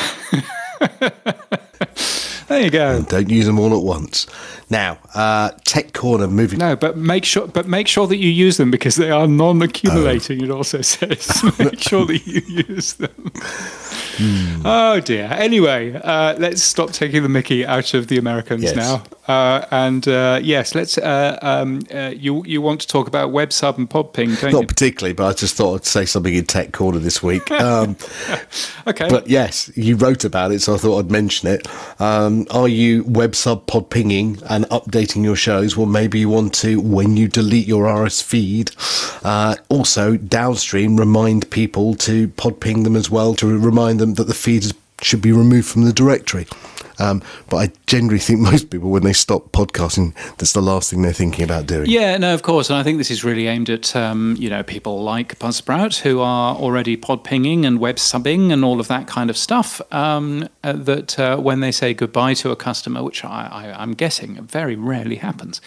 there 2.49 2.61
you 2.63 2.71
go. 2.71 3.03
Don't 3.03 3.29
use 3.31 3.47
them 3.47 3.59
all 3.59 3.77
at 3.77 3.83
once. 3.83 4.27
Now, 4.71 4.99
uh, 5.15 5.51
Tech 5.65 5.93
Corner 5.93 6.27
moving. 6.27 6.59
No, 6.59 6.75
but 6.77 6.97
make 6.97 7.25
sure, 7.25 7.47
but 7.47 7.67
make 7.69 7.87
sure 7.89 8.07
that 8.07 8.17
you 8.17 8.31
use 8.31 8.57
them 8.57 8.71
because 8.71 8.97
they 8.97 9.11
are 9.11 9.27
non-accumulating. 9.27 10.43
It 10.43 10.51
also 10.51 10.81
says 10.83 11.43
make 11.59 11.81
sure 11.81 12.07
that 12.07 12.27
you 12.27 12.43
use 12.69 12.95
them. 12.95 13.33
Oh 14.65 15.01
dear. 15.01 15.27
Anyway, 15.33 15.93
uh, 15.95 16.35
let's 16.39 16.63
stop 16.63 16.93
taking 16.93 17.23
the 17.23 17.29
Mickey 17.29 17.67
out 17.67 17.95
of 17.95 18.07
the 18.09 18.17
Americans 18.19 18.63
Yes. 18.63 18.77
now. 18.77 19.03
Uh, 19.27 19.65
and 19.71 20.07
uh, 20.07 20.39
yes, 20.43 20.75
let's. 20.75 20.99
Uh, 20.99 21.39
um, 21.43 21.81
uh, 21.93 22.13
you 22.15 22.45
you 22.45 22.61
want 22.61 22.81
to 22.83 22.87
talk 22.87 23.09
about 23.09 23.33
web 23.33 23.53
sub 23.53 23.79
and 23.79 23.89
podping, 23.89 24.39
don't 24.41 24.53
Not 24.53 24.61
you? 24.63 24.67
particularly, 24.67 25.15
but 25.15 25.27
I 25.27 25.33
just 25.33 25.57
thought 25.57 25.75
I'd 25.75 25.87
say 25.87 26.05
something 26.05 26.35
in 26.35 26.45
Tech 26.45 26.73
Corner 26.73 26.99
this 26.99 27.23
week. 27.23 27.43
Um, 27.65 27.97
Okay. 28.87 29.09
But 29.09 29.29
yes, 29.29 29.71
you 29.75 29.97
wrote 29.97 30.25
about 30.25 30.53
it, 30.53 30.61
so 30.61 30.75
I 30.75 30.77
thought 30.77 30.99
I'd 30.99 31.11
mention 31.11 31.49
it. 31.49 31.67
Um, 32.01 32.47
are 32.51 32.69
you 32.69 33.03
web 33.05 33.35
sub 33.35 33.67
podpinging 33.67 34.43
and 34.51 34.67
updating 34.67 35.25
your 35.25 35.37
shows? 35.37 35.75
Well, 35.77 35.87
maybe 35.87 36.19
you 36.19 36.29
want 36.29 36.53
to, 36.57 36.79
when 36.81 37.17
you 37.17 37.27
delete 37.29 37.67
your 37.67 37.87
RS 37.91 38.21
feed, 38.21 38.73
uh, 39.25 39.57
also 39.71 40.19
downstream 40.19 40.99
remind 40.99 41.51
people 41.51 41.95
to 41.97 42.29
podping 42.29 42.85
them 42.85 42.95
as 42.97 43.11
well 43.11 43.35
to 43.37 43.59
remind 43.59 44.01
them 44.01 44.15
that 44.15 44.25
the 44.25 44.35
feed 44.35 44.67
should 45.01 45.23
be 45.23 45.33
removed 45.33 45.67
from 45.69 45.85
the 45.85 45.93
directory. 45.93 46.47
Um, 46.99 47.23
but 47.49 47.57
I 47.57 47.73
generally 47.87 48.19
think 48.19 48.41
most 48.53 48.71
people, 48.71 48.91
when 48.91 49.03
they 49.03 49.13
stop 49.13 49.53
podcasting, 49.53 50.15
that's 50.37 50.53
the 50.53 50.63
last 50.63 50.91
thing 50.91 51.03
they're 51.03 51.13
thinking 51.13 51.45
about 51.45 51.67
doing. 51.67 51.89
Yeah, 51.89 52.17
no, 52.17 52.35
of 52.35 52.43
course, 52.43 52.71
and 52.71 52.79
I 52.79 52.83
think 52.83 52.99
this 52.99 53.11
is 53.11 53.25
really 53.25 53.47
aimed 53.47 53.71
at 53.71 53.95
um, 53.97 54.37
you 54.39 54.51
know 54.51 54.63
people 54.63 55.03
like 55.03 55.39
Buzzsprout 55.39 56.01
who 56.01 56.21
are 56.21 56.55
already 56.57 56.97
podpinging 56.97 57.65
and 57.65 57.79
web 57.79 57.97
subbing 57.97 58.53
and 58.53 58.65
all 58.65 58.81
of 58.81 58.89
that 58.89 59.07
kind 59.07 59.31
of 59.31 59.37
stuff. 59.37 59.81
Um, 59.93 60.49
uh, 60.63 60.73
that 60.73 61.19
uh, 61.19 61.37
when 61.37 61.61
they 61.61 61.73
say 61.73 61.95
goodbye 61.95 62.35
to 62.35 62.51
a 62.51 62.57
customer, 62.57 63.03
which 63.03 63.25
I, 63.25 63.75
am 63.77 63.95
guessing 63.95 64.43
very 64.43 64.77
rarely 64.77 65.17
happens, 65.17 65.61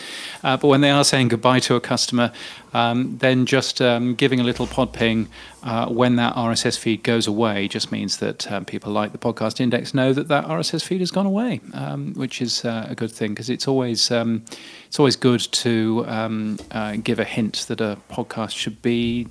uh, 0.43 0.57
but 0.57 0.67
when 0.67 0.81
they 0.81 0.91
are 0.91 1.03
saying 1.03 1.29
goodbye 1.29 1.59
to 1.61 1.75
a 1.75 1.81
customer, 1.81 2.31
um, 2.73 3.17
then 3.17 3.45
just 3.45 3.81
um, 3.81 4.15
giving 4.15 4.39
a 4.39 4.43
little 4.43 4.67
podping 4.67 5.27
uh, 5.67 5.85
when 5.89 6.15
that 6.15 6.33
RSS 6.35 6.79
feed 6.79 7.03
goes 7.03 7.27
away 7.27 7.67
just 7.67 7.91
means 7.91 8.17
that 8.17 8.49
um, 8.49 8.63
people 8.63 8.93
like 8.93 9.11
the 9.11 9.17
podcast 9.17 9.59
index 9.59 9.93
know 9.93 10.13
that 10.13 10.29
that 10.29 10.45
RSS 10.45 10.81
feed 10.81 11.01
has 11.01 11.11
gone 11.11 11.25
away, 11.25 11.59
um, 11.73 12.13
which 12.13 12.41
is 12.41 12.63
uh, 12.63 12.87
a 12.89 12.95
good 12.95 13.11
thing 13.11 13.31
because 13.31 13.49
it's 13.49 13.67
always 13.67 14.09
um, 14.09 14.45
it's 14.85 14.97
always 14.97 15.17
good 15.17 15.41
to 15.41 16.05
um, 16.07 16.57
uh, 16.71 16.95
give 16.95 17.19
a 17.19 17.25
hint 17.25 17.65
that 17.67 17.81
a 17.81 17.97
podcast 18.09 18.51
should 18.51 18.81
be 18.81 19.27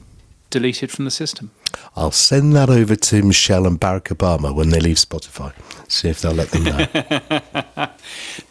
deleted 0.50 0.90
from 0.90 1.04
the 1.04 1.10
system. 1.10 1.50
I'll 1.94 2.10
send 2.10 2.54
that 2.54 2.70
over 2.70 2.96
to 2.96 3.22
Michelle 3.22 3.66
and 3.66 3.80
Barack 3.80 4.14
Obama 4.14 4.54
when 4.54 4.70
they 4.70 4.80
leave 4.80 4.96
Spotify. 4.96 5.52
See 5.88 6.08
if 6.08 6.20
they'll 6.20 6.32
let 6.32 6.50
them 6.50 6.64
know. 6.64 7.88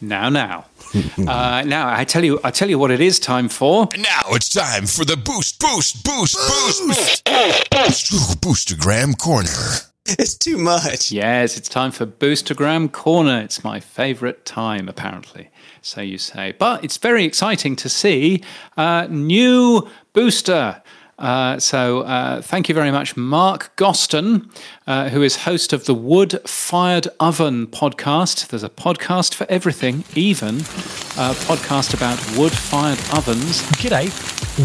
now, 0.00 0.28
now. 0.28 0.66
uh, 1.18 1.62
now 1.66 1.92
I 1.94 2.04
tell 2.04 2.24
you, 2.24 2.40
I 2.44 2.50
tell 2.50 2.70
you 2.70 2.78
what 2.78 2.90
it 2.90 3.00
is 3.00 3.18
time 3.18 3.48
for. 3.48 3.88
Now 3.96 4.22
it's 4.30 4.48
time 4.48 4.86
for 4.86 5.04
the 5.04 5.16
boost, 5.16 5.58
boost, 5.58 6.04
boost, 6.04 6.36
boost, 6.36 6.86
boost, 6.86 7.24
boost, 7.24 8.10
boost, 8.10 8.40
boostergram 8.40 9.18
corner. 9.18 9.80
It's 10.08 10.34
too 10.34 10.56
much. 10.56 11.10
Yes, 11.10 11.56
it's 11.56 11.68
time 11.68 11.90
for 11.90 12.06
Boostergram 12.06 12.92
Corner. 12.92 13.40
It's 13.40 13.64
my 13.64 13.80
favourite 13.80 14.44
time, 14.44 14.88
apparently. 14.88 15.50
So 15.82 16.00
you 16.00 16.16
say. 16.16 16.54
But 16.56 16.84
it's 16.84 16.96
very 16.96 17.24
exciting 17.24 17.74
to 17.76 17.88
see 17.88 18.44
a 18.76 19.08
new 19.08 19.88
booster. 20.12 20.80
Uh, 21.18 21.58
so 21.58 22.00
uh, 22.00 22.42
thank 22.42 22.68
you 22.68 22.74
very 22.74 22.90
much, 22.90 23.16
Mark 23.16 23.74
Goston, 23.76 24.50
uh, 24.86 25.08
who 25.08 25.22
is 25.22 25.36
host 25.36 25.72
of 25.72 25.86
the 25.86 25.94
Wood 25.94 26.40
Fired 26.46 27.08
Oven 27.20 27.66
podcast. 27.68 28.48
There's 28.48 28.62
a 28.62 28.68
podcast 28.68 29.32
for 29.34 29.46
everything, 29.48 30.04
even 30.14 30.56
a 30.56 31.32
podcast 31.46 31.94
about 31.94 32.18
wood 32.38 32.52
fired 32.52 32.98
ovens. 33.16 33.62
G'day. 33.78 34.10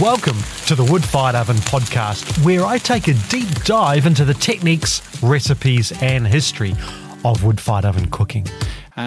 Welcome 0.01 0.37
to 0.67 0.75
the 0.75 0.89
Wood 0.91 1.03
Fired 1.03 1.35
Oven 1.35 1.57
podcast, 1.57 2.43
where 2.45 2.65
I 2.65 2.77
take 2.77 3.07
a 3.07 3.13
deep 3.29 3.49
dive 3.63 4.05
into 4.05 4.25
the 4.25 4.33
techniques, 4.33 5.01
recipes, 5.23 5.93
and 6.01 6.27
history 6.27 6.73
of 7.23 7.43
wood 7.43 7.59
fired 7.61 7.85
oven 7.85 8.09
cooking. 8.09 8.45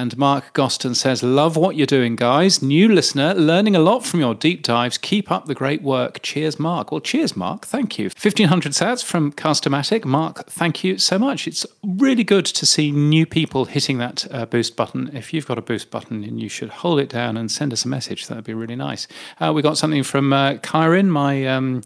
And 0.00 0.18
Mark 0.18 0.52
Goston 0.54 0.96
says, 0.96 1.22
Love 1.22 1.56
what 1.56 1.76
you're 1.76 1.86
doing, 1.86 2.16
guys. 2.16 2.60
New 2.60 2.88
listener, 2.88 3.32
learning 3.32 3.76
a 3.76 3.78
lot 3.78 4.04
from 4.04 4.18
your 4.18 4.34
deep 4.34 4.64
dives. 4.64 4.98
Keep 4.98 5.30
up 5.30 5.46
the 5.46 5.54
great 5.54 5.82
work. 5.82 6.20
Cheers, 6.20 6.58
Mark. 6.58 6.90
Well, 6.90 7.00
cheers, 7.00 7.36
Mark. 7.36 7.64
Thank 7.64 7.96
you. 7.96 8.06
1500 8.06 8.72
sats 8.72 9.04
from 9.04 9.30
Castamatic. 9.30 10.04
Mark, 10.04 10.46
thank 10.46 10.82
you 10.82 10.98
so 10.98 11.16
much. 11.16 11.46
It's 11.46 11.64
really 11.84 12.24
good 12.24 12.44
to 12.44 12.66
see 12.66 12.90
new 12.90 13.24
people 13.24 13.66
hitting 13.66 13.98
that 13.98 14.26
uh, 14.32 14.46
boost 14.46 14.74
button. 14.74 15.14
If 15.14 15.32
you've 15.32 15.46
got 15.46 15.58
a 15.58 15.62
boost 15.62 15.92
button, 15.92 16.24
and 16.24 16.42
you 16.42 16.48
should 16.48 16.70
hold 16.70 16.98
it 16.98 17.08
down 17.08 17.36
and 17.36 17.48
send 17.48 17.72
us 17.72 17.84
a 17.84 17.88
message. 17.88 18.26
That 18.26 18.34
would 18.34 18.44
be 18.44 18.52
really 18.52 18.76
nice. 18.76 19.06
Uh, 19.38 19.52
we 19.54 19.62
got 19.62 19.78
something 19.78 20.02
from 20.02 20.32
uh, 20.32 20.54
Kieran, 20.56 21.08
my. 21.08 21.46
Um, 21.46 21.82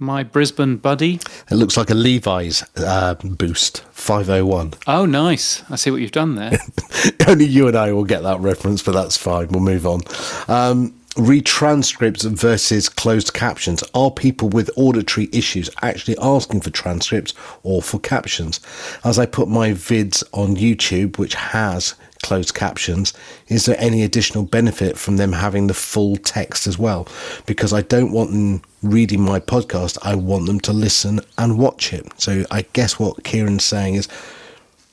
my 0.00 0.22
Brisbane 0.22 0.78
buddy. 0.78 1.20
It 1.50 1.54
looks 1.56 1.76
like 1.76 1.90
a 1.90 1.94
Levi's 1.94 2.64
uh, 2.76 3.14
boost 3.14 3.82
501. 3.92 4.74
Oh, 4.86 5.06
nice. 5.06 5.62
I 5.70 5.76
see 5.76 5.90
what 5.90 6.00
you've 6.00 6.10
done 6.10 6.34
there. 6.34 6.58
Only 7.28 7.44
you 7.44 7.68
and 7.68 7.76
I 7.76 7.92
will 7.92 8.04
get 8.04 8.22
that 8.22 8.40
reference, 8.40 8.82
but 8.82 8.92
that's 8.92 9.16
fine. 9.16 9.48
We'll 9.48 9.60
move 9.60 9.86
on. 9.86 10.00
Um, 10.48 10.94
retranscripts 11.16 12.24
versus 12.30 12.88
closed 12.88 13.34
captions. 13.34 13.84
Are 13.94 14.10
people 14.10 14.48
with 14.48 14.70
auditory 14.76 15.28
issues 15.32 15.68
actually 15.82 16.16
asking 16.20 16.62
for 16.62 16.70
transcripts 16.70 17.34
or 17.62 17.82
for 17.82 17.98
captions? 17.98 18.60
As 19.04 19.18
I 19.18 19.26
put 19.26 19.48
my 19.48 19.70
vids 19.70 20.24
on 20.32 20.56
YouTube, 20.56 21.18
which 21.18 21.34
has 21.34 21.94
closed 22.30 22.54
captions, 22.54 23.12
is 23.48 23.66
there 23.66 23.74
any 23.80 24.04
additional 24.04 24.44
benefit 24.44 24.96
from 24.96 25.16
them 25.16 25.32
having 25.32 25.66
the 25.66 25.74
full 25.74 26.16
text 26.16 26.68
as 26.68 26.78
well? 26.78 27.08
Because 27.44 27.72
I 27.72 27.82
don't 27.82 28.12
want 28.12 28.30
them 28.30 28.62
reading 28.84 29.20
my 29.20 29.40
podcast, 29.40 29.98
I 30.02 30.14
want 30.14 30.46
them 30.46 30.60
to 30.60 30.72
listen 30.72 31.18
and 31.38 31.58
watch 31.58 31.92
it. 31.92 32.06
So 32.20 32.44
I 32.52 32.66
guess 32.72 33.00
what 33.00 33.24
Kieran's 33.24 33.64
saying 33.64 33.96
is 33.96 34.06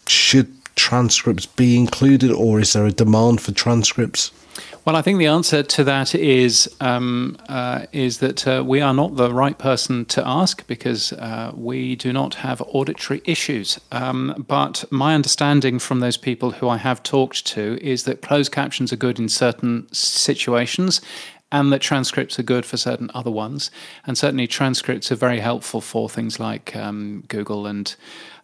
should 0.07 0.51
transcripts 0.77 1.45
be 1.45 1.75
included 1.75 2.31
or 2.31 2.59
is 2.59 2.73
there 2.73 2.85
a 2.85 2.91
demand 2.91 3.41
for 3.41 3.51
transcripts? 3.51 4.31
Well, 4.85 4.95
I 4.95 5.01
think 5.01 5.19
the 5.19 5.27
answer 5.27 5.63
to 5.63 5.83
that 5.83 6.15
is 6.15 6.73
um, 6.79 7.35
uh, 7.49 7.87
is 7.91 8.19
that 8.19 8.47
uh, 8.47 8.63
we 8.65 8.79
are 8.79 8.93
not 8.93 9.17
the 9.17 9.33
right 9.33 9.57
person 9.57 10.05
to 10.05 10.25
ask 10.25 10.65
because 10.65 11.11
uh, 11.11 11.51
we 11.53 11.97
do 11.97 12.13
not 12.13 12.35
have 12.35 12.61
auditory 12.61 13.21
issues. 13.25 13.81
Um, 13.91 14.45
but 14.47 14.85
my 14.89 15.13
understanding 15.13 15.77
from 15.77 15.99
those 15.99 16.15
people 16.15 16.51
who 16.51 16.69
I 16.69 16.77
have 16.77 17.03
talked 17.03 17.45
to 17.47 17.77
is 17.81 18.05
that 18.05 18.21
closed 18.21 18.53
captions 18.53 18.93
are 18.93 18.95
good 18.95 19.19
in 19.19 19.27
certain 19.27 19.87
situations, 19.91 21.01
and 21.51 21.71
that 21.73 21.81
transcripts 21.81 22.39
are 22.39 22.43
good 22.43 22.65
for 22.65 22.77
certain 22.77 23.11
other 23.13 23.31
ones. 23.31 23.71
And 24.05 24.17
certainly, 24.17 24.47
transcripts 24.47 25.11
are 25.11 25.15
very 25.15 25.41
helpful 25.41 25.81
for 25.81 26.09
things 26.09 26.39
like 26.39 26.75
um, 26.77 27.23
Google 27.27 27.67
and 27.67 27.93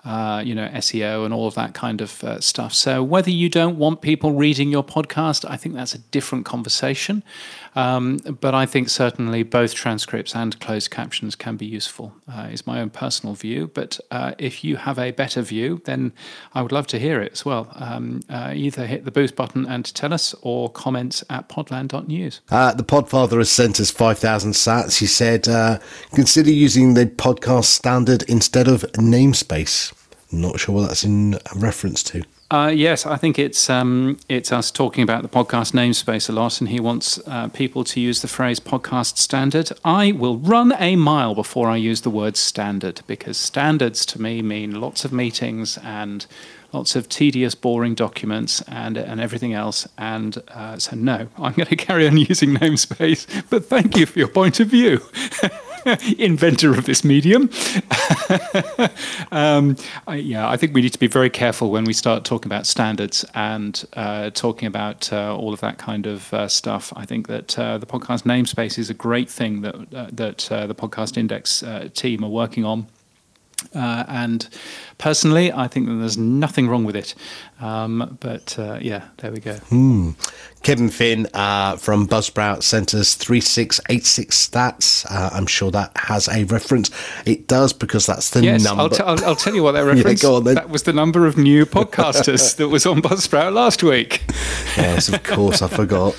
uh, 0.05 0.43
you 0.45 0.53
know, 0.53 0.67
SEO 0.67 1.23
and 1.25 1.33
all 1.33 1.47
of 1.47 1.55
that 1.55 1.73
kind 1.73 2.01
of 2.01 2.23
uh, 2.23 2.39
stuff. 2.41 2.73
So 2.73 3.01
whether 3.01 3.29
you 3.29 3.47
don't 3.49 3.77
want 3.77 4.01
people 4.01 4.33
reading 4.33 4.69
your 4.69 4.83
podcast, 4.83 5.49
I 5.49 5.55
think 5.55 5.75
that's 5.75 5.95
a 5.95 5.99
different 5.99 6.45
conversation. 6.45 7.23
Um, 7.75 8.17
but 8.17 8.53
I 8.53 8.65
think 8.65 8.89
certainly 8.89 9.43
both 9.43 9.73
transcripts 9.73 10.35
and 10.35 10.59
closed 10.59 10.91
captions 10.91 11.35
can 11.35 11.57
be 11.57 11.65
useful, 11.65 12.13
uh, 12.31 12.49
is 12.51 12.67
my 12.67 12.81
own 12.81 12.89
personal 12.89 13.35
view. 13.35 13.67
But 13.73 13.99
uh, 14.11 14.33
if 14.37 14.63
you 14.63 14.77
have 14.77 14.99
a 14.99 15.11
better 15.11 15.41
view, 15.41 15.81
then 15.85 16.13
I 16.53 16.61
would 16.61 16.71
love 16.71 16.87
to 16.87 16.99
hear 16.99 17.21
it 17.21 17.33
as 17.33 17.45
well. 17.45 17.71
Um, 17.75 18.21
uh, 18.29 18.51
either 18.55 18.85
hit 18.85 19.05
the 19.05 19.11
boost 19.11 19.35
button 19.35 19.65
and 19.65 19.85
tell 19.93 20.13
us 20.13 20.35
or 20.41 20.69
comments 20.69 21.23
at 21.29 21.49
podland.news. 21.49 22.41
Uh, 22.49 22.73
the 22.73 22.83
Podfather 22.83 23.37
has 23.37 23.51
sent 23.51 23.79
us 23.79 23.91
5,000 23.91 24.51
sats. 24.51 24.99
He 24.99 25.07
said, 25.07 25.47
uh, 25.47 25.79
consider 26.13 26.51
using 26.51 26.93
the 26.93 27.05
podcast 27.05 27.65
standard 27.65 28.23
instead 28.23 28.67
of 28.67 28.81
namespace. 28.93 29.93
Not 30.31 30.59
sure 30.59 30.75
what 30.75 30.87
that's 30.87 31.03
in 31.03 31.37
reference 31.55 32.01
to. 32.03 32.23
Uh, 32.53 32.67
yes, 32.67 33.07
I 33.07 33.17
think 33.17 33.39
it's 33.39 33.67
um, 33.67 34.19
it's 34.29 34.51
us 34.51 34.69
talking 34.69 35.03
about 35.03 35.23
the 35.23 35.27
podcast 35.27 35.73
namespace 35.73 36.29
a 36.29 36.33
lot, 36.33 36.61
and 36.61 36.69
he 36.69 36.79
wants 36.79 37.19
uh, 37.25 37.47
people 37.47 37.83
to 37.85 37.99
use 37.99 38.21
the 38.21 38.27
phrase 38.27 38.59
podcast 38.59 39.17
standard. 39.17 39.71
I 39.83 40.11
will 40.11 40.37
run 40.37 40.71
a 40.77 40.95
mile 40.95 41.33
before 41.33 41.67
I 41.67 41.77
use 41.77 42.01
the 42.01 42.11
word 42.11 42.37
standard 42.37 43.01
because 43.07 43.37
standards 43.37 44.05
to 44.05 44.21
me 44.21 44.43
mean 44.43 44.79
lots 44.79 45.03
of 45.03 45.11
meetings 45.11 45.79
and 45.79 46.27
lots 46.71 46.95
of 46.95 47.09
tedious, 47.09 47.55
boring 47.55 47.95
documents 47.95 48.61
and 48.67 48.97
and 48.97 49.19
everything 49.19 49.53
else. 49.53 49.87
And 49.97 50.37
uh, 50.49 50.77
so, 50.77 50.95
no, 50.95 51.29
I'm 51.39 51.53
going 51.53 51.69
to 51.69 51.75
carry 51.75 52.07
on 52.07 52.17
using 52.17 52.53
namespace. 52.53 53.49
But 53.49 53.65
thank 53.65 53.97
you 53.97 54.05
for 54.05 54.19
your 54.19 54.27
point 54.27 54.59
of 54.59 54.67
view. 54.67 55.01
inventor 56.17 56.71
of 56.71 56.85
this 56.85 57.03
medium. 57.03 57.49
um, 59.31 59.75
I, 60.07 60.15
yeah, 60.15 60.49
I 60.49 60.57
think 60.57 60.73
we 60.73 60.81
need 60.81 60.93
to 60.93 60.99
be 60.99 61.07
very 61.07 61.29
careful 61.29 61.71
when 61.71 61.83
we 61.83 61.93
start 61.93 62.25
talking 62.25 62.47
about 62.47 62.65
standards 62.65 63.25
and 63.33 63.85
uh, 63.93 64.29
talking 64.31 64.67
about 64.67 65.11
uh, 65.11 65.35
all 65.35 65.53
of 65.53 65.59
that 65.61 65.77
kind 65.77 66.05
of 66.05 66.33
uh, 66.33 66.47
stuff. 66.47 66.93
I 66.95 67.05
think 67.05 67.27
that 67.27 67.57
uh, 67.57 67.77
the 67.77 67.85
podcast 67.85 68.23
namespace 68.23 68.77
is 68.77 68.89
a 68.89 68.93
great 68.93 69.29
thing 69.29 69.61
that 69.61 69.75
uh, 69.75 70.07
that 70.11 70.51
uh, 70.51 70.67
the 70.67 70.75
podcast 70.75 71.17
index 71.17 71.63
team 71.93 72.23
are 72.23 72.29
working 72.29 72.65
on. 72.65 72.87
Uh, 73.73 74.03
and 74.07 74.49
personally, 74.97 75.51
I 75.51 75.67
think 75.67 75.87
that 75.87 75.95
there's 75.95 76.17
nothing 76.17 76.67
wrong 76.67 76.83
with 76.83 76.95
it. 76.95 77.15
Um, 77.61 78.17
but 78.19 78.57
uh, 78.59 78.79
yeah, 78.81 79.07
there 79.17 79.31
we 79.31 79.39
go. 79.39 79.55
Hmm. 79.55 80.11
Kevin 80.63 80.89
Finn 80.89 81.27
uh, 81.33 81.75
from 81.75 82.07
Buzzsprout 82.07 82.63
sent 82.63 82.93
us 82.93 83.15
3686 83.15 84.47
sats. 84.47 85.05
Uh, 85.09 85.29
I'm 85.33 85.45
sure 85.45 85.71
that 85.71 85.91
has 85.95 86.29
a 86.29 86.45
reference. 86.45 86.89
It 87.25 87.47
does 87.47 87.73
because 87.73 88.05
that's 88.05 88.29
the 88.29 88.43
yes, 88.43 88.63
number. 88.63 88.83
I'll, 88.83 88.89
t- 88.89 89.03
I'll, 89.03 89.25
I'll 89.25 89.35
tell 89.35 89.53
you 89.53 89.61
what 89.61 89.73
that 89.73 89.81
reference. 89.85 90.23
yeah, 90.23 90.29
go 90.29 90.35
on. 90.37 90.45
That 90.45 90.69
was 90.69 90.83
the 90.83 90.93
number 90.93 91.27
of 91.27 91.37
new 91.37 91.65
podcasters 91.65 92.55
that 92.55 92.69
was 92.69 92.85
on 92.85 93.01
Buzzsprout 93.01 93.53
last 93.53 93.83
week. 93.83 94.23
yes, 94.77 95.09
of 95.09 95.21
course, 95.23 95.61
I 95.61 95.67
forgot. 95.67 96.15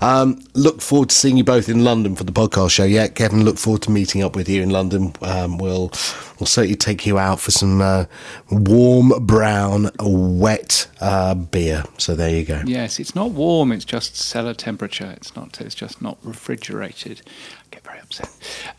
Um, 0.00 0.40
look 0.54 0.80
forward 0.80 1.10
to 1.10 1.14
seeing 1.14 1.36
you 1.36 1.44
both 1.44 1.68
in 1.68 1.82
London 1.82 2.14
for 2.14 2.24
the 2.24 2.32
podcast 2.32 2.70
show. 2.70 2.84
Yeah, 2.84 3.08
Kevin, 3.08 3.44
look 3.44 3.58
forward 3.58 3.82
to 3.82 3.90
meeting 3.90 4.22
up 4.22 4.36
with 4.36 4.48
you 4.48 4.62
in 4.62 4.70
London. 4.70 5.12
Um, 5.22 5.58
we'll 5.58 5.90
we'll 6.38 6.46
certainly 6.46 6.76
take 6.76 7.04
you 7.04 7.18
out 7.18 7.40
for 7.40 7.50
some 7.50 7.80
uh, 7.80 8.04
warm 8.50 9.26
brown 9.26 9.90
wet 10.00 10.86
uh, 11.00 11.34
beer. 11.34 11.84
So 11.98 12.14
there 12.14 12.30
you 12.30 12.44
go. 12.44 12.62
Yes, 12.66 12.98
it's 12.98 13.14
not 13.14 13.30
warm. 13.30 13.72
It's 13.72 13.84
just 13.84 14.16
cellar 14.16 14.54
temperature. 14.54 15.12
It's 15.16 15.34
not. 15.36 15.60
It's 15.60 15.74
just 15.74 16.02
not 16.02 16.18
refrigerated. 16.22 17.22
I 17.26 17.64
get 17.70 17.84
very 17.84 17.98
upset 18.00 18.30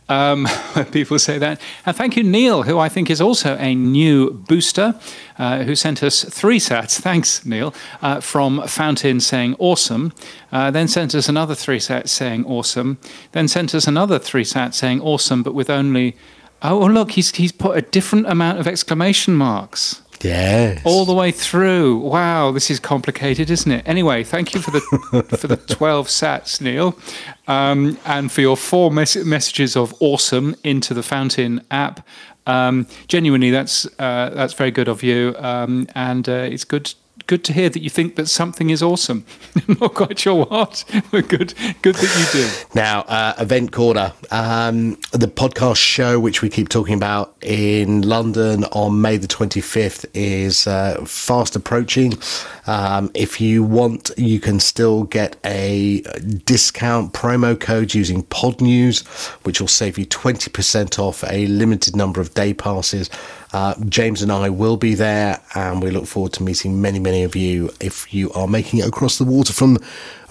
um, 0.08 0.45
when 0.74 0.86
people 0.86 1.20
say 1.20 1.38
that. 1.38 1.62
And 1.86 1.95
thank 1.95 2.18
you, 2.18 2.24
Neil, 2.24 2.64
who 2.64 2.78
I 2.80 2.89
think 2.89 3.10
is 3.10 3.22
also 3.22 3.56
a 3.58 3.76
new 3.76 4.32
booster, 4.32 5.00
uh, 5.38 5.64
who 5.64 5.76
sent 5.76 6.04
us 6.04 6.24
three 6.24 6.60
sats. 6.60 7.00
Thanks, 7.10 7.45
Neil, 7.45 7.74
uh, 8.02 8.20
from 8.20 8.68
Fountain 8.68 9.20
saying 9.20 9.56
awesome. 9.60 10.14
Uh, 10.52 10.72
then 10.72 10.88
sent 10.88 11.16
us 11.16 11.30
another 11.30 11.56
three 11.56 11.80
sats 11.80 12.10
saying 12.10 12.45
awesome. 12.45 12.97
Then 13.32 13.47
sent 13.47 13.74
us 13.76 13.88
another 13.88 14.20
three 14.20 14.43
sats 14.43 14.76
saying 14.76 15.02
awesome, 15.02 15.43
but 15.43 15.54
with 15.54 15.70
only. 15.70 16.16
Oh, 16.62 16.80
look, 16.80 17.12
he's, 17.12 17.36
he's 17.36 17.51
put 17.51 17.78
a 17.78 17.82
different 17.82 18.28
amount 18.28 18.60
of 18.60 18.68
exclamation 18.68 19.36
marks. 19.36 20.01
Yes. 20.22 20.82
All 20.84 21.05
the 21.05 21.14
way 21.14 21.32
through. 21.32 21.97
Wow, 21.97 22.51
this 22.51 22.70
is 22.70 22.80
complicated, 22.80 23.49
isn't 23.49 23.72
it? 23.72 23.88
Anyway, 23.88 24.24
thank 24.24 24.53
you 24.53 24.60
for 24.60 24.72
the 24.72 24.82
for 25.38 25.47
the 25.47 25.55
twelve 25.55 26.07
sats, 26.07 26.60
Neil, 26.60 26.97
um, 27.47 27.97
and 28.05 28.30
for 28.30 28.41
your 28.41 28.57
four 28.57 28.91
mes- 28.91 29.24
messages 29.24 29.78
of 29.78 29.93
awesome 30.01 30.55
into 30.64 30.93
the 30.93 31.03
Fountain 31.03 31.62
app. 31.72 32.05
Um, 32.47 32.88
genuinely, 33.07 33.49
that's 33.49 33.86
uh, 33.97 34.32
that's 34.34 34.53
very 34.53 34.72
good 34.72 34.89
of 34.89 35.03
you, 35.03 35.36
um, 35.38 35.88
and 35.95 36.28
uh, 36.28 36.34
it's 36.34 36.66
good 36.66 36.93
good 37.30 37.43
to 37.43 37.53
hear 37.53 37.69
that 37.69 37.84
you 37.84 37.91
think 37.91 38.15
that 38.15 38.27
something 38.27 38.71
is 38.71 38.82
awesome. 38.82 39.23
Not 39.67 39.93
quite 39.93 40.17
sure 40.17 40.45
what, 40.45 40.84
but 41.11 41.27
good, 41.27 41.53
good 41.84 41.93
that 41.93 42.34
you 42.34 42.41
do. 42.41 42.49
Now, 42.73 43.01
uh, 43.01 43.36
Event 43.38 43.71
Corner, 43.71 44.13
um, 44.32 44.97
the 45.11 45.27
podcast 45.27 45.77
show, 45.77 46.19
which 46.19 46.41
we 46.41 46.49
keep 46.49 46.69
talking 46.69 46.95
about 46.95 47.36
in 47.41 48.01
London 48.01 48.63
on 48.71 48.99
May 48.99 49.17
the 49.17 49.27
25th, 49.27 50.07
is 50.15 50.65
uh, 50.65 51.05
fast 51.05 51.55
approaching. 51.55 52.13
Um, 52.65 53.11
if 53.13 53.39
you 53.39 53.63
want, 53.63 54.09
you 54.17 54.39
can 54.39 54.59
still 54.59 55.03
get 55.03 55.38
a 55.45 56.01
discount 56.45 57.13
promo 57.13 57.59
code 57.59 57.93
using 57.93 58.23
Pod 58.23 58.59
News, 58.59 59.05
which 59.43 59.61
will 59.61 59.67
save 59.67 59.99
you 59.99 60.07
20% 60.07 60.97
off 60.97 61.23
a 61.25 61.45
limited 61.45 61.95
number 61.95 62.21
of 62.21 62.34
day 62.34 62.55
passes. 62.55 63.07
Uh, 63.52 63.74
James 63.88 64.22
and 64.22 64.32
I 64.32 64.50
will 64.50 64.78
be 64.78 64.93
there, 64.93 65.41
and 65.56 65.82
we 65.82 65.89
look 65.89 66.06
forward 66.06 66.34
to 66.34 66.43
meeting 66.43 66.82
many, 66.82 67.00
many 67.00 67.24
of 67.24 67.36
you 67.36 67.72
if 67.80 68.14
you 68.14 68.32
are 68.34 68.47
making 68.47 68.80
it 68.80 68.88
across 68.88 69.18
the 69.18 69.24
water 69.24 69.54
from 69.54 69.78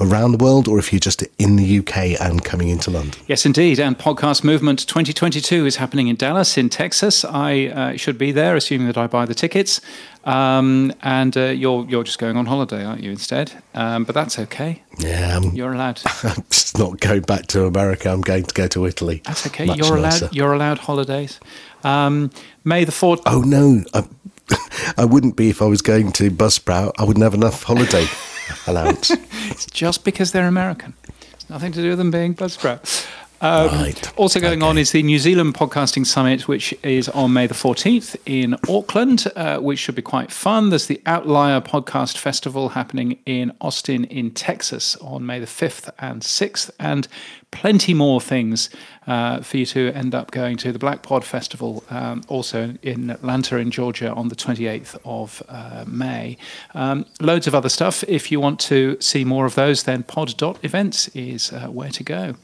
around 0.01 0.33
the 0.33 0.39
world 0.39 0.69
or 0.69 0.79
if 0.79 0.93
you're 0.93 1.01
just 1.01 1.23
in 1.39 1.57
the 1.57 1.79
UK 1.81 2.21
and 2.21 2.45
coming 2.45 2.69
into 2.69 2.91
London. 2.91 3.21
Yes, 3.27 3.45
indeed. 3.45 3.81
And 3.81 3.99
Podcast 3.99 4.45
Movement 4.45 4.87
2022 4.87 5.67
is 5.67 5.77
happening 5.77 6.07
in 6.07 6.17
Dallas, 6.17 6.57
in 6.57 6.69
Texas. 6.69 7.25
I 7.25 7.67
uh, 7.67 7.97
should 7.97 8.19
be 8.19 8.31
there, 8.31 8.55
assuming 8.55 8.87
that 8.87 8.97
I 8.97 9.09
buy 9.09 9.27
the 9.27 9.35
tickets. 9.35 9.81
Um, 10.25 10.93
and 11.03 11.37
uh, 11.37 11.47
you're 11.47 11.87
you're 11.89 12.05
just 12.05 12.19
going 12.19 12.37
on 12.37 12.47
holiday, 12.47 12.85
aren't 12.85 13.03
you? 13.03 13.11
Instead, 13.11 13.63
um, 13.75 14.05
but 14.05 14.15
that's 14.15 14.39
okay. 14.39 14.83
Yeah, 14.99 15.37
I'm, 15.37 15.55
You're 15.55 15.73
allowed. 15.73 16.01
I'm 16.23 16.45
just 16.51 16.79
not 16.79 17.01
going 17.01 17.23
back 17.23 17.47
to 17.49 17.67
America. 17.67 18.11
I'm 18.11 18.21
going 18.21 18.45
to 18.45 18.55
go 18.55 18.67
to 18.69 18.87
Italy. 18.87 19.23
That's 19.25 19.47
okay. 19.47 19.67
Much 19.67 19.79
you're 19.79 19.97
allowed. 19.97 20.35
You're 20.35 20.53
allowed 20.53 20.79
holidays. 20.79 21.39
Um, 21.85 22.31
May 22.65 22.85
the 22.85 22.93
fourth. 22.93 23.21
Oh 23.27 23.41
no, 23.41 23.85
I, 23.95 24.05
I 24.97 25.05
wouldn't 25.05 25.37
be 25.37 25.51
if 25.51 25.63
I 25.63 25.67
was 25.67 25.83
going 25.83 26.13
to 26.13 26.31
Buzzsprout. 26.31 26.93
I 26.99 27.05
wouldn't 27.05 27.23
have 27.23 27.35
enough 27.35 27.63
holiday 27.63 28.07
allowance. 28.67 29.11
It's 29.51 29.67
just 29.67 30.05
because 30.05 30.33
they're 30.33 30.49
American. 30.49 30.95
It's 31.35 31.49
nothing 31.49 31.73
to 31.73 31.83
do 31.83 31.91
with 31.91 31.99
them 31.99 32.11
being 32.11 32.35
Buzzsprout. 32.35 33.07
Um, 33.41 33.69
Right. 33.69 34.19
Also 34.19 34.41
going 34.41 34.63
on 34.63 34.79
is 34.79 34.91
the 34.93 35.03
New 35.03 35.19
Zealand 35.19 35.55
Podcasting 35.55 36.05
Summit, 36.05 36.49
which 36.49 36.75
is 36.83 37.09
on 37.11 37.33
May 37.33 37.47
the 37.47 37.55
14th 37.55 38.17
in 38.27 38.57
Auckland, 38.69 39.27
uh, 39.37 39.59
which 39.59 39.79
should 39.79 39.95
be 39.95 40.03
quite 40.03 40.33
fun. 40.33 40.71
There's 40.71 40.87
the 40.87 41.01
Outlier 41.07 41.61
Podcast 41.61 42.19
Festival 42.19 42.71
happening 42.71 43.19
in 43.27 43.53
Austin, 43.61 44.05
in 44.05 44.33
Texas, 44.33 44.97
on 44.97 45.25
May 45.25 45.39
the 45.39 45.47
5th 45.47 45.91
and 46.01 46.23
6th, 46.23 46.71
and 46.81 47.07
plenty 47.51 47.95
more 47.95 48.21
things 48.21 48.71
uh, 49.07 49.41
for 49.41 49.57
you 49.57 49.67
to 49.67 49.91
end 49.93 50.15
up 50.15 50.31
going 50.31 50.57
to. 50.59 50.71
The 50.71 50.79
Black 50.79 51.03
Pod 51.03 51.25
Festival, 51.25 51.83
um, 51.89 52.23
also 52.29 52.75
in 52.83 53.11
Atlanta, 53.11 53.57
in 53.57 53.71
Georgia, 53.71 54.13
on 54.13 54.29
the 54.29 54.37
28th 54.37 54.99
of 55.05 55.43
uh, 55.49 55.85
May. 55.87 56.37
Um, 56.75 57.07
loads 57.21 57.47
of 57.47 57.55
other 57.55 57.71
stuff. 57.71 58.05
If 58.07 58.31
you 58.31 58.39
want 58.39 58.61
to 58.61 58.99
see 59.01 59.25
more 59.25 59.47
of 59.47 59.55
those, 59.55 59.85
then 59.85 60.03
pod.events 60.03 61.09
is 61.09 61.53
uh, 61.53 61.69
where 61.69 61.91
to 61.91 62.05
go. 62.05 62.35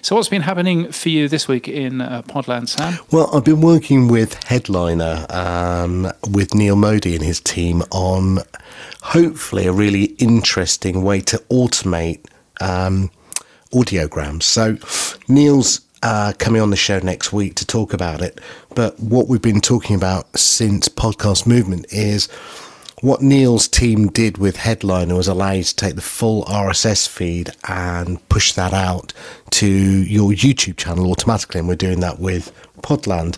So, 0.00 0.16
what's 0.16 0.28
been 0.28 0.42
happening 0.42 0.90
for 0.92 1.10
you 1.10 1.28
this 1.28 1.46
week 1.46 1.68
in 1.68 2.00
uh, 2.00 2.22
Podland, 2.22 2.68
Sam? 2.68 2.98
Well, 3.10 3.30
I've 3.34 3.44
been 3.44 3.60
working 3.60 4.08
with 4.08 4.42
Headliner, 4.44 5.26
um, 5.30 6.10
with 6.30 6.54
Neil 6.54 6.76
Modi 6.76 7.14
and 7.14 7.24
his 7.24 7.40
team 7.40 7.82
on 7.90 8.38
hopefully 9.02 9.66
a 9.66 9.72
really 9.72 10.04
interesting 10.18 11.02
way 11.02 11.20
to 11.20 11.36
automate 11.50 12.24
um, 12.60 13.10
audiograms. 13.74 14.44
So, 14.44 14.78
Neil's 15.28 15.80
uh, 16.04 16.34
coming 16.38 16.60
on 16.60 16.70
the 16.70 16.76
show 16.76 16.98
next 16.98 17.32
week 17.32 17.54
to 17.56 17.66
talk 17.66 17.92
about 17.92 18.20
it. 18.20 18.40
But 18.74 19.00
what 19.00 19.26
we've 19.26 19.42
been 19.42 19.60
talking 19.60 19.96
about 19.96 20.38
since 20.38 20.88
Podcast 20.88 21.46
Movement 21.46 21.86
is 21.90 22.28
what 23.00 23.22
Neil's 23.22 23.68
team 23.68 24.08
did 24.08 24.38
with 24.38 24.56
Headliner 24.56 25.14
was 25.14 25.28
allow 25.28 25.52
you 25.52 25.62
to 25.62 25.76
take 25.76 25.94
the 25.94 26.00
full 26.00 26.44
RSS 26.44 27.08
feed 27.08 27.50
and 27.68 28.26
push 28.28 28.52
that 28.52 28.72
out 28.72 29.12
to 29.50 29.66
your 29.66 30.30
YouTube 30.32 30.76
channel 30.76 31.10
automatically. 31.10 31.58
And 31.58 31.68
we're 31.68 31.74
doing 31.74 32.00
that 32.00 32.18
with 32.18 32.52
Podland. 32.82 33.36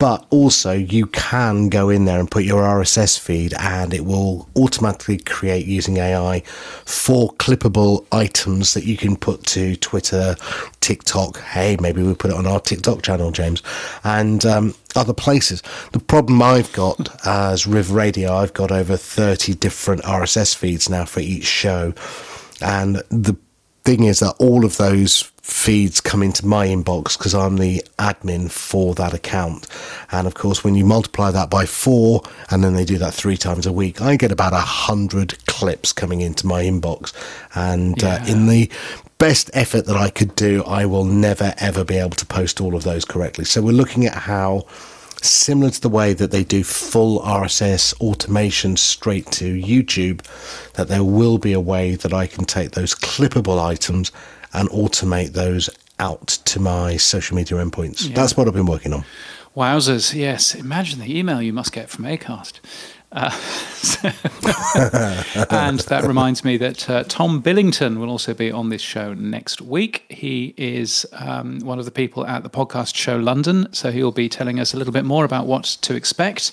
But 0.00 0.24
also, 0.30 0.72
you 0.72 1.04
can 1.08 1.68
go 1.68 1.90
in 1.90 2.06
there 2.06 2.18
and 2.18 2.30
put 2.30 2.44
your 2.44 2.62
RSS 2.62 3.18
feed, 3.18 3.52
and 3.58 3.92
it 3.92 4.06
will 4.06 4.48
automatically 4.56 5.18
create 5.18 5.66
using 5.66 5.98
AI 5.98 6.40
four 6.86 7.34
clippable 7.34 8.06
items 8.10 8.72
that 8.72 8.84
you 8.84 8.96
can 8.96 9.14
put 9.14 9.44
to 9.48 9.76
Twitter, 9.76 10.36
TikTok. 10.80 11.38
Hey, 11.40 11.76
maybe 11.82 12.02
we 12.02 12.14
put 12.14 12.30
it 12.30 12.36
on 12.38 12.46
our 12.46 12.60
TikTok 12.60 13.02
channel, 13.02 13.30
James, 13.30 13.62
and 14.02 14.46
um, 14.46 14.74
other 14.96 15.12
places. 15.12 15.62
The 15.92 16.00
problem 16.00 16.40
I've 16.40 16.72
got 16.72 17.26
as 17.26 17.66
Riv 17.66 17.90
Radio, 17.90 18.34
I've 18.34 18.54
got 18.54 18.72
over 18.72 18.96
30 18.96 19.52
different 19.56 20.00
RSS 20.04 20.54
feeds 20.54 20.88
now 20.88 21.04
for 21.04 21.20
each 21.20 21.44
show. 21.44 21.92
And 22.62 23.02
the 23.10 23.36
thing 23.84 24.04
is 24.04 24.20
that 24.20 24.34
all 24.38 24.64
of 24.64 24.78
those 24.78 25.30
feeds 25.50 26.00
come 26.00 26.22
into 26.22 26.46
my 26.46 26.66
inbox 26.68 27.18
because 27.18 27.34
I'm 27.34 27.56
the 27.56 27.84
admin 27.98 28.50
for 28.50 28.94
that 28.94 29.12
account. 29.12 29.66
And 30.12 30.26
of 30.26 30.34
course, 30.34 30.62
when 30.62 30.74
you 30.74 30.84
multiply 30.84 31.30
that 31.32 31.50
by 31.50 31.66
four 31.66 32.22
and 32.50 32.62
then 32.62 32.74
they 32.74 32.84
do 32.84 32.98
that 32.98 33.12
three 33.12 33.36
times 33.36 33.66
a 33.66 33.72
week, 33.72 34.00
I 34.00 34.16
get 34.16 34.32
about 34.32 34.52
a 34.52 34.60
hundred 34.60 35.44
clips 35.46 35.92
coming 35.92 36.20
into 36.20 36.46
my 36.46 36.62
inbox. 36.62 37.12
And 37.54 38.02
uh, 38.02 38.20
in 38.26 38.46
the 38.46 38.70
best 39.18 39.50
effort 39.52 39.86
that 39.86 39.96
I 39.96 40.08
could 40.08 40.34
do, 40.36 40.62
I 40.64 40.86
will 40.86 41.04
never 41.04 41.52
ever 41.58 41.84
be 41.84 41.96
able 41.96 42.10
to 42.10 42.26
post 42.26 42.60
all 42.60 42.74
of 42.74 42.84
those 42.84 43.04
correctly. 43.04 43.44
So 43.44 43.60
we're 43.60 43.72
looking 43.72 44.06
at 44.06 44.14
how 44.14 44.66
similar 45.20 45.70
to 45.70 45.80
the 45.80 45.88
way 45.88 46.14
that 46.14 46.30
they 46.30 46.44
do 46.44 46.64
full 46.64 47.20
RSS 47.20 48.00
automation 48.00 48.76
straight 48.76 49.26
to 49.32 49.60
YouTube, 49.60 50.22
that 50.74 50.88
there 50.88 51.04
will 51.04 51.38
be 51.38 51.52
a 51.52 51.60
way 51.60 51.96
that 51.96 52.14
I 52.14 52.26
can 52.26 52.44
take 52.44 52.70
those 52.70 52.94
clippable 52.94 53.62
items 53.62 54.12
and 54.52 54.68
automate 54.70 55.32
those 55.32 55.70
out 55.98 56.26
to 56.26 56.60
my 56.60 56.96
social 56.96 57.36
media 57.36 57.58
endpoints. 57.58 58.12
That's 58.14 58.36
what 58.36 58.48
I've 58.48 58.54
been 58.54 58.66
working 58.66 58.92
on. 58.92 59.04
Wowzers, 59.56 60.14
yes. 60.14 60.54
Imagine 60.54 61.00
the 61.00 61.18
email 61.18 61.42
you 61.42 61.52
must 61.52 61.72
get 61.72 61.90
from 61.90 62.04
ACAST. 62.04 62.60
Uh, 63.12 63.24
and 65.50 65.80
that 65.80 66.04
reminds 66.04 66.44
me 66.44 66.56
that 66.56 66.88
uh, 66.88 67.02
Tom 67.08 67.40
Billington 67.40 67.98
will 67.98 68.08
also 68.08 68.34
be 68.34 68.52
on 68.52 68.68
this 68.68 68.80
show 68.80 69.14
next 69.14 69.60
week. 69.60 70.04
He 70.08 70.54
is 70.56 71.04
um, 71.14 71.58
one 71.60 71.80
of 71.80 71.86
the 71.86 71.90
people 71.90 72.24
at 72.24 72.44
the 72.44 72.50
podcast 72.50 72.94
show 72.94 73.16
London, 73.16 73.66
so 73.72 73.90
he'll 73.90 74.12
be 74.12 74.28
telling 74.28 74.60
us 74.60 74.74
a 74.74 74.76
little 74.76 74.92
bit 74.92 75.04
more 75.04 75.24
about 75.24 75.46
what 75.46 75.64
to 75.64 75.96
expect 75.96 76.52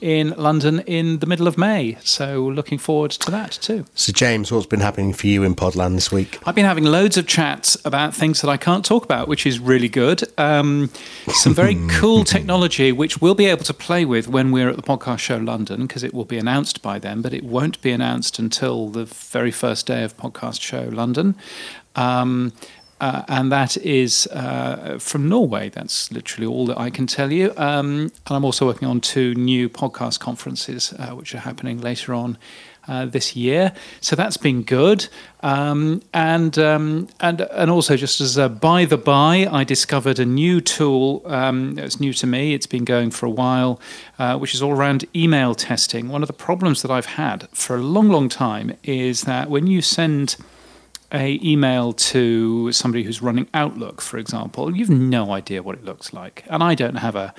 in 0.00 0.30
London 0.36 0.80
in 0.80 1.18
the 1.18 1.26
middle 1.26 1.46
of 1.46 1.58
May. 1.58 1.96
So 2.02 2.46
looking 2.46 2.78
forward 2.78 3.10
to 3.12 3.30
that 3.30 3.52
too. 3.52 3.84
So, 3.94 4.12
James, 4.12 4.52
what's 4.52 4.66
been 4.66 4.80
happening 4.80 5.12
for 5.12 5.26
you 5.26 5.42
in 5.42 5.54
Podland 5.54 5.94
this 5.94 6.12
week? 6.12 6.38
I've 6.46 6.54
been 6.54 6.64
having 6.64 6.84
loads 6.84 7.16
of 7.16 7.26
chats 7.26 7.76
about 7.84 8.14
things 8.14 8.40
that 8.40 8.48
I 8.48 8.56
can't 8.56 8.84
talk 8.84 9.04
about, 9.04 9.28
which 9.28 9.46
is 9.46 9.58
really 9.58 9.88
good. 9.88 10.22
Um, 10.38 10.90
some 11.28 11.54
very 11.54 11.76
cool 11.88 12.24
technology, 12.24 12.92
which 12.92 13.20
we'll 13.20 13.34
be 13.34 13.46
able 13.46 13.64
to 13.64 13.74
play 13.74 14.04
with 14.04 14.28
when 14.28 14.52
we're 14.52 14.68
at 14.68 14.76
the 14.76 14.82
podcast 14.82 15.18
show 15.18 15.36
London, 15.36 15.86
because 15.86 16.02
it 16.02 16.14
will 16.14 16.24
be 16.24 16.38
announced 16.38 16.82
by 16.82 16.98
then, 16.98 17.22
but 17.22 17.32
it 17.32 17.44
won't 17.44 17.80
be 17.82 17.90
announced 17.90 18.38
until 18.38 18.88
the 18.88 19.04
very 19.04 19.50
first 19.50 19.86
day 19.86 20.04
of 20.04 20.16
podcast 20.16 20.60
show 20.60 20.88
London. 20.92 21.34
Um, 21.96 22.52
uh, 23.00 23.22
and 23.28 23.52
that 23.52 23.76
is 23.78 24.26
uh, 24.28 24.98
from 25.00 25.28
Norway. 25.28 25.68
That's 25.68 26.10
literally 26.10 26.46
all 26.46 26.66
that 26.66 26.78
I 26.78 26.90
can 26.90 27.06
tell 27.06 27.32
you. 27.32 27.52
Um, 27.56 28.12
and 28.26 28.36
I'm 28.36 28.44
also 28.44 28.66
working 28.66 28.88
on 28.88 29.00
two 29.00 29.34
new 29.34 29.68
podcast 29.68 30.20
conferences, 30.20 30.92
uh, 30.98 31.10
which 31.10 31.34
are 31.34 31.38
happening 31.38 31.80
later 31.80 32.14
on 32.14 32.38
uh, 32.88 33.04
this 33.06 33.36
year. 33.36 33.72
So 34.00 34.16
that's 34.16 34.36
been 34.36 34.62
good. 34.62 35.08
Um, 35.42 36.02
and 36.12 36.58
um, 36.58 37.08
and 37.20 37.42
and 37.42 37.70
also 37.70 37.96
just 37.96 38.20
as 38.20 38.36
a 38.36 38.48
by 38.48 38.86
the 38.86 38.96
by, 38.96 39.46
I 39.50 39.62
discovered 39.62 40.18
a 40.18 40.24
new 40.24 40.60
tool. 40.60 41.22
Um, 41.26 41.78
it's 41.78 42.00
new 42.00 42.12
to 42.14 42.26
me. 42.26 42.54
It's 42.54 42.66
been 42.66 42.84
going 42.84 43.10
for 43.10 43.26
a 43.26 43.30
while, 43.30 43.80
uh, 44.18 44.38
which 44.38 44.54
is 44.54 44.62
all 44.62 44.72
around 44.72 45.04
email 45.14 45.54
testing. 45.54 46.08
One 46.08 46.22
of 46.22 46.26
the 46.26 46.32
problems 46.32 46.82
that 46.82 46.90
I've 46.90 47.06
had 47.06 47.48
for 47.52 47.76
a 47.76 47.82
long, 47.82 48.08
long 48.08 48.28
time 48.28 48.76
is 48.82 49.22
that 49.22 49.50
when 49.50 49.66
you 49.66 49.82
send 49.82 50.36
a 51.12 51.40
email 51.42 51.92
to 51.92 52.70
somebody 52.72 53.02
who's 53.04 53.22
running 53.22 53.48
Outlook, 53.54 54.00
for 54.00 54.18
example, 54.18 54.76
you've 54.76 54.90
no 54.90 55.32
idea 55.32 55.62
what 55.62 55.76
it 55.76 55.84
looks 55.84 56.12
like, 56.12 56.44
and 56.48 56.62
I 56.62 56.74
don't 56.74 56.96
have 56.96 57.16
a 57.16 57.34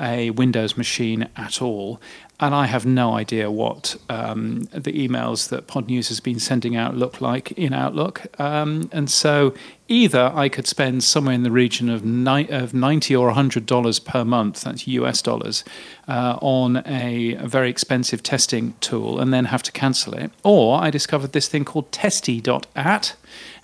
a 0.00 0.30
Windows 0.30 0.76
machine 0.76 1.28
at 1.36 1.60
all, 1.60 2.00
and 2.40 2.54
I 2.54 2.66
have 2.66 2.86
no 2.86 3.12
idea 3.12 3.50
what 3.50 3.96
um, 4.08 4.62
the 4.72 4.92
emails 4.92 5.50
that 5.50 5.66
Pod 5.66 5.88
News 5.88 6.08
has 6.08 6.20
been 6.20 6.38
sending 6.38 6.74
out 6.74 6.96
look 6.96 7.20
like 7.20 7.52
in 7.52 7.74
Outlook. 7.74 8.40
Um, 8.40 8.88
and 8.92 9.10
so 9.10 9.52
either 9.88 10.32
I 10.34 10.48
could 10.48 10.66
spend 10.66 11.04
somewhere 11.04 11.34
in 11.34 11.42
the 11.42 11.50
region 11.50 11.90
of, 11.90 12.02
ni- 12.02 12.48
of 12.48 12.72
90 12.72 13.14
or 13.14 13.30
$100 13.30 14.04
per 14.06 14.24
month, 14.24 14.62
that's 14.62 14.88
US 14.88 15.20
dollars, 15.20 15.64
uh, 16.08 16.38
on 16.40 16.78
a, 16.86 17.34
a, 17.34 17.46
very 17.46 17.68
expensive 17.68 18.22
testing 18.22 18.72
tool 18.80 19.20
and 19.20 19.34
then 19.34 19.44
have 19.46 19.62
to 19.64 19.72
cancel 19.72 20.14
it. 20.14 20.30
Or 20.42 20.80
I 20.80 20.88
discovered 20.88 21.32
this 21.32 21.46
thing 21.46 21.66
called 21.66 21.92
testi.at, 21.92 23.16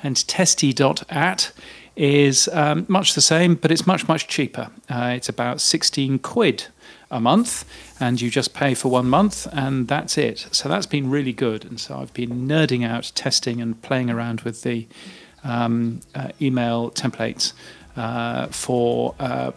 and 0.03 0.17
testi.at 0.17 1.53
is 1.97 2.49
um, 2.53 2.85
much 2.89 3.15
the 3.15 3.21
same, 3.21 3.55
but 3.55 3.73
it's 3.73 3.87
much, 3.87 4.07
much 4.07 4.29
cheaper. 4.29 4.71
Uh, 4.89 5.15
it's 5.17 5.29
about 5.29 5.61
16 5.61 6.19
quid 6.19 6.67
a 7.11 7.21
month, 7.21 7.65
and 7.99 8.21
you 8.21 8.31
just 8.31 8.53
pay 8.53 8.75
for 8.75 8.91
one 8.91 9.09
month, 9.09 9.47
and 9.53 9.89
that's 9.89 10.19
it. 10.19 10.47
So 10.51 10.69
that's 10.69 10.87
been 10.87 11.09
really 11.11 11.33
good. 11.33 11.65
And 11.65 11.81
so 11.81 11.99
I've 11.99 12.13
been 12.13 12.47
nerding 12.47 12.87
out, 12.87 13.13
testing, 13.15 13.61
and 13.61 13.81
playing 13.83 14.11
around 14.11 14.43
with 14.43 14.63
the 14.63 14.87
um, 15.43 16.01
uh, 16.15 16.29
email 16.41 16.91
templates 16.91 17.53
uh, 17.97 18.49
for 18.49 19.15
uh, 19.19 19.53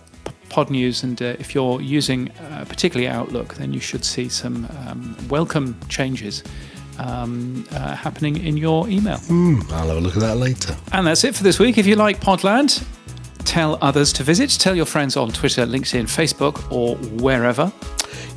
Pod 0.49 0.69
News. 0.69 1.03
And 1.03 1.21
uh, 1.21 1.35
if 1.39 1.53
you're 1.53 1.81
using 1.81 2.31
uh, 2.31 2.65
particularly 2.67 3.07
Outlook, 3.07 3.55
then 3.55 3.73
you 3.73 3.79
should 3.79 4.05
see 4.05 4.29
some 4.29 4.67
um, 4.87 5.17
welcome 5.29 5.79
changes 5.89 6.43
um, 6.99 7.65
uh, 7.71 7.95
happening 7.95 8.37
in 8.45 8.57
your 8.57 8.87
email. 8.89 9.17
Mm, 9.17 9.71
I'll 9.71 9.87
have 9.87 9.97
a 9.97 10.01
look 10.01 10.15
at 10.15 10.21
that 10.21 10.37
later. 10.37 10.75
And 10.91 11.07
that's 11.07 11.23
it 11.23 11.35
for 11.35 11.43
this 11.43 11.59
week. 11.59 11.77
If 11.77 11.87
you 11.87 11.95
like 11.95 12.19
Podland, 12.19 12.85
tell 13.45 13.77
others 13.81 14.13
to 14.13 14.23
visit. 14.23 14.49
Tell 14.51 14.75
your 14.75 14.85
friends 14.85 15.17
on 15.17 15.31
Twitter, 15.31 15.65
LinkedIn, 15.65 16.03
Facebook, 16.03 16.71
or 16.71 16.95
wherever. 17.21 17.71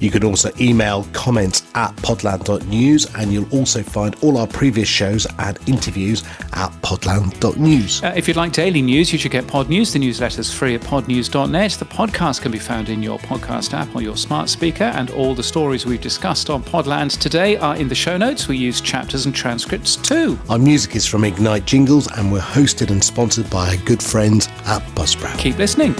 You 0.00 0.10
can 0.10 0.24
also 0.24 0.50
email 0.60 1.06
comments 1.12 1.62
at 1.74 1.94
podland.news, 1.96 3.14
and 3.16 3.32
you'll 3.32 3.48
also 3.50 3.82
find 3.82 4.16
all 4.22 4.38
our 4.38 4.46
previous 4.46 4.88
shows 4.88 5.26
and 5.38 5.58
interviews 5.66 6.22
at 6.52 6.70
podland.news. 6.82 8.02
Uh, 8.02 8.12
if 8.16 8.28
you'd 8.28 8.36
like 8.36 8.52
daily 8.52 8.82
news, 8.82 9.12
you 9.12 9.18
should 9.18 9.32
get 9.32 9.46
Pod 9.46 9.68
News. 9.68 9.92
The 9.92 9.98
newsletter's 9.98 10.52
free 10.52 10.74
at 10.74 10.80
podnews.net. 10.82 11.72
The 11.72 11.84
podcast 11.84 12.42
can 12.42 12.52
be 12.52 12.58
found 12.58 12.88
in 12.88 13.02
your 13.02 13.18
podcast 13.20 13.74
app 13.74 13.94
or 13.94 14.02
your 14.02 14.16
smart 14.16 14.48
speaker, 14.48 14.84
and 14.84 15.10
all 15.10 15.34
the 15.34 15.42
stories 15.42 15.86
we've 15.86 16.00
discussed 16.00 16.50
on 16.50 16.62
Podland 16.62 17.18
today 17.18 17.56
are 17.56 17.76
in 17.76 17.88
the 17.88 17.94
show 17.94 18.16
notes. 18.16 18.48
We 18.48 18.56
use 18.56 18.80
chapters 18.80 19.26
and 19.26 19.34
transcripts 19.34 19.96
too. 19.96 20.38
Our 20.48 20.58
music 20.58 20.96
is 20.96 21.06
from 21.06 21.24
Ignite 21.24 21.66
Jingles, 21.66 22.10
and 22.16 22.32
we're 22.32 22.40
hosted 22.40 22.90
and 22.90 23.02
sponsored 23.02 23.48
by 23.50 23.70
our 23.70 23.76
good 23.84 24.02
friends 24.02 24.48
at 24.66 24.82
Buzzsprout. 24.94 25.38
Keep 25.38 25.58
listening. 25.58 25.94